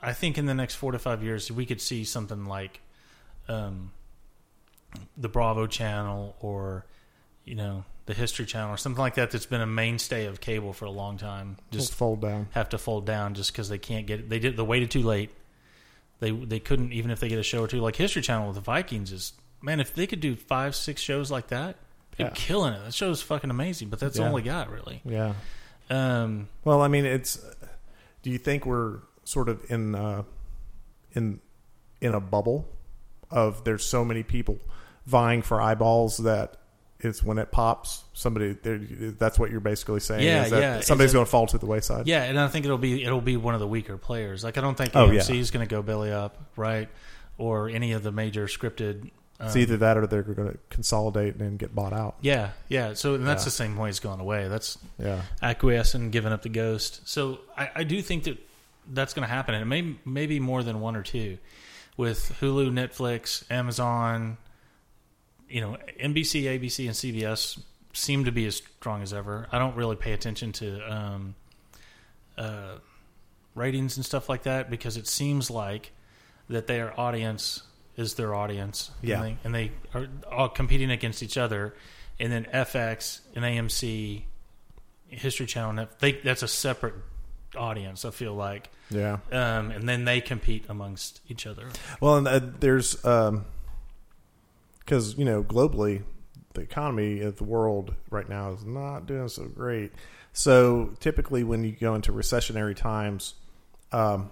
[0.02, 2.82] I think in the next four to five years, we could see something like
[3.48, 3.92] um,
[5.18, 6.86] the Bravo channel or,
[7.46, 10.74] you know, the History channel or something like that that's been a mainstay of cable
[10.74, 11.58] for a long time.
[11.72, 12.48] just fold down.
[12.52, 14.30] have to fold down just because they can't get it.
[14.30, 14.58] They did.
[14.58, 15.30] They waited too late.
[16.20, 18.56] They they couldn't even if they get a show or two like History Channel with
[18.56, 21.76] the Vikings is man if they could do five six shows like that
[22.18, 22.34] they're Yeah.
[22.36, 22.84] killing it.
[22.84, 23.88] That show is fucking amazing.
[23.90, 24.28] But that's Yeah.
[24.28, 25.02] all they got really.
[25.06, 25.34] Yeah.
[25.90, 27.40] Um, Well, I mean, it's.
[28.22, 30.24] Do you think we're sort of in uh,
[31.14, 31.40] in
[32.02, 32.68] in a bubble
[33.30, 34.60] of there's so many people
[35.06, 36.58] vying for eyeballs that
[37.00, 38.54] it's when it pops somebody
[39.18, 40.80] that's what you're basically saying Yeah, is that yeah.
[40.82, 43.38] somebody's going to fall to the wayside Yeah, and I think it'll be it'll be
[43.38, 44.44] one of the weaker players.
[44.44, 45.40] Like I don't think Oh, AMC yeah.
[45.42, 46.90] is going to go belly up, right?
[47.38, 49.10] Or any of the major scripted.
[49.42, 52.94] Um, it's either that or they're going to consolidate and get bought out yeah, yeah.
[52.94, 53.46] So and that's Yeah.
[53.46, 54.48] the same way it's gone away.
[54.48, 57.02] That's yeah acquiescing, giving up the ghost.
[57.08, 58.38] So I, I do think that
[58.88, 61.38] that's going to happen, and it may maybe more than one or two,
[61.98, 64.38] with Hulu, Netflix, Amazon.
[65.50, 67.60] You know, NBC, ABC, and CBS
[67.94, 69.48] seem to be as strong as ever.
[69.52, 71.36] I don't really pay attention to um,
[72.38, 72.76] uh,
[73.56, 75.92] ratings and stuff like that because it seems like
[76.50, 77.64] that their audience
[78.02, 78.92] is their audience.
[79.02, 79.24] Yeah.
[79.24, 81.74] and they, and they are all competing against each other.
[82.20, 84.24] And then FX and AMC,
[85.08, 86.96] History Channel, they, that's a separate
[87.56, 88.06] audience.
[88.06, 91.68] I feel like, yeah um, and then they compete amongst each other.
[92.00, 93.44] Well, and uh, there's because
[95.18, 96.04] you know globally,
[96.54, 99.92] the economy of the world right now is not doing so great.
[100.34, 103.34] So typically, when you go into recessionary times,
[103.92, 104.32] um,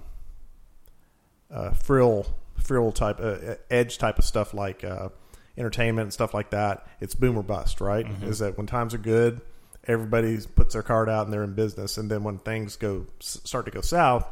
[1.52, 2.26] uh, frill
[2.60, 5.10] frill type uh, edge type of stuff like uh,
[5.58, 7.82] entertainment and stuff like that, it's boom or bust.
[7.82, 8.06] Right?
[8.24, 9.42] Is that when times are good,
[9.86, 13.66] everybody puts their card out and they're in business, and then when things go start
[13.66, 14.28] to go south,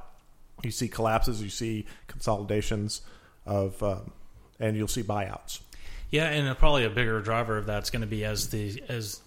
[0.63, 3.01] you see collapses, you see consolidations
[3.45, 4.11] of, um,
[4.59, 5.59] and you'll see buyouts.
[6.09, 9.21] Yeah, and probably a bigger driver of that's going to be as the as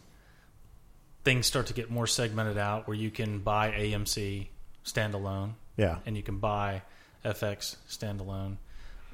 [1.24, 4.47] things start to get more segmented out, where you can buy AMC
[4.85, 6.82] standalone, Yeah, and you can buy
[7.24, 8.56] FX standalone.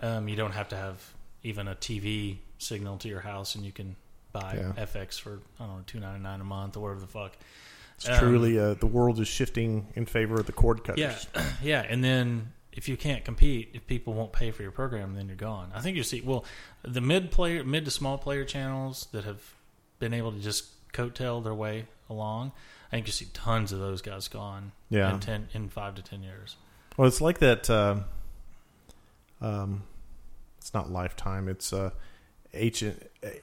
[0.03, 1.03] Um, you don't have to have
[1.43, 3.97] even a TV signal to your house, and you can
[4.33, 4.85] buy Yeah.
[4.85, 7.37] FX for I don't know two ninety nine a month or whatever the fuck.
[7.97, 11.27] it's Um, truly uh, the world is shifting in favor of the cord cutters.
[11.35, 15.15] Yeah, yeah, and then if you can't compete, if people won't pay for your program,
[15.15, 15.71] then you're gone.
[15.75, 16.45] I think you see well
[16.83, 19.41] the mid player, mid to small player channels that have
[19.99, 22.53] been able to just coattail their way along.
[22.89, 24.73] I think you see tons of those guys gone.
[24.91, 25.13] Yeah.
[25.15, 26.57] in ten in five to ten years.
[26.99, 27.69] Well, it's like that.
[27.71, 28.01] Uh,
[29.41, 29.83] um,
[30.59, 31.49] it's not Lifetime.
[31.49, 31.91] It's uh,
[32.53, 32.83] H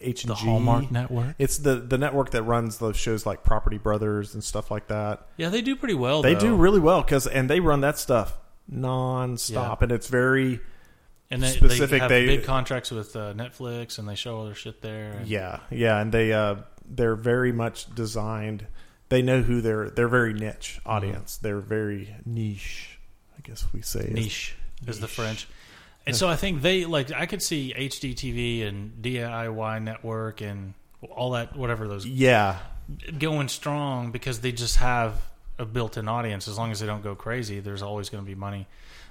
[0.02, 1.36] H and The Hallmark Network.
[1.40, 5.28] It's the the network that runs those shows like Property Brothers and stuff like that.
[5.38, 6.22] Yeah, they do pretty well.
[6.22, 6.40] They though.
[6.40, 8.38] do really well because and they run that stuff
[8.72, 9.76] nonstop, Yeah.
[9.82, 10.60] and it's very
[11.30, 14.46] and they, specific, They have they- big contracts with uh, Netflix, and they show all
[14.46, 15.12] their shit there.
[15.14, 16.56] and- yeah yeah, and they uh,
[16.86, 18.66] they're very much designed.
[19.10, 21.38] They know who they're they're very niche audience.
[21.38, 23.00] They're very niche.
[23.38, 24.56] I guess we say niche
[24.88, 25.48] is the French.
[26.06, 30.74] And so I think they like I could see HGTV and DIY network and
[31.10, 32.58] all that whatever those Yeah,
[33.18, 35.16] going strong because they just have
[35.60, 38.36] a built-in audience as long as they don't go crazy there's always going to be
[38.36, 38.68] money.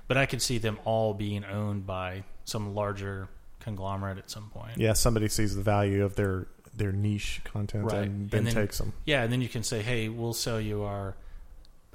[0.08, 3.28] But I could see them all being owned by some larger
[3.60, 4.76] conglomerate at some point.
[4.76, 4.92] yeah.
[4.94, 6.46] Somebody sees the value of their
[6.76, 8.02] their niche content Right.
[8.08, 8.92] and then, And then- takes them.
[9.04, 11.14] Yeah, and then you can say, "Hey, we'll sell you our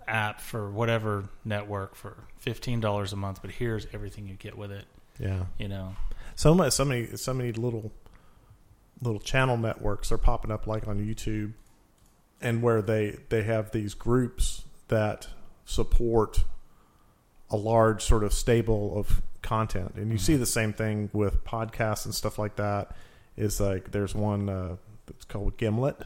[0.07, 2.15] app for whatever network for
[2.45, 4.85] $15 a month, but here's everything you get with it."
[5.19, 5.45] Yeah.
[5.57, 5.95] You know.
[6.35, 7.91] So much, so many, so many little,
[9.01, 11.53] little channel networks are popping up, like on YouTube,
[12.41, 15.27] and where they they have these groups that
[15.65, 16.43] support
[17.49, 22.05] a large sort of stable of content, and you see the same thing with podcasts
[22.05, 22.95] and stuff like that.
[23.35, 24.75] Is like there's one uh,
[25.05, 26.03] that's called Gimlet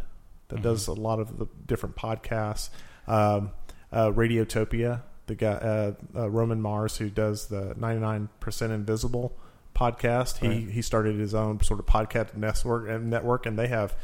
[0.49, 2.69] that does a lot of the different podcasts.
[3.07, 3.51] Um,
[3.91, 9.37] uh, Radiotopia, the guy uh, uh, Roman Mars who does the 99% Invisible
[9.75, 10.37] podcast.
[10.37, 10.69] He Right.
[10.69, 13.95] he started his own sort of podcast network and network, and they have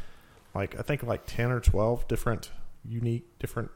[0.54, 2.50] like I think like 10 or 12 different
[2.88, 3.70] unique different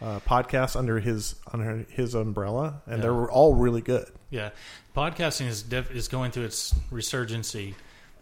[0.00, 3.02] uh, podcasts under his under his umbrella, and Yeah.
[3.02, 4.06] they're all really good.
[4.30, 4.50] Yeah,
[4.96, 7.74] podcasting is def- is going through its resurgency,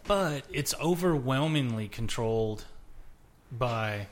[0.07, 2.65] but it's overwhelmingly controlled
[3.51, 4.07] by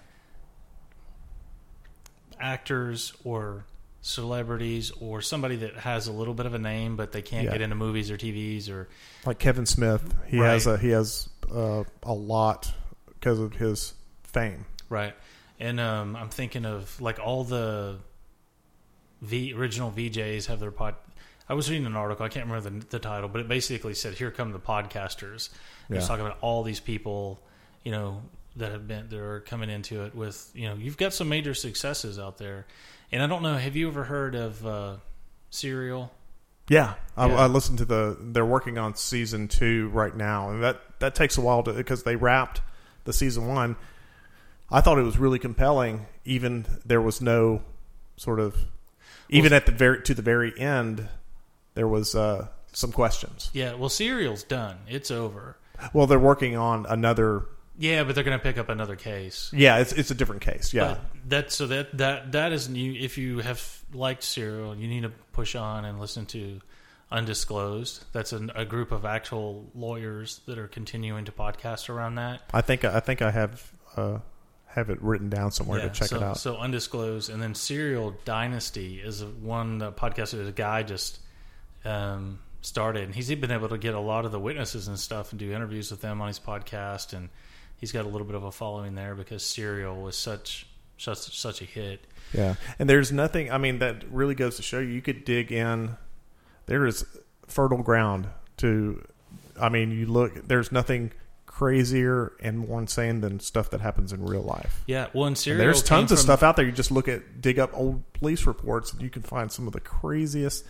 [2.42, 3.64] actors or
[4.00, 7.52] celebrities or somebody that has a little bit of a name, but they can't Yeah.
[7.52, 8.88] get into movies or TVs or
[9.24, 12.72] Like Kevin Smith, he has a he has uh, a lot
[13.06, 13.94] because of his
[14.24, 14.66] fame.
[14.88, 15.14] right.
[15.60, 17.98] And um, I'm thinking of like all the
[19.20, 20.96] V original VJs have their pod.
[21.48, 22.26] I was reading an article.
[22.26, 25.50] I can't remember the, the title, but it basically said, "Here come the podcasters."
[25.88, 27.40] It was talking about all these people,
[27.84, 28.22] you know,
[28.56, 31.54] that have been that are coming into it with, you know, you've got some major
[31.54, 32.66] successes out there.
[33.10, 34.96] And I don't know, have you ever heard of uh,
[35.50, 36.12] Serial?
[36.68, 37.34] Yeah, I, Yeah.
[37.34, 38.16] I listened to the.
[38.20, 42.04] They're working on season two right now, and that that takes a while to because
[42.04, 42.62] they wrapped
[43.04, 43.76] the season one.
[44.70, 46.06] I thought it was really compelling.
[46.24, 47.62] Even there was no
[48.16, 48.56] sort of,
[49.28, 51.08] even at the very to the very end,
[51.74, 53.50] there was uh, some questions.
[53.52, 54.78] Yeah, well, Serial's done.
[54.88, 55.56] It's over.
[55.92, 57.44] Well, they're working on another.
[57.82, 59.50] Yeah, but they're going to pick up another case.
[59.52, 60.72] Yeah, it's it's a different case.
[60.72, 62.92] Yeah, But that so that that that is new.
[62.92, 66.60] If you have liked Serial, you need to push on and listen to
[67.10, 68.04] Undisclosed.
[68.12, 72.42] That's a, a group of actual lawyers that are continuing to podcast around that.
[72.54, 74.18] I think I think I have uh,
[74.66, 76.38] have it written down somewhere to check so, it out.
[76.38, 81.18] So undisclosed, and then Serial Dynasty is one podcast that a guy just
[81.84, 85.32] um, started, and he's been able to get a lot of the witnesses and stuff
[85.32, 87.28] and do interviews with them on his podcast, and
[87.82, 91.60] he's got a little bit of a following there because Serial was such such such
[91.60, 92.06] a hit.
[92.32, 93.50] Yeah, and there's nothing.
[93.52, 94.88] I mean, that really goes to show you.
[94.88, 95.96] You could dig in.
[96.66, 97.04] There is
[97.46, 98.28] fertile ground
[98.58, 99.04] to.
[99.60, 100.46] I mean, you look.
[100.48, 101.10] There's nothing
[101.44, 104.82] crazier and more insane than stuff that happens in real life.
[104.86, 106.64] Yeah, well, and And Serial there's came tons of from- stuff out there.
[106.64, 109.74] You just look at, dig up old police reports, and you can find some of
[109.74, 110.64] the craziest,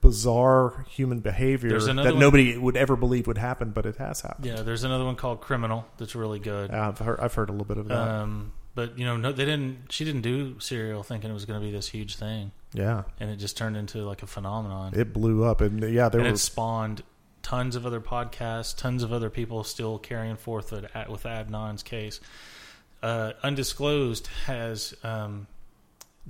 [0.00, 4.46] bizarre human behavior that one- nobody would ever believe would happen, but it has happened.
[4.46, 6.70] Yeah, there's another one called Criminal that's really good.
[6.70, 7.20] I've heard.
[7.20, 7.96] I've heard a little bit of that.
[7.96, 9.90] Um, but you know, no, they didn't.
[9.92, 13.30] She didn't do Serial thinking it was going to be this huge thing, yeah, and
[13.30, 14.92] it just turned into like a phenomenon.
[14.94, 17.02] it blew up, and yeah, there and it spawned
[17.42, 22.20] tons of other podcasts, tons of other people still carrying forth with, with Adnan's case.
[23.02, 25.46] Uh, Undisclosed has, um,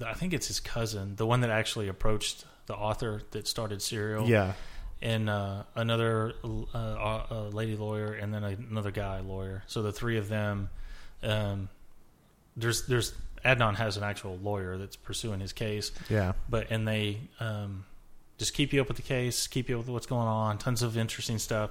[0.05, 4.29] I think it's his cousin, the one that actually approached the author that started Serial.
[4.29, 4.53] Yeah,
[5.03, 9.65] and uh, another uh, uh, lady lawyer, and then another guy lawyer.
[9.67, 10.71] So the three of them.
[11.21, 11.69] Um,
[12.57, 13.13] there's there's
[13.45, 16.33] Adnan has an actual lawyer that's pursuing his case, yeah.
[16.49, 17.85] but and they um,
[18.37, 20.59] just keep you up with the case, keep you up with what's going on.
[20.59, 21.71] Tons of interesting stuff.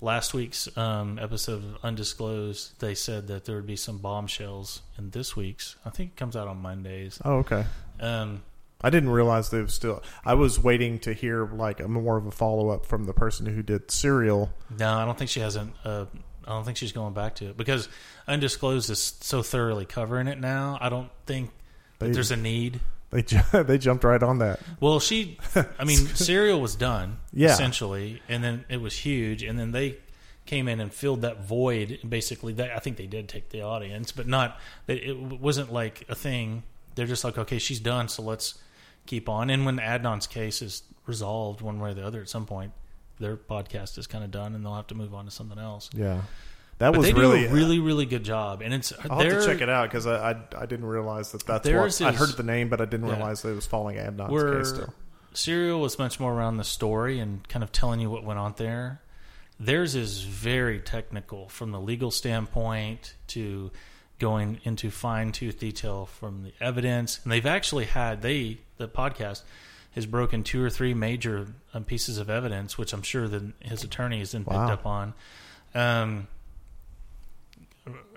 [0.00, 5.10] Last week's um, episode of Undisclosed, they said that there would be some bombshells in
[5.10, 5.76] this week's.
[5.84, 7.20] I think it comes out on Mondays.
[7.22, 7.66] Oh, okay.
[8.00, 8.42] Um,
[8.82, 10.02] I didn't realize they was still.
[10.24, 13.46] I was waiting to hear like a more of a follow up from the person
[13.46, 14.50] who did Serial.
[14.78, 15.74] No, I don't think she hasn't.
[15.84, 16.06] Uh,
[16.46, 17.88] I don't think she's going back to it because
[18.26, 20.78] Undisclosed is so thoroughly covering it now.
[20.80, 21.50] I don't think
[21.98, 22.80] that They- there's a need.
[23.10, 24.60] They ju- they jumped right on that.
[24.78, 25.36] Well, she,
[25.78, 27.48] I mean, Serial was done Yeah.
[27.52, 29.96] essentially, and then it was huge, and then they
[30.46, 31.98] came in and filled that void.
[32.08, 34.58] Basically, they, I think they did take the audience, but not.
[34.86, 36.62] It wasn't like a thing.
[36.94, 38.54] They're just like, okay, she's done, so let's
[39.06, 39.50] keep on.
[39.50, 42.72] And when Adnan's case is resolved one way or the other, at some point,
[43.18, 45.90] their podcast is kind of done, and they'll have to move on to something else.
[45.92, 46.22] Yeah,
[46.78, 49.60] that But was really uh, really, really good job, and it's I'll have to check
[49.60, 52.68] it out because I, I I didn't realize that that's what I heard the name,
[52.68, 53.16] but I didn't Yeah.
[53.16, 54.94] realize that it was following Adnan's case still.
[55.32, 58.54] Serial was much more around the story and kind of telling you what went on
[58.56, 59.00] there.
[59.60, 63.70] Theirs is very technical from the legal standpoint to
[64.18, 67.20] going into fine tooth detail from the evidence.
[67.22, 69.42] And they've actually had they the podcast
[69.92, 73.84] has broken two or three major um, pieces of evidence, which I'm sure that his
[73.84, 74.72] attorney has then picked Wow.
[74.72, 75.14] up on.
[75.74, 76.26] Um,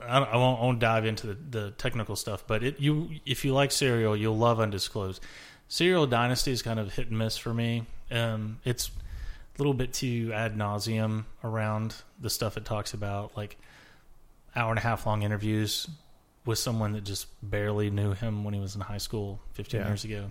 [0.02, 3.54] I, I won't, won't dive into the, the technical stuff, but it you if you
[3.54, 5.22] like Serial, you'll love Undisclosed.
[5.68, 7.86] Serial Dynasty is kind of hit and miss for me.
[8.12, 13.58] Um, it's a little bit too ad nauseum around the stuff it talks about, like
[14.56, 15.88] hour and a half long interviews
[16.46, 19.88] with someone that just barely knew him when he was in high school 15 Yeah.
[19.88, 20.30] years ago.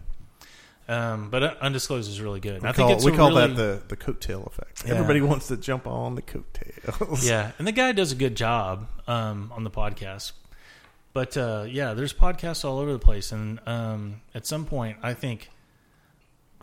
[0.89, 2.63] Um, but uh, Undisclosed is really good.
[2.63, 4.85] We I call, think it's we call really, that the the coattail effect.
[4.85, 4.95] Yeah.
[4.95, 7.25] Everybody wants to jump on the coattails.
[7.27, 10.33] yeah, and the guy does a good job um, on the podcast.
[11.13, 15.15] But uh, yeah, there's podcasts all over the place, and um, at some point, I
[15.15, 15.51] think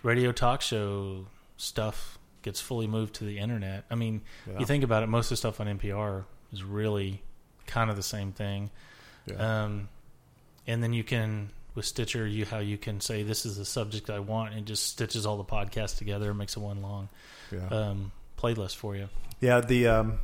[0.04, 1.26] radio talk show
[1.58, 3.84] stuff gets fully moved to the internet.
[3.92, 4.60] I mean, Yeah.
[4.60, 6.24] you think about it, most of the stuff on NPR
[6.54, 7.22] is really
[7.68, 8.72] kind of the same thing.
[9.26, 9.64] Yeah.
[9.66, 9.90] Um,
[10.66, 14.10] and then you can with Stitcher, you how you can say this is the subject
[14.10, 17.08] I want, and just stitches all the podcasts together and makes it one long
[17.52, 17.68] yeah.
[17.70, 19.08] um, playlist for you.
[19.40, 20.20] Yeah, the um,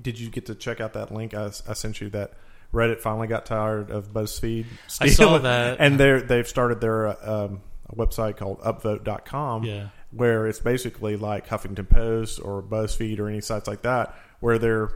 [0.00, 2.08] did you get to check out that link I, I sent you?
[2.08, 2.32] That
[2.72, 4.64] Reddit finally got tired of BuzzFeed.
[4.98, 5.76] I saw that.
[5.78, 9.88] and they're they've started their um, a website called Upvote.com, Yeah.
[10.10, 14.90] where it's basically like Huffington Post or BuzzFeed or any sites like that, where they're,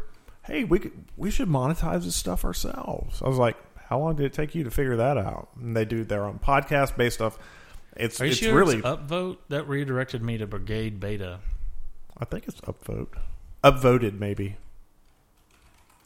[0.45, 3.23] hey, we could, we should monetize this stuff ourselves.
[3.23, 3.57] I was like,
[3.91, 5.49] how long did it take you to figure that out?
[5.61, 7.37] And they do their own podcast based off.
[7.97, 9.39] It's Are you it's sure really it's upvote?
[9.49, 11.41] That redirected me to Brigade Beta.
[12.17, 13.09] I think it's upvote.
[13.65, 14.59] Upvoted, maybe.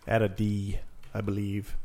[0.08, 0.78] At a D,
[1.12, 1.76] I believe.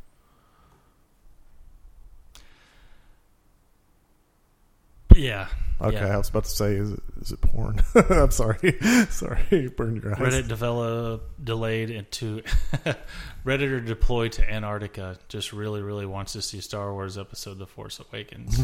[5.19, 5.47] Yeah.
[5.81, 6.13] Okay, Yeah.
[6.13, 7.81] I was about to say, is it, is it porn?
[7.95, 8.77] I'm sorry.
[9.09, 10.19] sorry, burned your eyes.
[10.33, 12.41] Reddit develop delayed into
[13.45, 15.17] Redditor deployed to Antarctica.
[15.29, 18.59] Just really, really wants to see Star Wars Episode: The Force Awakens.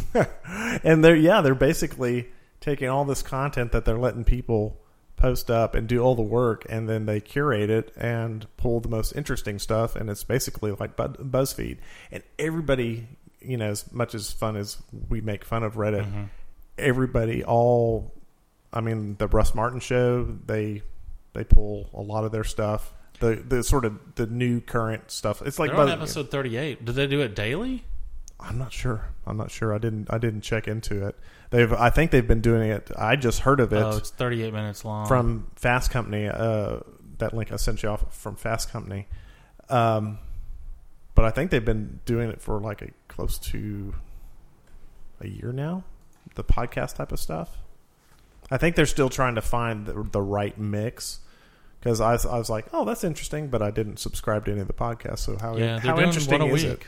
[0.84, 2.27] and they're yeah, they're basically
[2.60, 4.77] taking all this content that they're letting people
[5.15, 8.90] post up and do all the work, and then they curate it and pull the
[8.90, 11.77] most interesting stuff, and it's basically like BuzzFeed.
[12.11, 13.07] And everybody,
[13.40, 14.77] you know, as much as fun as
[15.07, 16.27] we make fun of Reddit, Mhm.
[16.78, 18.14] Everybody, all,
[18.74, 20.84] I mean, the Russ Martin show, they
[21.34, 22.94] they pull a lot of their stuff.
[23.20, 25.42] The the sort of the new current stuff.
[25.42, 26.84] It's like They're on episode thirty-eight.
[26.84, 27.86] Did they do it daily?
[28.40, 29.14] I'm not sure.
[29.26, 29.74] I'm not sure.
[29.74, 30.08] I didn't.
[30.12, 31.18] I didn't check into it.
[31.50, 31.72] They've.
[31.72, 32.92] I think they've been doing it.
[32.98, 35.08] I just heard of it Oh, it's thirty-eight minutes long.
[35.08, 36.28] from Fast Company.
[36.28, 36.80] Uh,
[37.20, 39.08] that link I sent you off from Fast Company.
[39.70, 40.20] Um,
[41.16, 43.96] but I think they've been doing it for like a close to
[45.22, 45.86] a year now.
[46.34, 47.58] The podcast type of stuff.
[48.52, 51.20] I think they're still trying to find the, the right mix.
[51.80, 54.62] Because I, was- I was like, oh, that's interesting, but I didn't subscribe to any
[54.62, 55.20] of the podcasts.
[55.20, 56.72] So how yeah, how interesting is week.
[56.74, 56.82] it?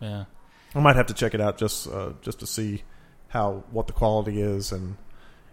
[0.00, 0.24] Yeah.
[0.74, 2.82] I might have to check it out just uh, just to see
[3.28, 4.96] how what the quality is and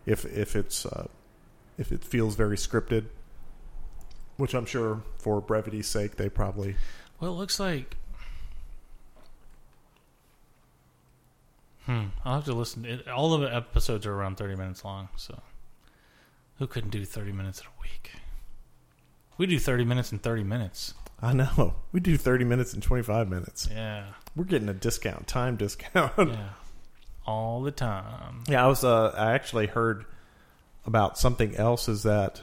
[0.06, 1.08] if if it's uh,
[1.78, 3.06] if it feels very scripted,
[4.38, 6.76] which I'm sure for brevity's sake they probably
[7.20, 7.96] Well, it looks like.
[11.90, 12.10] Hmm.
[12.24, 12.86] I'll have to listen.
[12.86, 15.10] It, all of the episodes are around thirty minutes long.
[15.16, 15.42] So,
[16.60, 18.12] who couldn't do thirty minutes in a week?
[19.40, 20.94] We do thirty minutes in thirty minutes.
[21.20, 23.68] I know we do 30 minutes and 25 minutes.
[23.70, 24.06] Yeah.
[24.36, 26.14] We're getting a discount, time discount.
[26.18, 26.50] Yeah.
[27.26, 28.44] All the time.
[28.48, 28.84] Yeah, I was.
[28.84, 30.06] Uh, I actually heard
[30.86, 31.88] about something else.
[31.88, 32.42] Is that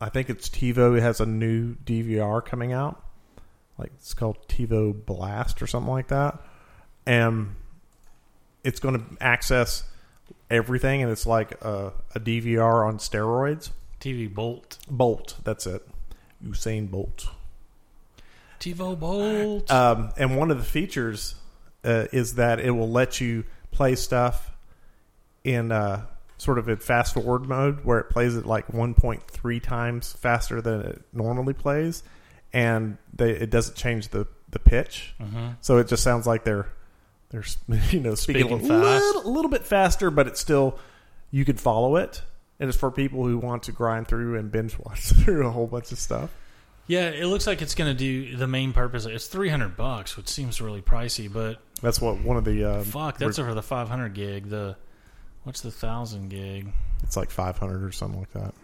[0.00, 3.04] I think it's TiVo has a new DVR coming out.
[3.78, 6.40] Like it's called TiVo Blast or something like that,
[7.04, 7.54] and
[8.66, 9.84] it's going to access
[10.50, 13.70] everything, and it's like a, a DVR on steroids.
[14.00, 14.78] TV Bolt.
[14.90, 15.86] Bolt, that's it.
[16.44, 17.28] Usain Bolt.
[18.60, 19.70] TiVo Bolt.
[19.70, 21.34] Um, and one of the features
[21.84, 24.50] uh, is that it will let you play stuff
[25.44, 26.04] in uh,
[26.38, 30.80] sort of in fast forward mode, where it plays it like 1.3 times faster than
[30.82, 32.02] it normally plays,
[32.52, 35.48] and they, it doesn't change the the pitch, Mm-hmm.
[35.60, 36.68] so it just sounds like they're
[37.30, 37.44] they're
[37.90, 39.04] you know speaking, Speaking a little, fast.
[39.16, 40.78] little, little bit faster, but it's still
[41.30, 42.22] you could follow it.
[42.58, 45.66] And it's for people who want to grind through and binge watch through a whole
[45.66, 46.30] bunch of stuff.
[46.86, 49.04] Yeah, it looks like it's going to do the main purpose.
[49.06, 52.82] It's three hundred bucks, which seems really pricey, but That's what one of the uh,
[52.84, 54.48] fuck, that's over the five hundred gig.
[54.48, 54.76] The
[55.42, 56.72] what's the thousand gig?
[57.02, 58.54] it's like 500 or something like that.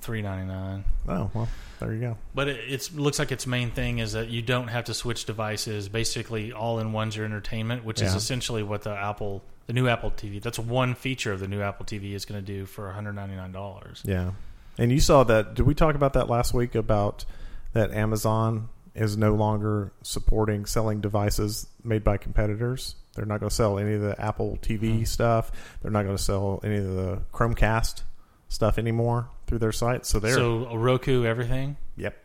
[0.00, 0.84] Three ninety nine.
[1.08, 1.48] Oh well,
[1.78, 2.16] there you go.
[2.34, 5.24] But it it's, looks like its main thing is that you don't have to switch
[5.24, 5.88] devices.
[5.88, 10.10] Basically, all in one's your entertainment, which is essentially what the Apple, the new Apple
[10.10, 10.40] TV.
[10.42, 13.14] That's one feature of the new Apple TV is going to do for one hundred
[13.14, 14.02] ninety nine dollars.
[14.04, 14.32] Yeah,
[14.78, 15.54] and you saw that.
[15.54, 17.24] Did we talk about that last week about
[17.72, 22.96] that Amazon is no longer supporting selling devices made by competitors?
[23.14, 25.04] They're not going to sell any of the Apple TV Hmm.
[25.04, 25.50] stuff.
[25.82, 28.02] They're not going to sell any of the Chromecast
[28.50, 30.04] stuff anymore through their site.
[30.04, 31.78] So they're So Roku, everything.
[31.96, 32.16] Yep.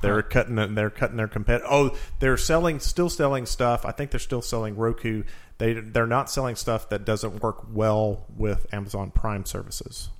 [0.00, 0.28] They're Huh.
[0.28, 0.74] cutting.
[0.74, 1.62] They're cutting their compet.
[1.70, 3.86] Oh, they're selling, still selling stuff.
[3.86, 5.22] I think they're still selling Roku.
[5.58, 10.10] They they're not selling stuff that doesn't work well with Amazon Prime services,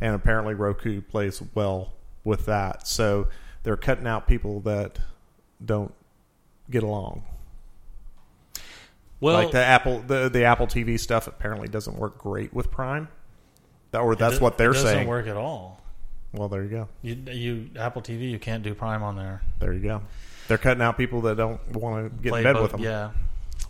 [0.00, 1.92] and apparently Roku plays well
[2.22, 2.86] with that.
[2.86, 3.26] So
[3.64, 5.00] they're cutting out people that
[5.64, 5.92] don't
[6.70, 7.24] get along.
[9.20, 13.08] Well, like the Apple the the Apple TV stuff apparently doesn't work great with Prime.
[13.94, 15.08] That, or that's do- what they're it doesn't saying.
[15.08, 15.80] work at all.
[16.32, 16.88] Well, there you go.
[17.00, 19.40] You, you Apple TV, you can't do Prime on there.
[19.60, 20.02] There you go.
[20.48, 22.80] They're cutting out people that don't want to get Play in bed both- with them.
[22.82, 23.10] Yeah.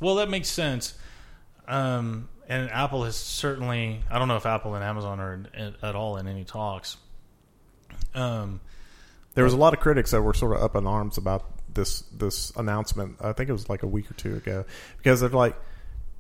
[0.00, 0.94] Well, that makes sense.
[1.68, 4.00] Um, and Apple has certainly.
[4.10, 6.96] I don't know if Apple and Amazon are in, at all in any talks.
[8.14, 8.60] Um,
[9.34, 12.00] There was a lot of critics that were sort of up in arms about this
[12.16, 13.16] this announcement.
[13.20, 14.64] I think it was like a week or two ago
[14.98, 15.56] because they're like,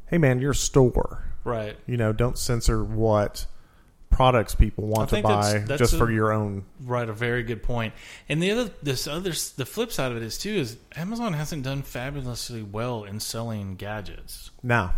[0.06, 1.24] "Hey, man, you're a store.
[1.44, 1.76] right.
[1.86, 3.46] You know, don't censor what
[4.14, 7.12] products people want to think that's- buy that's just a- for your own." Right, a
[7.12, 7.94] very good point.
[8.28, 11.62] And the other, this other, the flip side of it is too is Amazon hasn't
[11.64, 14.94] done fabulously well in selling gadgets, Now,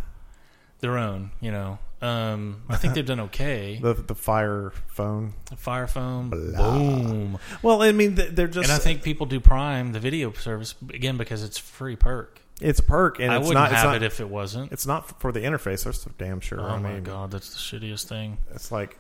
[0.80, 1.30] their own.
[1.40, 3.78] You know, um, I think they've done okay.
[3.82, 5.32] the the Fire phone.
[5.56, 6.78] Fire phone, Blah.
[6.78, 7.38] boom.
[7.62, 8.68] Well, I mean, they're just.
[8.68, 12.40] and I think people do Prime, the video service, again because it's free perk.
[12.60, 13.72] it's a perk, and I it's wouldn't not.
[13.72, 14.72] It's have not, it if it wasn't.
[14.72, 15.84] it's not for the interface.
[15.84, 16.60] That's damn sure.
[16.60, 18.36] oh I my mean, god, that's the shittiest thing.
[18.55, 18.98] It's like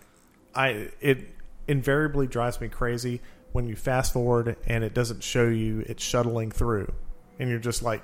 [0.56, 1.28] I it
[1.68, 3.20] invariably drives me crazy
[3.52, 6.92] when you fast forward and it doesn't show you it's shuttling through,
[7.38, 8.02] and you're just like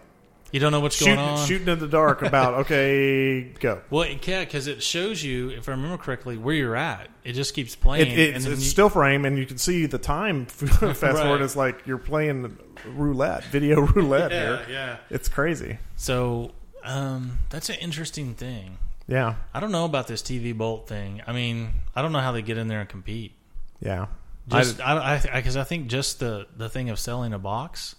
[0.51, 1.47] You don't know what's shooting, going on.
[1.47, 3.81] shooting in the dark about okay, go.
[3.91, 7.09] Well, it can because it shows you, if I remember correctly, where you're at.
[7.25, 8.11] It just keeps It, playing.
[8.19, 10.47] it's and it's you- still frame, and you can see the time.
[10.47, 11.17] fast Right.
[11.17, 14.67] forward is like you're playing roulette, video roulette yeah, here.
[14.71, 14.97] yeah.
[15.11, 15.79] It's crazy.
[15.97, 16.53] So
[16.85, 18.79] um, that's an interesting thing.
[19.13, 21.21] Yeah, I don't know about this TV Bolt thing.
[21.27, 23.33] I mean, I don't know how they get in there and compete.
[23.81, 24.07] yeah.
[24.49, 27.95] Just I because I, think just the the thing of selling a box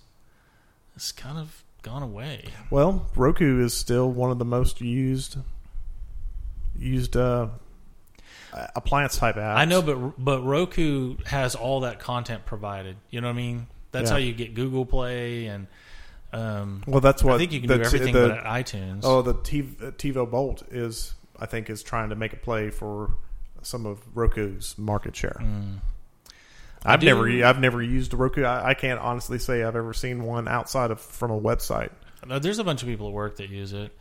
[0.93, 2.45] has kind of gone away.
[2.71, 5.37] well, Roku is still one of the most used
[6.77, 7.47] used uh,
[8.75, 9.55] appliance type apps.
[9.55, 12.97] I know, but but Roku has all that content provided.
[13.09, 13.67] You know what I mean?
[13.91, 14.13] That's Yeah.
[14.15, 15.67] how you get Google Play and.
[16.33, 19.01] Um, Well, that's what I think you can the do everything the- but iTunes.
[19.03, 22.69] Oh, the T- uh, TiVo Bolt is, I think, is trying to make a play
[22.71, 23.11] for
[23.61, 25.37] some of Roku's market share.
[25.39, 25.77] Mm.
[26.85, 28.43] I've do- never, I've never used a Roku.
[28.43, 31.91] I, I can't honestly say I've ever seen one outside of from a website
[32.27, 33.91] No, There's a bunch of people at work that use it.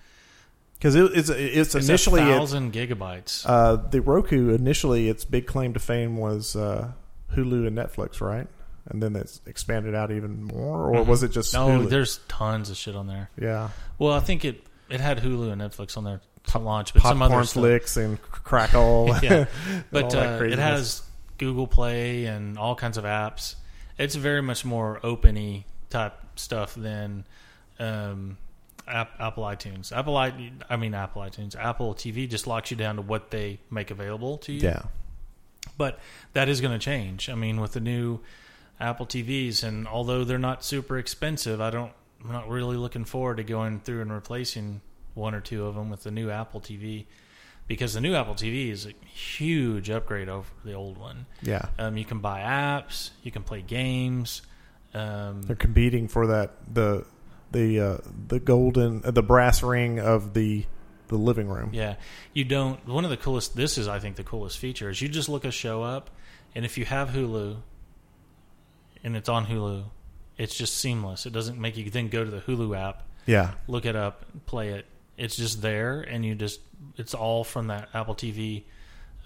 [0.78, 3.44] because it, it's it's It's initially a it, thousand gigabytes.
[3.46, 6.90] uh, the Roku initially its big claim to fame was uh,
[7.36, 8.48] Hulu and Netflix, right?
[8.86, 11.88] And then it's expanded out even more, or was it just no, Hulu?
[11.88, 13.30] there's tons of shit on there.
[13.40, 13.68] yeah,
[13.98, 17.22] Well, I think it it had Hulu and Netflix on there to launch, but some
[17.22, 19.16] other popcorn flicks and Crackle.
[19.22, 19.46] yeah,
[19.90, 21.02] but uh, it has
[21.38, 23.54] Google Play and all kinds of apps.
[23.98, 27.24] It's very much more openy type stuff than
[27.78, 28.38] um,
[28.86, 29.96] App, Apple iTunes.
[29.96, 31.56] Apple i I mean Apple iTunes.
[31.56, 34.60] Apple TV just locks you down to what they make available to you.
[34.60, 34.82] yeah.
[35.78, 36.00] But
[36.32, 37.28] that is going to change.
[37.30, 38.20] I mean, with the new
[38.80, 41.92] Apple TVs, and although they're not super expensive, I don't.
[42.24, 44.80] I'm not really looking forward to going through and replacing
[45.14, 47.06] one or two of them with the new Apple TV,
[47.66, 51.26] because the new Apple TV is a huge upgrade over the old one.
[51.42, 51.66] Yeah.
[51.78, 54.42] Um, you can buy apps, you can play games.
[54.94, 57.04] Um, They're competing for that the
[57.50, 57.96] the uh,
[58.28, 60.64] the golden uh, the brass ring of the
[61.08, 61.70] the living room.
[61.72, 61.96] Yeah,
[62.32, 62.86] you don't.
[62.88, 63.54] One of the coolest.
[63.54, 66.10] This is, I think, the coolest feature is you just look a show up,
[66.54, 67.58] and if you have Hulu,
[69.04, 69.84] and it's on Hulu,
[70.38, 71.26] it's just seamless.
[71.26, 73.52] It doesn't make you then go to the Hulu app, Yeah.
[73.68, 74.86] look it up, play it,
[75.18, 76.60] It's just there, and you just
[76.96, 78.64] it's all from that Apple TV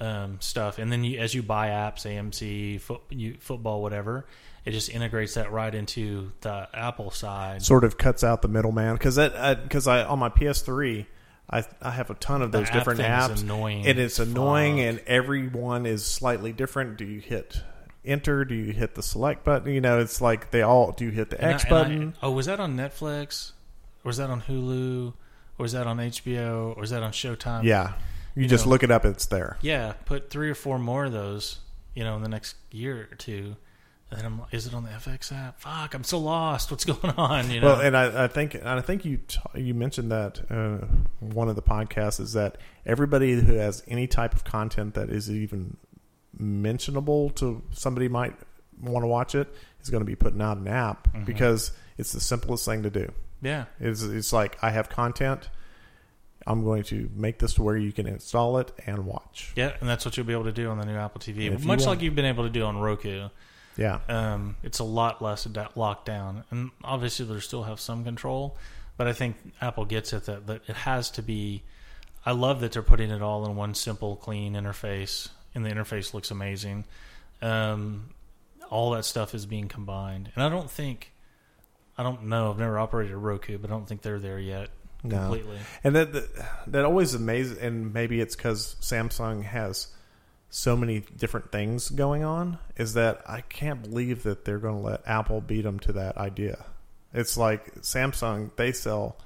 [0.00, 0.78] um, stuff.
[0.78, 4.26] And then you, as you buy apps, AMC, foot, you, football, whatever,
[4.66, 7.62] it just integrates that right into the Apple side.
[7.62, 11.06] Sort of cuts out the middleman because that because I on my PS3.
[11.48, 13.86] I, I have a ton of The those app different apps, annoying.
[13.86, 14.84] and it's annoying, Fuck.
[14.86, 16.96] and every one is slightly different.
[16.98, 17.62] Do you hit
[18.06, 18.44] enter?
[18.44, 19.72] Do you hit the select button?
[19.72, 20.92] You know, it's like they all.
[20.92, 22.14] Do you hit the And I- X I- button?
[22.22, 23.52] oh, was that on Netflix?
[24.04, 25.08] Or was that on Hulu?
[25.08, 26.76] Or was that on HBO?
[26.76, 27.64] Or was that on Showtime?
[27.64, 27.94] yeah,
[28.34, 29.04] you, you just know- look it up.
[29.04, 29.56] It's there.
[29.62, 31.58] Yeah, put three or four more of those,
[31.94, 33.56] you know, in the next year or two.
[34.08, 35.58] And I'm like, is it on the FX app?
[35.60, 36.70] Fuck, I'm so lost.
[36.70, 37.50] What's going on?
[37.50, 37.66] You know?
[37.66, 40.86] Well, and I, I think and I think you t- you mentioned that uh,
[41.18, 42.56] one of the podcasts is that
[42.86, 45.76] everybody who has any type of content that is even
[46.38, 48.34] mentionable to somebody might
[48.80, 49.52] want to watch it
[49.82, 51.24] is going to be putting out an app Mm-hmm.
[51.24, 53.10] because it's the simplest thing to do.
[53.40, 53.64] yeah.
[53.80, 55.48] It's it's like I have content.
[56.48, 59.52] I'm going to make this to where you can install it and watch.
[59.56, 61.50] Yeah, and that's what you'll be able to do on the new Apple TV.
[61.52, 63.28] If you Much want- like you've been able to do on Roku.
[63.76, 66.44] Yeah, Um, it's a lot less locked down.
[66.50, 68.56] And obviously, they still have some control.
[68.96, 71.62] But I think Apple gets it that, that it has to be.
[72.24, 75.28] I love that they're putting it all in one simple, clean interface.
[75.56, 76.84] And the interface looks amazing.
[77.42, 78.10] Um,
[78.70, 80.30] all that stuff is being combined.
[80.36, 81.12] And I don't think.
[81.98, 82.50] I don't know.
[82.50, 84.68] I've never operated a Roku, but I don't think they're there yet
[85.02, 85.16] No.
[85.18, 85.56] completely.
[85.82, 86.28] And that that,
[86.68, 89.88] that always amazes, and maybe it's because Samsung has
[90.50, 92.58] so many different things going on.
[92.76, 96.18] Is that I can't believe that they're going to let Apple beat them to that
[96.18, 96.66] idea.
[97.14, 99.16] It's like Samsung; they sell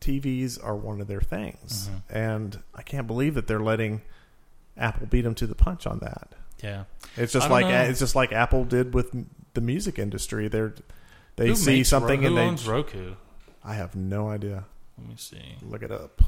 [0.00, 4.00] TVs are one of their things, and I can't believe that they're letting
[4.76, 6.34] Apple beat them to the punch on that.
[6.62, 6.84] Yeah.
[7.16, 7.82] It's just like know.
[7.82, 9.14] it's just like Apple did with
[9.54, 10.48] the music industry.
[10.48, 10.74] They're
[11.36, 12.46] they Who see something Ro- and who they.
[12.48, 13.14] owns Roku?
[13.64, 14.64] I have no idea.
[14.98, 15.56] Let me see.
[15.62, 16.22] Look it up.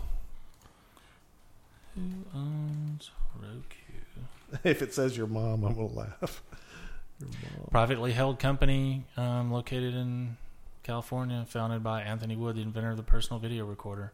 [1.95, 2.03] Who
[2.35, 3.11] owns
[3.41, 3.63] Roku?
[4.65, 6.43] If it says your mom, I'm gonna laugh.
[7.21, 7.29] Your
[7.59, 7.69] mom.
[7.71, 10.37] privately held company um, located in
[10.85, 14.13] California, founded by Anthony Wood, the inventor of the personal video recorder.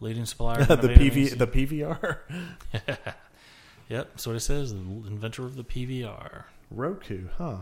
[0.00, 0.64] Leading supplier.
[0.64, 2.18] the PV, the PVR,
[3.88, 4.72] yep, that's what it says.
[4.72, 6.44] The inventor of the PVR.
[6.70, 7.56] Roku, huh?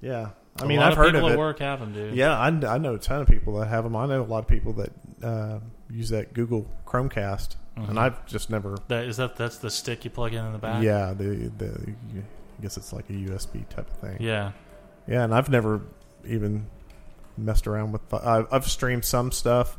[0.00, 1.38] Yeah, I A mean, I've of heard of it.
[1.38, 2.14] work have them, dude.
[2.14, 3.94] Yeah, I, I know a ton of people that have them.
[3.94, 4.90] I know a lot of people that
[5.22, 5.58] uh,
[5.90, 7.90] use that Google Chromecast, Mhm.
[7.90, 8.76] and I've just never.
[8.88, 9.36] That is that.
[9.36, 10.82] That's the stick you plug in in the back.
[10.82, 14.16] Yeah, the the I guess it's like a USB type of thing.
[14.20, 14.52] Yeah.
[15.06, 15.82] Yeah, and I've never
[16.26, 16.66] even
[17.36, 18.02] messed around with.
[18.12, 19.76] I've, I've streamed some stuff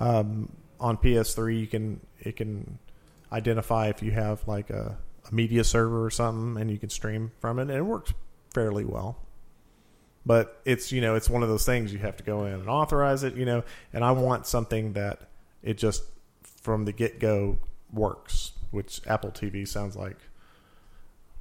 [0.00, 1.60] um, on PS3.
[1.60, 2.78] You can it can
[3.32, 4.98] identify if you have like a,
[5.30, 8.12] a media server or something, and you can stream from it, and it works
[8.52, 9.18] fairly well.
[10.26, 12.68] But it's you know it's one of those things you have to go in and
[12.68, 13.62] authorize it, you know.
[13.92, 15.20] And I want something that
[15.62, 16.02] it just
[16.42, 17.58] from the get go
[17.92, 20.16] works, which Apple TV sounds like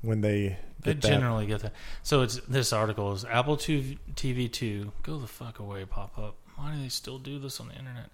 [0.01, 1.07] when they They get that.
[1.09, 1.73] generally get that.
[2.03, 4.93] So it's this article is Apple TV two.
[5.03, 6.35] Go the fuck away, pop up.
[6.55, 8.09] Why do they still do this on the internet?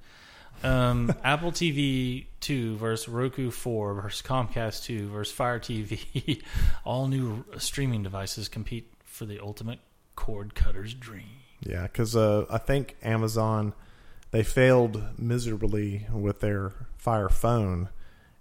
[0.64, 6.41] Um, Apple TV two versus Roku four versus Chromecast two versus Fire TV.
[6.84, 9.80] All new streaming devices compete for the ultimate
[10.15, 11.23] cord cutter's dream.
[11.61, 13.73] Yeah, because uh, I think Amazon
[14.32, 17.90] they failed miserably with their Fire Phone,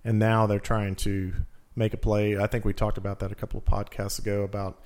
[0.04, 1.32] and now they're trying to
[1.76, 2.36] make a play.
[2.36, 4.80] I think we talked about that a couple of podcasts ago about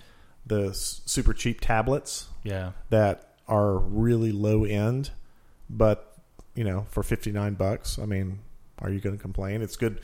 [0.47, 5.11] the super cheap tablets Yeah, that are really low end,
[5.71, 6.18] but
[6.59, 8.41] you know, for fifty nine bucks, I mean,
[8.81, 9.63] are you going to complain?
[9.63, 10.01] It's a good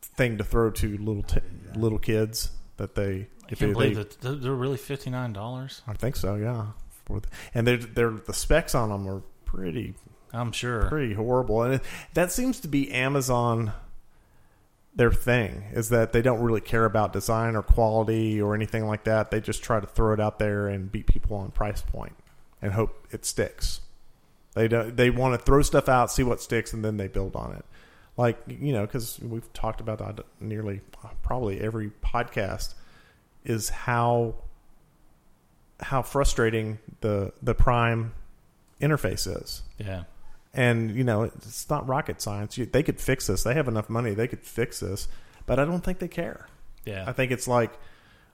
[0.00, 1.40] thing to throw to little t-
[1.76, 3.26] little kids that they.
[3.44, 5.82] I can't they, believe they- that they're- really fifty nine dollars.
[5.86, 6.36] I think so.
[6.36, 6.68] Yeah,
[7.54, 9.94] and they're they're the specs on them are pretty
[10.32, 10.88] I'm sure.
[10.88, 11.82] pretty horrible, and it,
[12.14, 13.72] that seems to be Amazon.
[14.94, 19.04] Their thing is that they don't really care about design or quality or anything like
[19.04, 19.30] that.
[19.30, 22.12] They just try to throw it out there and beat people on price point
[22.60, 23.80] and hope it sticks.
[24.54, 24.96] They don't.
[24.96, 27.64] They want to throw stuff out, see what sticks, and then they build on it.
[28.16, 30.80] Like you know, because we've talked about that nearly
[31.22, 32.74] probably every podcast
[33.44, 34.34] is how
[35.80, 38.12] how frustrating the the Prime
[38.80, 40.04] interface is Yeah,
[40.54, 43.88] and you know it's not rocket science you, they could fix this they have enough
[43.88, 45.08] money they could fix this
[45.46, 46.46] but i don't think they care
[46.84, 47.04] yeah.
[47.06, 47.72] i think it's like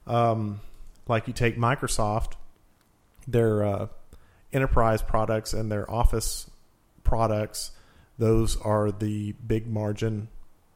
[0.06, 0.60] um,
[1.06, 2.32] like you take microsoft
[3.26, 3.86] their uh,
[4.52, 6.50] enterprise products and their office
[7.04, 7.70] products
[8.18, 10.28] those are the big margin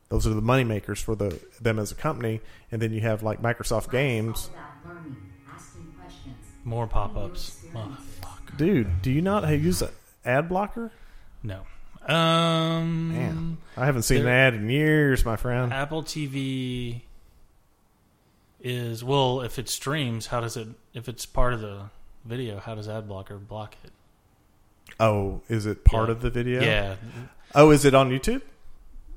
[0.09, 2.41] those are the money makers for the them as a company
[2.71, 5.17] and then you have like microsoft games All about learning,
[5.53, 6.37] asking questions.
[6.65, 7.65] More pop ups.
[7.75, 7.97] Oh,
[8.57, 9.89] dude do you not use an
[10.25, 10.91] ad blocker
[11.43, 11.63] No.
[12.07, 15.73] Um, Man, I haven't seen There- an ad in years, my friend.
[15.73, 17.03] Apple TV
[18.61, 20.69] is well, if it streams, how does it?
[20.95, 21.91] If it's part of the
[22.25, 23.91] video, how does ad blocker block it?
[25.01, 26.13] Oh, is it part Yeah.
[26.13, 26.63] of the video?
[26.63, 26.97] Yeah.
[27.55, 28.43] Oh, is it on YouTube?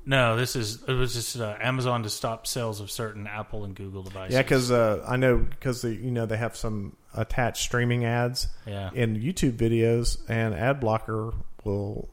[0.08, 3.74] No, this is it was just uh, Amazon to stop sales of certain Apple and
[3.74, 4.34] Google devices.
[4.34, 8.90] Yeah, because uh, I know because you know they have some attached streaming ads yeah,
[8.94, 11.32] in YouTube videos, and ad blocker
[11.64, 12.08] will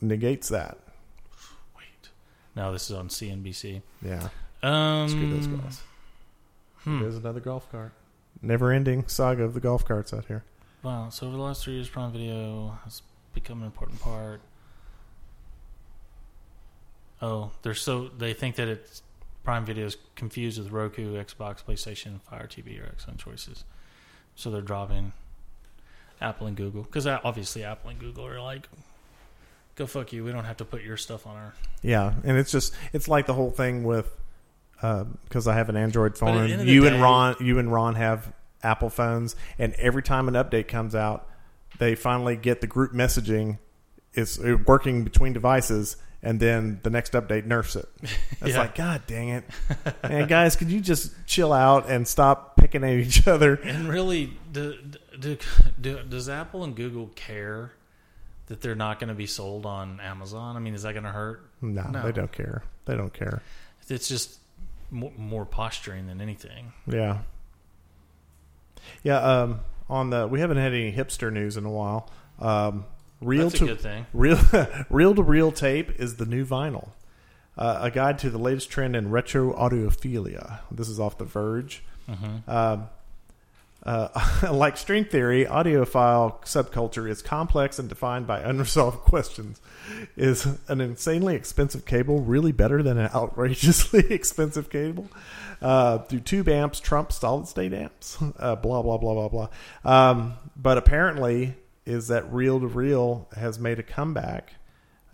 [0.00, 0.78] negates that.
[1.76, 2.08] wait,
[2.56, 3.82] no, this is on CNBC.
[4.00, 4.28] Yeah,
[4.62, 5.82] Um, screw those guys.
[6.84, 7.00] hmm.
[7.00, 7.92] There's another golf cart.
[8.42, 10.44] Never-ending saga of the golf carts out here.
[10.82, 11.10] Wow.
[11.10, 13.02] So over the last three years, Prime Video has
[13.32, 14.40] become an important part.
[17.20, 19.02] Oh, they're so they think that it's
[19.44, 23.64] Prime Video is confused with Roku, Xbox, PlayStation, Fire TV, or Xbox choices.
[24.34, 25.12] So they're dropping
[26.20, 28.68] Apple and Google because obviously Apple and Google are like,
[29.76, 30.24] go fuck you.
[30.24, 31.54] We don't have to put your stuff on our.
[31.82, 34.16] Yeah, and it's just it's like the whole thing with
[35.24, 36.46] because I have an Android phone.
[36.46, 38.32] the end of you day- and Ron, you and Ron have
[38.62, 41.28] Apple phones, and every time an update comes out,
[41.78, 43.58] they finally get the group messaging.
[44.14, 47.88] It's uh, working between devices, and then the next update nerfs it.
[48.42, 48.58] It's Yeah.
[48.62, 49.44] like, God dang it,
[50.02, 53.54] and guys, could you just chill out and stop picking at each other?
[53.54, 54.76] And really, do,
[55.18, 55.36] do,
[55.80, 57.72] do, does Apple and Google care
[58.46, 60.56] that they're not going to be sold on Amazon?
[60.56, 61.48] I mean, is that going to hurt?
[61.62, 62.02] No, No.
[62.02, 62.64] they don't care.
[62.84, 63.42] They don't care.
[63.88, 64.38] It's just
[64.92, 66.72] more, more posturing than anything.
[66.86, 67.18] Yeah.
[69.02, 72.10] Yeah, um, on the we haven't had any hipster news in a while.
[72.38, 72.84] Um,
[73.20, 74.06] real That's to good thing.
[74.12, 76.90] reel to reel tape is the new vinyl.
[77.56, 80.60] Uh, a guide to the latest trend in retro audiophilia.
[80.70, 81.82] This is off The Verge.
[82.08, 82.50] Mm-hmm.
[82.50, 82.88] Um,
[83.84, 84.08] uh,
[84.52, 89.60] like string theory, audiophile subculture is complex and defined by unresolved questions.
[90.16, 95.08] Is an insanely expensive cable really better than an outrageously expensive cable?
[95.60, 98.18] Uh, do tube amps trump solid state amps?
[98.38, 99.48] Uh, blah blah blah blah blah.
[99.84, 101.54] Um, but apparently,
[101.84, 104.54] is that reel to reel has made a comeback.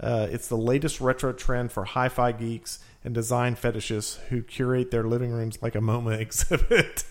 [0.01, 5.03] Uh, it's the latest retro trend for hi-fi geeks and design fetishists who curate their
[5.03, 7.05] living rooms like a MoMA exhibit.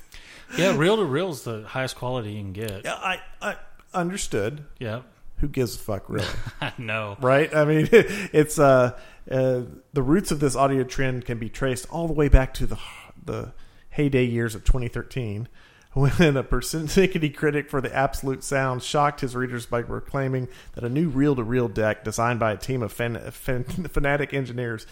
[0.58, 2.86] Yeah, reel to reel is the highest quality you can get.
[2.86, 3.56] Yeah, I, I
[3.94, 4.66] understood.
[4.80, 5.04] Yep.
[5.38, 6.28] Who gives a fuck, really?
[6.78, 7.18] no.
[7.22, 7.54] right?
[7.54, 8.98] I mean, it's uh,
[9.30, 9.62] uh,
[9.94, 12.80] the roots of this audio trend can be traced all the way back to the
[13.24, 13.54] the
[13.90, 15.48] heyday years of 2013,
[15.94, 20.90] when a persnickety critic for the Absolute Sound shocked his readers by proclaiming that a
[20.90, 24.86] new reel-to-reel deck designed by a team of fan, fan, fanatic engineers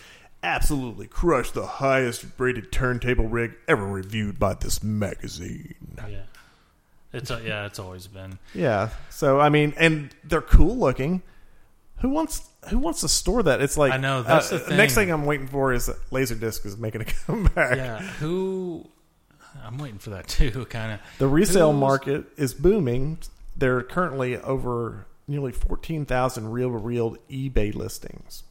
[0.45, 5.75] absolutely crushed the highest rated turntable rig ever reviewed by this magazine.
[6.09, 6.21] Yeah.
[7.13, 8.39] It's uh, yeah, it's always been.
[8.53, 8.89] Yeah.
[9.09, 11.21] So I mean, and they're cool looking.
[12.01, 13.61] Who wants who wants to store that?
[13.61, 15.05] It's like I know, that's uh, the Next thing.
[15.07, 17.77] thing I'm waiting for is Laserdisc is making a comeback.
[17.77, 17.99] Yeah.
[18.01, 18.85] Who?
[19.63, 20.65] I'm waiting for that too.
[20.65, 20.99] Kind of.
[21.17, 23.19] The resale Who's- market is booming.
[23.55, 28.43] There are currently over nearly 14,000 reel-to-reel eBay listings.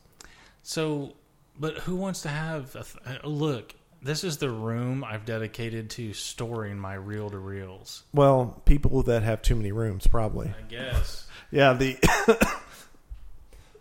[0.63, 1.13] So,
[1.59, 2.75] but who wants to have?
[2.77, 7.39] A th- uh, look, this is the room I've dedicated to storing my reel to
[7.39, 8.03] reels.
[8.13, 10.49] Well, people that have too many rooms, probably.
[10.49, 11.97] I guess Yeah, the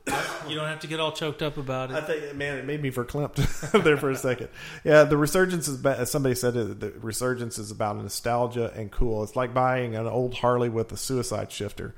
[0.50, 1.96] you don't have to get all choked up about it.
[1.96, 4.50] I think, man, it made me verklempt there for a second.
[4.84, 5.78] Yeah, the resurgence is.
[5.78, 9.24] Ba- as somebody said it, the resurgence is about nostalgia and cool.
[9.24, 11.96] It's like buying an old Harley with a suicide shifter.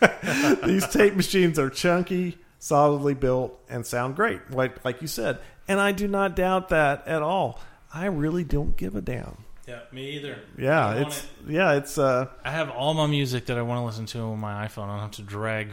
[0.64, 5.38] These tape machines are chunky, solidly built, and sound great, like like you said.
[5.68, 7.60] And I do not doubt that at all.
[7.92, 9.44] I really don't give a damn.
[9.68, 10.38] Yeah, me either.
[10.58, 11.30] Yeah, it's it.
[11.48, 14.38] yeah, it's uh, I have all my music that I want to listen to on
[14.38, 14.84] my iPhone.
[14.84, 15.68] I don't have to drag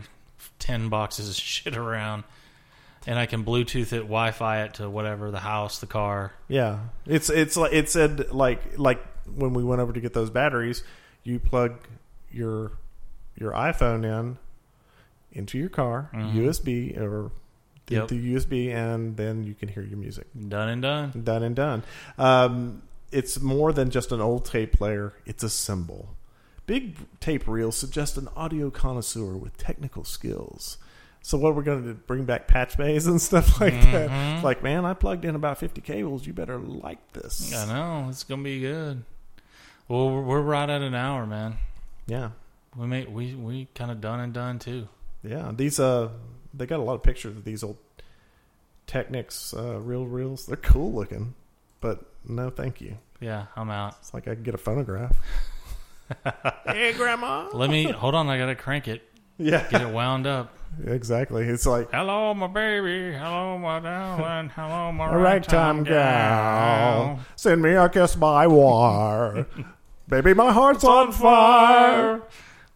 [0.59, 2.25] ten boxes of shit around,
[3.07, 6.33] and I can Bluetooth it, Wi-Fi it to whatever the house, the car.
[6.49, 9.01] Yeah, it's it's like it said like like
[9.33, 10.83] when we went over to get those batteries,
[11.23, 11.79] you plug
[12.31, 12.73] your
[13.37, 14.37] your iPhone in
[15.31, 16.33] into your car, Mhm.
[16.35, 17.31] USB or
[17.87, 18.07] the, Yep.
[18.09, 20.27] the USB, and then you can hear your music.
[20.47, 21.21] Done and done.
[21.23, 21.83] Done and done.
[22.17, 22.81] Um,
[23.11, 26.15] it's more than just an old tape player; it's a symbol.
[26.67, 30.77] Big tape reels suggest an audio connoisseur with technical skills.
[31.23, 34.09] So what we're going to bring back patch bays and stuff like that.
[34.09, 34.35] Mhm.
[34.35, 36.25] It's like, man, I plugged in about 50 cables.
[36.25, 37.53] You better like this.
[37.53, 39.03] I know it's gonna be good.
[39.87, 41.57] Well, we're, we're right at an hour, man.
[42.07, 42.29] Yeah.
[42.77, 44.87] We may we we kind of done and done too.
[45.23, 45.51] Yeah.
[45.55, 46.09] These, uh,
[46.53, 47.77] they got a lot of pictures of these old
[48.91, 50.47] Technics, uh, reel reels.
[50.47, 51.33] They're cool looking,
[51.79, 52.97] but no, thank you.
[53.21, 53.95] Yeah, I'm out.
[54.01, 55.15] It's like I could get a phonograph.
[56.65, 57.47] hey, grandma.
[57.53, 58.27] Let me hold on.
[58.27, 59.01] I gotta crank it.
[59.37, 59.65] Yeah.
[59.69, 60.57] Get it wound up.
[60.85, 61.47] exactly.
[61.47, 63.13] It's like Hello, my baby.
[63.13, 64.49] Hello, my darling.
[64.49, 67.21] Hello, my a ragtime gal.
[67.37, 69.45] Send me a kiss by wire.
[70.09, 72.23] Baby, my heart's on fire.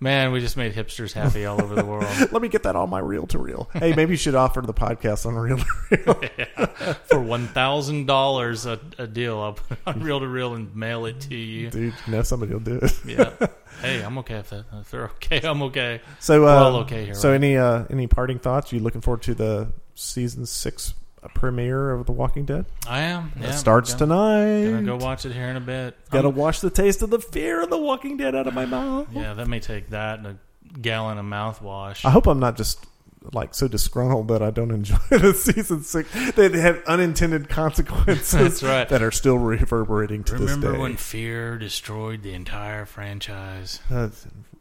[0.06, 2.06] Man, we just made hipsters happy all over the world.
[2.32, 3.68] Let me get that on my reel to reel.
[3.73, 6.94] Hey, maybe you should offer the podcast on reel to reel.
[7.06, 10.76] For one thousand dollars a a deal, I'll put it on reel to reel and
[10.76, 11.72] mail it to you.
[11.72, 12.94] Dude, you know somebody will do it.
[13.03, 13.32] Yeah.
[13.82, 14.64] Hey, I'm okay if that.
[14.72, 15.99] If they're okay, I'm okay.
[16.22, 17.36] So, uh, We're all okay here, So, right?
[17.36, 18.72] any uh, any parting thoughts?
[18.72, 20.94] You looking forward to the season six
[21.30, 22.65] premiere of The Walking Dead?
[22.88, 23.31] I am.
[23.38, 24.72] It Yeah, starts gonna, tonight.
[24.72, 25.97] Gonna go watch it here in a bit.
[26.11, 29.07] Gotta wash the taste of the fear of The Walking Dead out of my mouth.
[29.11, 30.38] yeah, that may take that and a
[30.80, 32.06] gallon of mouthwash.
[32.06, 32.85] I hope I'm not just
[33.34, 36.11] like so disgruntled that I don't enjoy the season six.
[36.35, 38.31] That have unintended consequences.
[38.31, 38.88] That's right.
[38.88, 40.68] That are still reverberating to Remember this day.
[40.68, 43.80] Remember when fear destroyed the entire franchise?
[43.89, 44.10] Uh,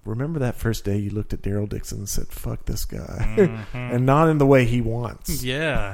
[0.06, 3.76] remember that first day you looked at Daryl Dixon and said, "Fuck this guy," Mm-hmm.
[3.76, 5.42] and not in the way he wants.
[5.44, 5.92] Yeah.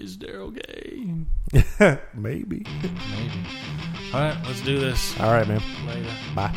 [0.00, 1.12] Is Daryl gay?
[2.14, 2.64] Maybe.
[2.82, 3.46] Maybe.
[4.14, 5.60] All right, let's do this All right, man.
[5.88, 6.08] later.
[6.36, 6.54] Bye.